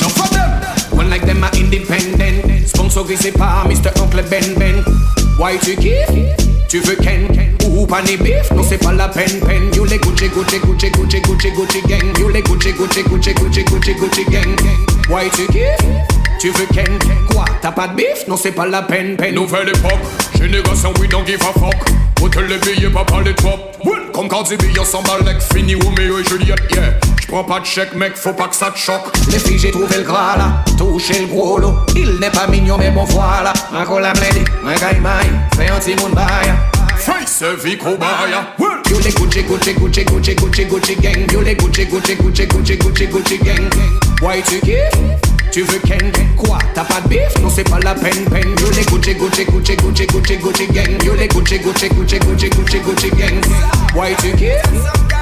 No 0.00 0.08
for 0.08 0.28
them. 0.32 0.81
One 0.92 1.10
like 1.10 1.24
them 1.26 1.42
are 1.42 1.50
independent. 1.56 2.68
Sponsor 2.68 3.06
c'est 3.16 3.32
pas 3.32 3.64
Mr. 3.66 3.90
Uncle 4.02 4.22
Ben 4.30 4.54
Ben. 4.58 4.84
Why 5.38 5.58
tu 5.58 5.76
kiffes? 5.76 6.52
Tu 6.68 6.80
veux 6.80 6.96
Ken? 6.96 7.26
Ou 7.68 7.86
pas 7.86 8.02
ni 8.02 8.16
beef? 8.16 8.50
Non 8.54 8.62
c'est 8.62 8.78
pas 8.78 8.92
la 8.92 9.08
peine 9.08 9.40
peine. 9.40 9.70
You 9.74 9.84
les 9.84 9.98
Gucci 9.98 10.28
Gucci 10.28 10.58
Gucci 10.58 10.90
Gucci 10.90 11.20
Gucci 11.20 11.50
Gucci 11.50 11.82
gang. 11.88 12.18
You 12.18 12.28
les 12.28 12.42
Gucci 12.42 12.72
Gucci 12.72 13.02
Gucci 13.02 13.34
Gucci 13.34 13.64
Gucci 13.64 13.94
Gucci 13.94 14.24
gang. 14.30 14.56
Why 15.08 15.28
tu 15.36 15.46
kiffes? 15.48 15.84
Tu 16.38 16.50
veux 16.50 16.66
Ken? 16.72 16.98
Quoi? 17.30 17.44
T'as 17.60 17.72
pas 17.72 17.88
de 17.88 17.96
beef? 17.96 18.26
Non 18.28 18.36
c'est 18.36 18.52
pas 18.52 18.66
la 18.66 18.82
peine 18.82 19.16
peine. 19.16 19.34
Nouvelle 19.34 19.68
époque, 19.68 20.00
génération 20.38 20.92
we 21.00 21.08
don't 21.08 21.26
give 21.26 21.42
a 21.42 21.58
fuck 21.58 21.76
Hôtel 22.22 22.46
les 22.46 22.58
billets, 22.58 22.90
pas 22.90 23.20
les 23.24 23.34
top 23.34 23.76
Comme 24.14 24.28
quand 24.28 24.48
des 24.48 24.56
billets 24.56 24.84
s'emballent 24.84 25.24
like 25.24 25.40
Fini, 25.52 25.74
Romeo 25.74 26.18
et 26.18 26.24
Juliette, 26.24 26.62
yeah 26.74 27.11
J'prends 27.32 27.44
pas 27.44 27.60
de 27.60 27.64
chèque 27.64 27.94
mec, 27.94 28.14
faut 28.14 28.34
pas 28.34 28.46
que 28.48 28.54
ça 28.54 28.70
te 28.70 28.76
choque. 28.76 29.10
Les 29.30 29.38
filles 29.38 29.58
j'ai 29.58 29.70
trouvé 29.70 29.96
le 29.96 30.02
gras 30.02 30.36
là, 30.36 30.62
touché 30.76 31.18
le 31.18 31.28
gros 31.28 31.56
lot 31.56 31.76
Il 31.96 32.18
n'est 32.20 32.28
pas 32.28 32.46
mignon 32.46 32.76
mais 32.76 32.90
bon 32.90 33.04
voilà. 33.04 33.54
Un 33.74 33.86
cola 33.86 34.12
blendé, 34.12 34.44
un 34.62 34.74
gaïmaï, 34.74 35.30
fais 35.56 35.70
un 35.70 35.78
petit 35.78 35.96
monde 35.96 36.14
vie 37.64 37.78
cobaya 37.78 38.54
You 38.58 38.98
les 39.02 39.12
Gucci 39.12 39.44
Gucci 39.44 39.72
Gucci 39.72 40.04
Gucci 40.04 40.34
Gucci 40.34 40.66
Gucci 40.66 40.96
gang. 40.96 41.32
You 41.32 41.40
les 41.40 41.54
Gucci 41.54 41.86
Gucci 41.86 42.16
Gucci 42.16 42.46
Gucci 42.46 42.76
Gucci 42.76 43.06
Gucci 43.06 43.38
gang. 43.38 43.70
Why 44.20 44.42
tu 44.42 44.60
kiffes 44.60 45.31
tu 45.52 45.62
veux 45.62 45.78
Ken 45.80 46.10
Quoi? 46.36 46.58
T'as 46.74 46.84
pas 46.84 47.00
beef 47.08 47.38
Non 47.42 47.50
c'est 47.50 47.68
pas 47.68 47.78
la 47.80 47.94
peine 47.94 48.24
peine. 48.30 48.48
You 48.58 48.70
les 48.74 48.84
Gucci 48.84 49.14
Gucci 49.14 49.44
Gucci 49.44 49.76
Gucci 49.76 50.06
Gucci 50.06 50.36
Gucci 50.38 50.66
gang. 50.68 51.04
You 51.04 51.12
les 51.14 51.28
Gucci 51.28 51.58
Gucci 51.58 51.88
Gucci 51.90 52.18
Gucci 52.18 52.48
Gucci 52.48 52.80
Gucci 52.80 53.10
gang. 53.10 53.40
Why 53.94 54.14
tu 54.22 54.32
kiffes 54.34 54.62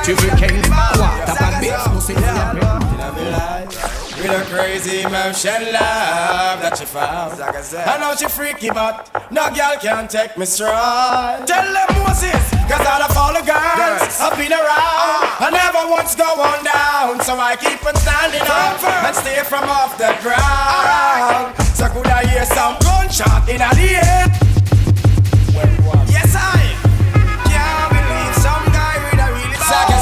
Tu 0.04 0.12
veux 0.12 0.30
Ken 0.38 0.62
Quoi? 0.94 1.10
T'as 1.26 1.34
pas 1.34 1.56
de 1.56 1.60
beef 1.60 1.86
Non 1.92 2.00
c'est 2.00 2.14
pas 2.14 2.20
la 2.20 2.60
peine 2.60 3.99
With 4.20 4.36
a 4.36 4.44
crazy 4.52 5.02
motion 5.04 5.72
love 5.72 6.60
that 6.60 6.76
you 6.78 6.84
found. 6.84 7.40
I 7.40 7.62
said. 7.62 7.88
I 7.88 7.96
know 7.96 8.12
she 8.14 8.28
freaky, 8.28 8.68
but 8.68 9.08
no 9.32 9.48
girl 9.48 9.80
can 9.80 10.08
take 10.08 10.36
me 10.36 10.44
strong. 10.44 11.40
Tell 11.48 11.64
them 11.64 11.88
Moses, 12.04 12.36
cause 12.68 12.84
all 12.84 13.00
of 13.00 13.16
all 13.16 13.32
the 13.32 13.40
girls 13.40 14.20
i've 14.20 14.36
been 14.36 14.52
around. 14.52 15.24
I 15.40 15.48
never 15.48 15.88
once 15.88 16.12
go 16.12 16.28
on 16.36 16.60
down, 16.60 17.24
so 17.24 17.40
I 17.40 17.56
keep 17.56 17.80
on 17.80 17.96
standing 17.96 18.44
up 18.44 18.76
and 19.08 19.16
stay 19.16 19.40
from 19.40 19.64
off 19.64 19.96
the 19.96 20.12
ground. 20.20 21.56
So 21.72 21.88
could 21.88 22.12
I 22.12 22.28
hear 22.28 22.44
some 22.44 22.76
gunshot 22.84 23.48
in 23.48 23.64
the 23.64 24.04
air? 24.04 24.28
Yes, 26.12 26.36
I 26.36 26.76
can't 27.48 27.88
believe 27.88 28.36
some 28.36 28.68
guy 28.68 29.00
with 29.00 29.16
a 29.16 29.32
really. 29.32 29.56
Like 29.56 29.96
a 29.96 30.00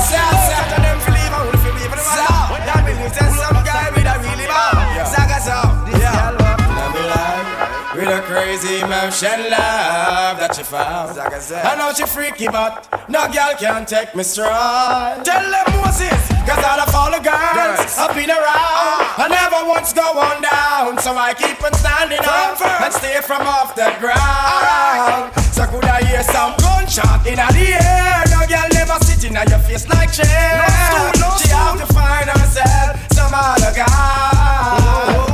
motion 9.09 9.41
love 9.49 10.37
that 10.37 10.53
she 10.55 10.63
found. 10.63 11.17
I 11.17 11.73
know 11.81 11.97
she 11.97 12.05
freaky, 12.05 12.45
but 12.45 12.85
no 13.09 13.25
girl 13.33 13.57
can 13.57 13.87
take 13.87 14.15
me 14.15 14.23
strong. 14.23 15.25
Tell 15.25 15.49
them 15.49 15.65
Moses, 15.81 16.21
cause 16.45 16.61
all 16.61 16.81
of 16.85 16.93
all 16.93 17.09
the 17.09 17.23
girls 17.25 17.89
i've 17.97 18.13
been 18.13 18.29
around. 18.29 19.01
I 19.17 19.27
never 19.33 19.65
once 19.65 19.97
go 19.97 20.05
on 20.05 20.45
down, 20.45 21.01
so 21.01 21.17
I 21.17 21.33
keep 21.33 21.57
on 21.65 21.73
standing 21.73 22.21
up 22.21 22.61
and 22.61 22.93
stay 22.93 23.21
from 23.25 23.49
off 23.49 23.73
the 23.73 23.89
ground. 23.97 25.33
So 25.57 25.65
could 25.65 25.89
I 25.89 26.05
hear 26.05 26.23
some 26.23 26.53
gunshot 26.61 27.25
in 27.25 27.41
the 27.41 27.65
air? 27.81 28.29
No 28.29 28.45
girl 28.45 28.69
never 28.77 29.01
sit 29.09 29.25
in 29.25 29.33
your 29.33 29.63
face 29.65 29.89
like 29.89 30.13
chair. 30.13 30.69
She 31.41 31.49
have 31.49 31.81
to 31.81 31.89
find 31.97 32.29
herself 32.29 33.01
some 33.17 33.33
other 33.33 33.73
guy. 33.73 35.28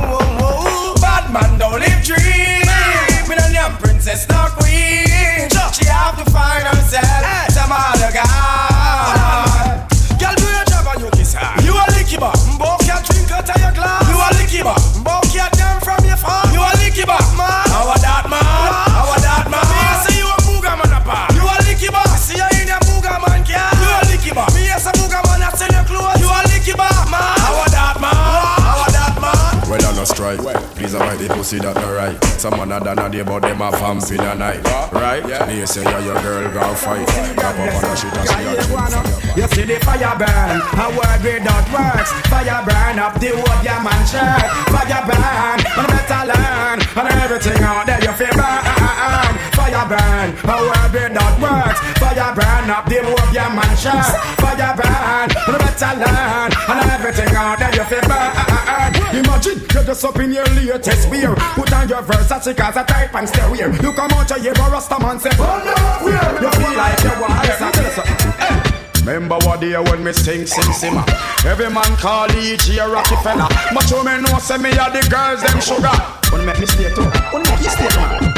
Some 32.45 32.59
man 32.59 32.73
a 32.73 32.79
done 32.79 32.99
a 32.99 33.09
day, 33.09 33.23
but 33.23 33.41
them 33.41 33.63
a 33.63 33.71
vamp 33.71 34.05
in 34.13 34.21
a 34.21 34.35
night. 34.35 34.63
Right? 34.93 35.27
Yeah. 35.27 35.47
They 35.47 35.65
say 35.65 35.83
yeah, 35.83 36.05
your 36.05 36.21
girl 36.21 36.53
go 36.53 36.75
fight. 36.75 37.09
Drop 37.41 37.57
up 37.57 37.73
on 37.73 37.89
a 37.89 37.97
shit 37.97 38.13
and 38.13 38.29
she 38.29 38.45
a 38.45 38.53
drink. 38.61 39.37
You 39.39 39.49
see 39.49 39.65
the 39.65 39.81
fire 39.81 40.13
burn, 40.21 40.61
a 40.61 40.87
word 40.93 41.25
without 41.25 41.65
words. 41.73 42.11
Fire 42.29 42.61
burn 42.69 42.99
up 43.01 43.19
the 43.19 43.33
whole 43.33 43.65
your 43.65 43.81
man 43.81 44.05
shirt. 44.05 44.45
Fire 44.69 45.05
burn, 45.09 45.57
and 45.73 45.89
better 45.89 46.23
learn, 46.29 46.79
and 46.85 47.09
everything 47.25 47.65
out 47.65 47.87
there 47.87 48.05
you 48.05 48.13
feel 48.13 48.37
burn. 48.37 49.44
Fire 49.65 49.89
burn, 49.89 50.29
a 50.45 50.57
word 50.61 50.93
without 50.93 51.41
words. 51.41 51.81
Fire 51.97 52.35
burn 52.37 52.69
up 52.69 52.85
the 52.85 53.01
whole 53.01 53.33
your 53.33 53.49
man 53.49 53.73
shirt. 53.81 54.13
Fire 54.37 54.77
burn, 54.77 55.29
and 55.33 55.57
better 55.57 55.93
learn, 56.05 56.53
and 56.53 56.91
everything 56.93 57.35
out 57.35 57.57
there 57.57 57.73
you 57.73 57.85
feel 57.89 58.05
burn. 58.05 58.93
Imagine 59.17 59.65
you're 59.73 59.85
just 59.89 60.05
up 60.05 60.21
in 60.21 60.33
your 60.37 60.45
latest 60.53 61.09
wear. 61.09 61.35
Put 61.57 61.73
on 61.73 61.89
your 61.89 62.03
Versace 62.03 62.55
cause 62.55 62.77
a 62.77 62.85
type 62.85 63.15
and 63.15 63.27
stay 63.27 63.51
weird. 63.51 63.81
You 63.81 63.95
come 63.95 64.13
out 64.13 64.29
your 64.29 64.45
ear, 64.45 64.53
Rasta 64.53 65.01
man 65.01 65.19
say, 65.19 65.31
oh 65.41 65.57
no, 65.65 66.13
You 66.13 66.51
feel 66.61 66.77
like 66.77 67.01
you 67.01 67.17
want 67.17 67.41
to 67.49 69.01
Remember 69.01 69.37
what 69.49 69.63
day 69.63 69.81
when 69.81 70.05
me 70.05 70.13
sing, 70.13 70.45
sing, 70.45 70.73
simmer. 70.75 71.05
Every 71.47 71.71
man 71.71 71.97
call 71.97 72.31
each 72.37 72.69
year 72.69 72.89
Rockefeller. 72.93 73.49
But 73.73 73.91
you 73.91 74.05
me 74.05 74.21
know 74.21 74.39
say 74.41 74.59
me 74.59 74.73
a 74.77 74.93
the 74.93 75.09
girls 75.09 75.41
them 75.41 75.61
sugar. 75.61 75.89
Wanna 76.31 76.45
make 76.45 76.61
me 76.61 76.67
stay 76.67 76.93
too? 76.93 77.09
Wanna 77.33 77.49
make 77.49 77.61
me 77.61 77.69
stay 77.69 77.89
man? 77.97 78.34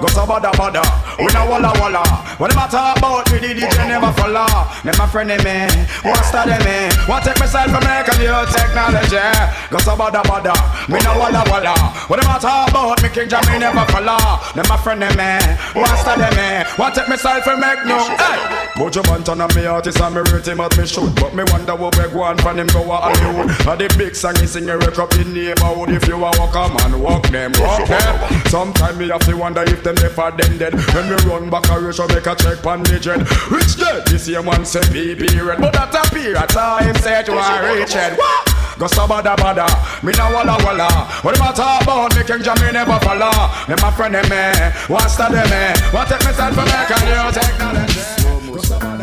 What? 0.00 0.14
Go 0.14 0.14
so 0.16 0.26
bada 0.26 0.50
bada, 0.52 0.82
we 1.18 1.28
no 1.32 1.44
walla 1.44 1.72
walla. 1.76 2.00
When 2.38 2.48
them 2.48 2.58
a 2.58 2.68
talk 2.68 2.96
about 2.96 3.30
me, 3.32 3.38
the 3.38 3.52
DJ 3.52 3.88
never 3.88 4.12
follow. 4.16 4.48
Them 4.82 4.96
my 4.96 5.06
friend 5.06 5.28
me, 5.28 5.68
want 6.04 6.24
study 6.24 6.56
me, 6.64 6.88
want 7.06 7.24
take 7.24 7.38
myself 7.38 7.68
from 7.68 7.84
make 7.84 8.08
new 8.16 8.32
technology. 8.48 9.20
Go 9.68 9.78
so 9.78 9.92
bada 9.96 10.24
bada, 10.24 10.56
me 10.88 10.96
no 11.04 11.20
walla 11.20 11.44
walla. 11.52 11.76
When 12.08 12.18
them 12.18 12.32
a 12.32 12.40
talk 12.40 12.70
about 12.70 13.02
me, 13.02 13.10
King 13.10 13.28
Jamie 13.28 13.60
never 13.60 13.84
follow. 13.92 14.40
Them 14.56 14.64
my 14.68 14.76
friend 14.80 15.04
me, 15.04 15.32
want 15.76 15.98
study 16.00 16.28
me, 16.32 16.64
want 16.80 16.94
take 16.94 17.08
myself 17.08 17.44
from 17.44 17.60
make 17.60 17.84
new. 17.84 18.00
Hey, 18.16 18.60
Mojo 18.80 19.04
Banton 19.04 19.44
and 19.44 19.54
me 19.54 19.66
artist 19.66 20.00
and 20.00 20.14
me 20.14 20.22
rate 20.32 20.48
him 20.48 20.60
at 20.60 20.72
me 20.78 20.86
shoot, 20.86 21.12
but 21.20 21.34
me 21.34 21.44
wonder 21.52 21.76
what 21.76 21.92
we 22.00 22.08
go 22.08 22.22
on 22.22 22.38
from 22.38 22.58
him 22.58 22.66
go 22.68 22.88
a 22.88 22.96
Hollywood. 22.96 23.52
And 23.68 23.80
the 23.80 23.94
big 23.98 24.16
song 24.16 24.36
he 24.36 24.46
sing 24.46 24.70
a 24.70 24.78
up 24.80 25.12
in 25.20 25.34
neighborhood. 25.34 25.90
If 25.90 26.08
you 26.08 26.16
a 26.16 26.32
walk 26.40 26.56
a 26.56 26.72
man, 26.72 26.98
walk 27.00 27.28
them, 27.28 27.52
walk 27.60 27.86
them. 27.86 28.44
Sometimes 28.48 28.96
me 28.96 29.08
have 29.08 29.20
to 29.28 29.36
wonder 29.36 29.62
if 29.62 29.84
them 29.94 30.02
never 30.02 30.30
them 30.36 30.58
dead. 30.58 30.74
When 30.94 31.08
we 31.08 31.16
run 31.28 31.50
back 31.50 31.68
a 31.70 31.80
ratio, 31.80 32.06
make 32.08 32.26
a 32.26 32.34
check 32.34 32.64
on 32.66 32.82
the 32.82 32.98
jet. 32.98 33.20
Rich 33.50 33.76
dead, 33.78 34.06
this 34.06 34.24
same 34.26 34.46
one 34.46 34.64
say 34.64 34.80
PP 34.80 35.44
red, 35.44 35.60
but 35.60 35.72
that 35.72 35.94
appear 35.94 36.36
at 36.36 36.48
time 36.50 36.94
say 36.96 37.22
to 37.24 37.32
a 37.32 37.74
rich 37.74 37.92
head. 37.92 38.16
What? 38.18 38.46
Go 38.78 38.86
so 38.86 39.06
bada 39.06 39.36
me 40.02 40.12
no 40.16 40.32
walla 40.32 40.56
walla. 40.64 40.88
What 41.22 41.36
am 41.36 41.42
I 41.42 41.52
talk 41.52 41.82
about? 41.82 42.16
Me 42.16 42.22
King 42.24 42.42
Jamie 42.42 42.72
never 42.72 42.98
follow. 43.00 43.32
Them 43.66 43.78
my 43.82 43.90
friend 43.92 44.14
them 44.14 44.28
me, 44.28 44.72
what's 44.88 45.16
that 45.16 45.32
them 45.32 45.48
me? 45.50 45.62
What 45.92 46.08
take 46.08 46.24
myself 46.24 46.54
for 46.54 46.64
make 46.64 46.90
a 46.90 46.98
new 47.04 47.28
technology? 47.32 48.00
Go 48.52 48.62
so 48.62 48.78
bada 48.78 48.98
bada. 48.98 48.99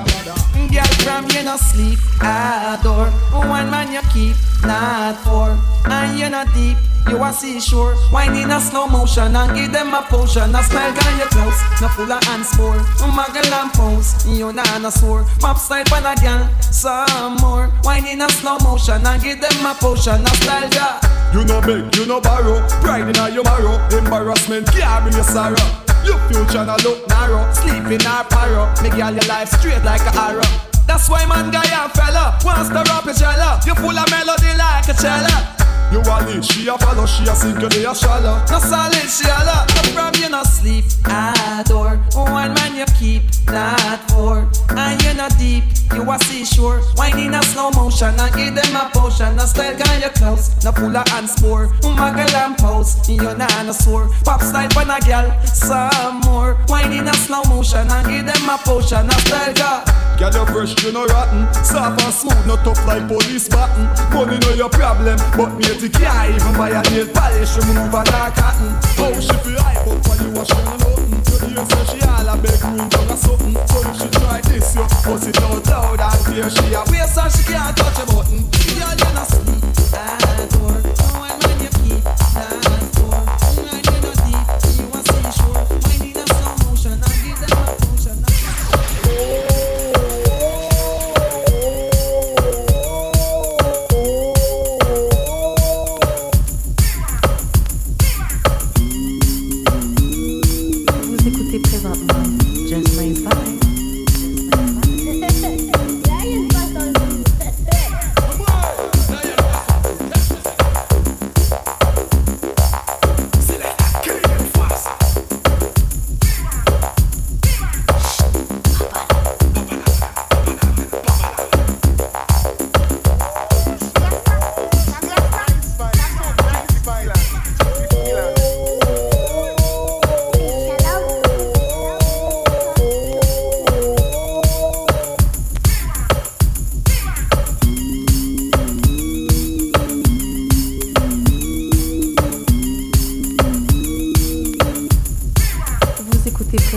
Girl, 0.78 0.86
from 1.02 1.26
you 1.34 1.42
no 1.42 1.58
sleep, 1.58 1.98
adore. 2.22 3.10
One 3.34 3.72
man 3.72 3.92
you 3.92 4.02
keep, 4.14 4.36
not 4.62 5.18
four. 5.26 5.58
And 5.90 6.20
you 6.20 6.30
not 6.30 6.54
deep, 6.54 6.78
you 7.10 7.18
a 7.18 7.34
seashore. 7.34 7.96
Wine 8.14 8.36
in 8.36 8.52
a 8.52 8.62
slow 8.62 8.86
motion 8.86 9.36
and 9.36 9.56
give 9.56 9.72
them 9.72 9.92
a 9.96 10.04
potion. 10.04 10.54
A 10.54 10.62
smile 10.62 10.94
gun 10.94 11.18
your 11.18 11.30
clothes, 11.30 11.60
no 11.82 11.88
full 11.88 12.12
of 12.12 12.24
hands 12.26 12.54
for. 12.54 12.78
Muggle 13.10 13.52
and 13.58 13.74
pose, 13.74 14.28
you 14.28 14.54
not 14.54 14.86
a 14.86 14.92
sore. 14.92 15.26
Pop 15.40 15.58
style 15.58 15.84
pan 15.86 16.06
a 16.06 16.14
girl, 16.22 16.48
some 16.62 17.38
more. 17.38 17.74
Wine 17.84 18.06
in 18.06 18.22
a 18.22 18.30
slow 18.30 18.60
motion 18.60 19.04
and 19.04 19.24
give 19.24 19.42
them 19.42 19.66
a 19.66 19.74
potion. 19.74 20.22
A 20.22 20.70
gun. 20.70 21.02
You 21.34 21.44
no 21.44 21.60
beg, 21.60 21.96
you 21.96 22.06
no 22.06 22.22
borrow. 22.22 22.62
Pride 22.86 23.10
in 23.10 23.34
your 23.34 23.44
marrow. 23.44 23.82
Embarrassment 23.98 24.68
bring 24.68 25.14
your 25.16 25.24
sorrow. 25.24 25.58
Your 26.06 26.20
future 26.30 26.64
no 26.64 26.78
look 26.84 27.10
narrow. 27.10 27.52
Sleep 27.52 28.00
in 28.00 28.06
our 28.06 28.24
parrow. 28.26 28.72
Make 28.84 28.94
all 28.94 29.12
your 29.12 29.26
life 29.26 29.50
straight 29.50 29.84
like 29.84 30.02
a 30.02 30.16
arrow. 30.16 30.67
That's 30.88 31.10
why 31.10 31.26
man 31.26 31.52
guy 31.52 31.68
and 31.68 31.92
fella 31.92 32.40
wants 32.44 32.70
to 32.70 32.82
rap 32.88 33.06
a 33.06 33.14
cello. 33.14 33.60
You 33.68 33.76
full 33.76 33.98
of 33.98 34.10
melody 34.10 34.56
like 34.58 34.88
a 34.88 34.94
cello. 34.94 35.58
You 35.92 36.00
a 36.00 36.16
lead, 36.26 36.44
she 36.44 36.68
a 36.68 36.78
follow, 36.78 37.06
she 37.06 37.24
a 37.24 37.36
sink, 37.36 37.62
you 37.62 37.90
a 37.90 37.96
shallow. 37.96 38.44
No 38.50 38.60
solid, 38.60 39.08
she 39.08 39.24
a 39.24 39.40
lot. 39.48 39.72
No 39.74 39.82
from 39.96 40.14
you 40.22 40.30
no 40.30 40.44
sleep, 40.44 40.84
adore. 41.06 41.96
One 42.14 42.54
man 42.56 42.76
you 42.76 42.86
keep, 43.00 43.24
not 43.46 44.00
four. 44.12 44.50
And 44.76 45.02
you 45.04 45.14
not 45.14 45.38
deep, 45.38 45.64
you 45.94 46.04
a 46.12 46.20
seashore. 46.20 46.82
Wine 46.98 47.20
in 47.20 47.34
a 47.34 47.42
slow 47.44 47.72
motion 47.72 48.20
and 48.20 48.36
give 48.36 48.56
them 48.56 48.76
a 48.76 48.90
potion. 48.92 49.38
No 49.38 49.46
style 49.46 49.78
gun 49.78 50.02
your 50.02 50.10
close, 50.10 50.52
no 50.64 50.74
pull 50.74 50.94
a 50.94 51.08
hand 51.10 51.30
spore. 51.30 51.68
Muggle 51.82 52.36
and 52.36 52.58
pose, 52.58 53.08
you 53.08 53.18
not 53.18 53.66
no 53.66 53.72
sore. 53.72 54.10
Pop 54.26 54.42
style 54.42 54.70
for 54.72 54.82
a 54.84 55.00
girl, 55.08 55.32
some 55.46 56.20
more. 56.26 56.58
Wine 56.68 56.92
in 56.92 57.08
a 57.08 57.14
slow 57.14 57.44
motion 57.44 57.90
and 57.90 58.08
give 58.08 58.26
them 58.26 58.50
a 58.50 58.58
potion. 58.58 59.08
No 59.08 59.18
style 59.20 59.54
gun. 59.54 60.07
Girl, 60.18 60.34
you 60.34 60.46
fresh, 60.50 60.84
you 60.84 60.92
no 60.92 61.06
rotten. 61.06 61.46
Soft 61.64 62.02
and 62.02 62.14
smooth, 62.14 62.48
not 62.48 62.66
tough 62.66 62.84
like 62.88 63.08
police 63.08 63.48
button. 63.48 63.86
Money 64.10 64.40
know 64.40 64.54
your 64.58 64.70
problem, 64.70 65.20
but 65.38 65.54
me 65.54 65.70
the 65.78 65.90
can't 65.94 66.34
even 66.34 66.54
buy 66.58 66.74
a 66.74 66.82
nail 66.90 67.06
polish, 67.14 67.56
remove 67.58 67.94
a 67.94 68.02
dark 68.02 68.34
cotton. 68.34 68.74
How 68.98 69.14
she 69.14 69.38
feel 69.46 69.62
hype 69.62 69.86
up 69.86 70.02
when 70.10 70.18
you 70.26 70.32
wash 70.34 70.50
her 70.50 70.64
nothing. 70.66 71.22
You 71.22 71.54
hear 71.54 71.66
say 71.70 71.86
she 71.94 72.02
all 72.10 72.26
a 72.26 72.36
beg 72.42 72.64
room 72.66 72.90
down 72.90 73.14
or 73.14 73.18
something. 73.18 73.54
So 73.70 73.78
if 73.86 73.94
she 74.02 74.10
try 74.10 74.42
this, 74.42 74.74
you 74.74 74.82
bust 75.06 75.30
it 75.30 75.38
out 75.38 75.68
loud 75.70 76.02
and 76.02 76.20
clear. 76.26 76.50
She 76.50 76.66
a 76.74 76.82
waste 76.90 77.18
and 77.22 77.30
she 77.30 77.44
can't 77.46 77.78
touch 77.78 78.02
a 78.02 78.06
button. 78.10 78.42
Girl, 78.74 78.98
you 78.98 79.12
not 79.14 79.30
sleep. 79.30 79.62
Adore. 79.94 80.82
One 81.14 81.38
man 81.46 81.62
you 81.62 81.70
keep, 81.78 82.02
not 82.02 82.67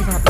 Vous 0.01 0.30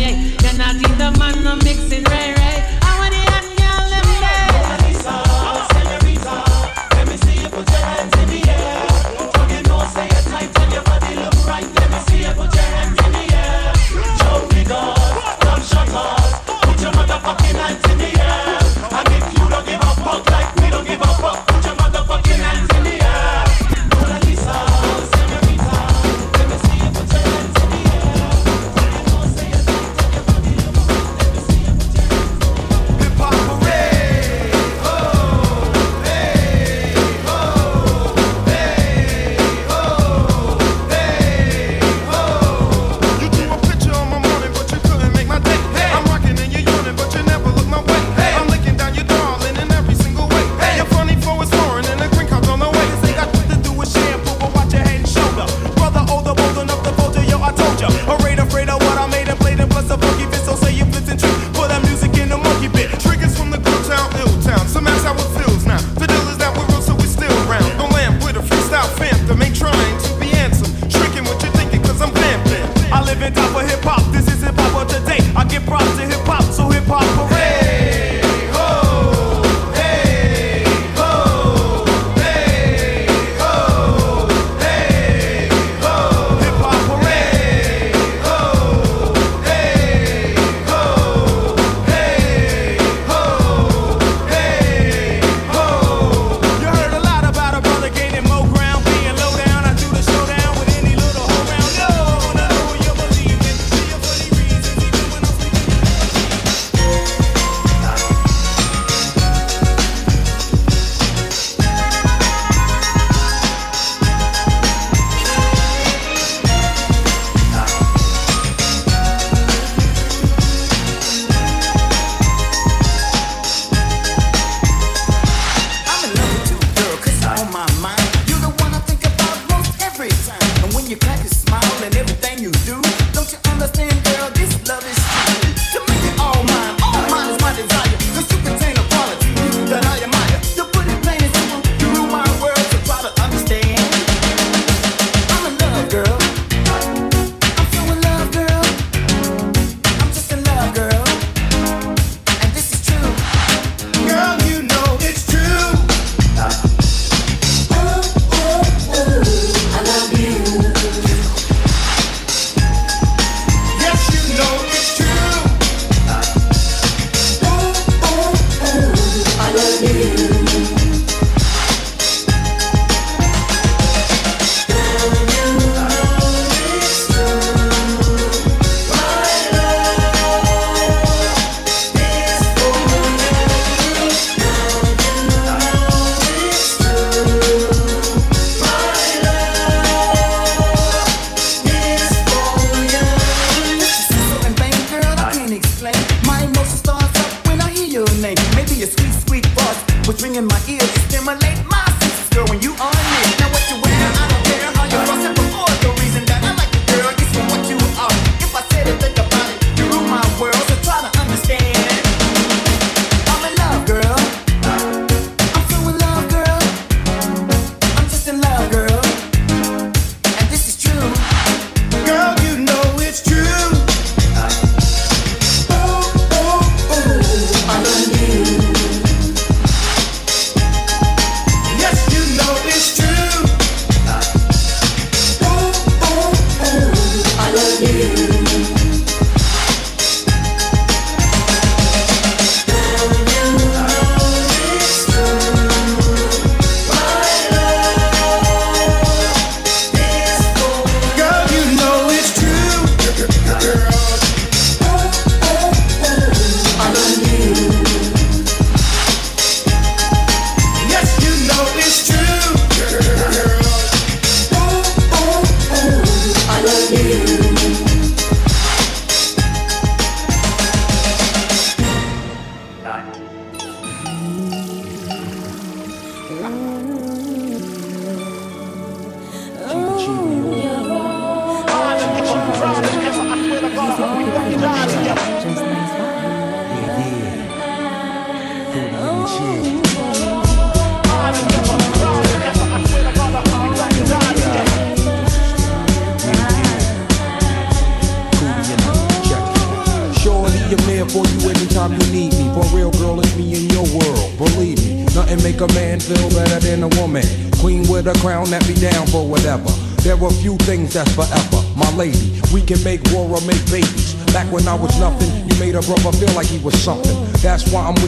make 69.35 69.53
trying. 69.53 69.90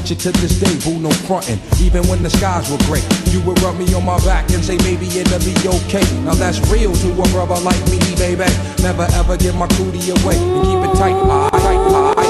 with 0.04 0.26
you 0.26 0.32
to 0.32 0.40
this 0.40 0.60
day, 0.60 0.74
boo, 0.84 1.00
no 1.00 1.10
frontin'. 1.10 1.60
Even 1.82 2.06
when 2.08 2.22
the 2.24 2.30
skies 2.30 2.70
were 2.70 2.78
gray, 2.86 3.02
you 3.32 3.42
would 3.42 3.60
rub 3.62 3.78
me 3.78 3.94
on 3.94 4.06
my 4.06 4.18
back 4.26 4.50
and 4.52 4.64
say, 4.64 4.78
maybe 4.78 5.08
it'll 5.08 5.40
be 5.40 5.56
okay. 5.64 6.04
Now 6.24 6.34
that's 6.34 6.60
real 6.72 6.94
to 6.94 7.12
a 7.12 7.28
brother 7.30 7.60
like 7.64 7.80
me, 7.90 8.00
baby. 8.18 8.46
Never 8.82 9.08
ever 9.14 9.38
give 9.38 9.56
my 9.56 9.68
cootie 9.68 10.12
away 10.12 10.38
and 10.38 10.64
keep 10.66 10.80
it 10.84 10.98
tight. 10.98 11.16
Tight, 11.52 12.23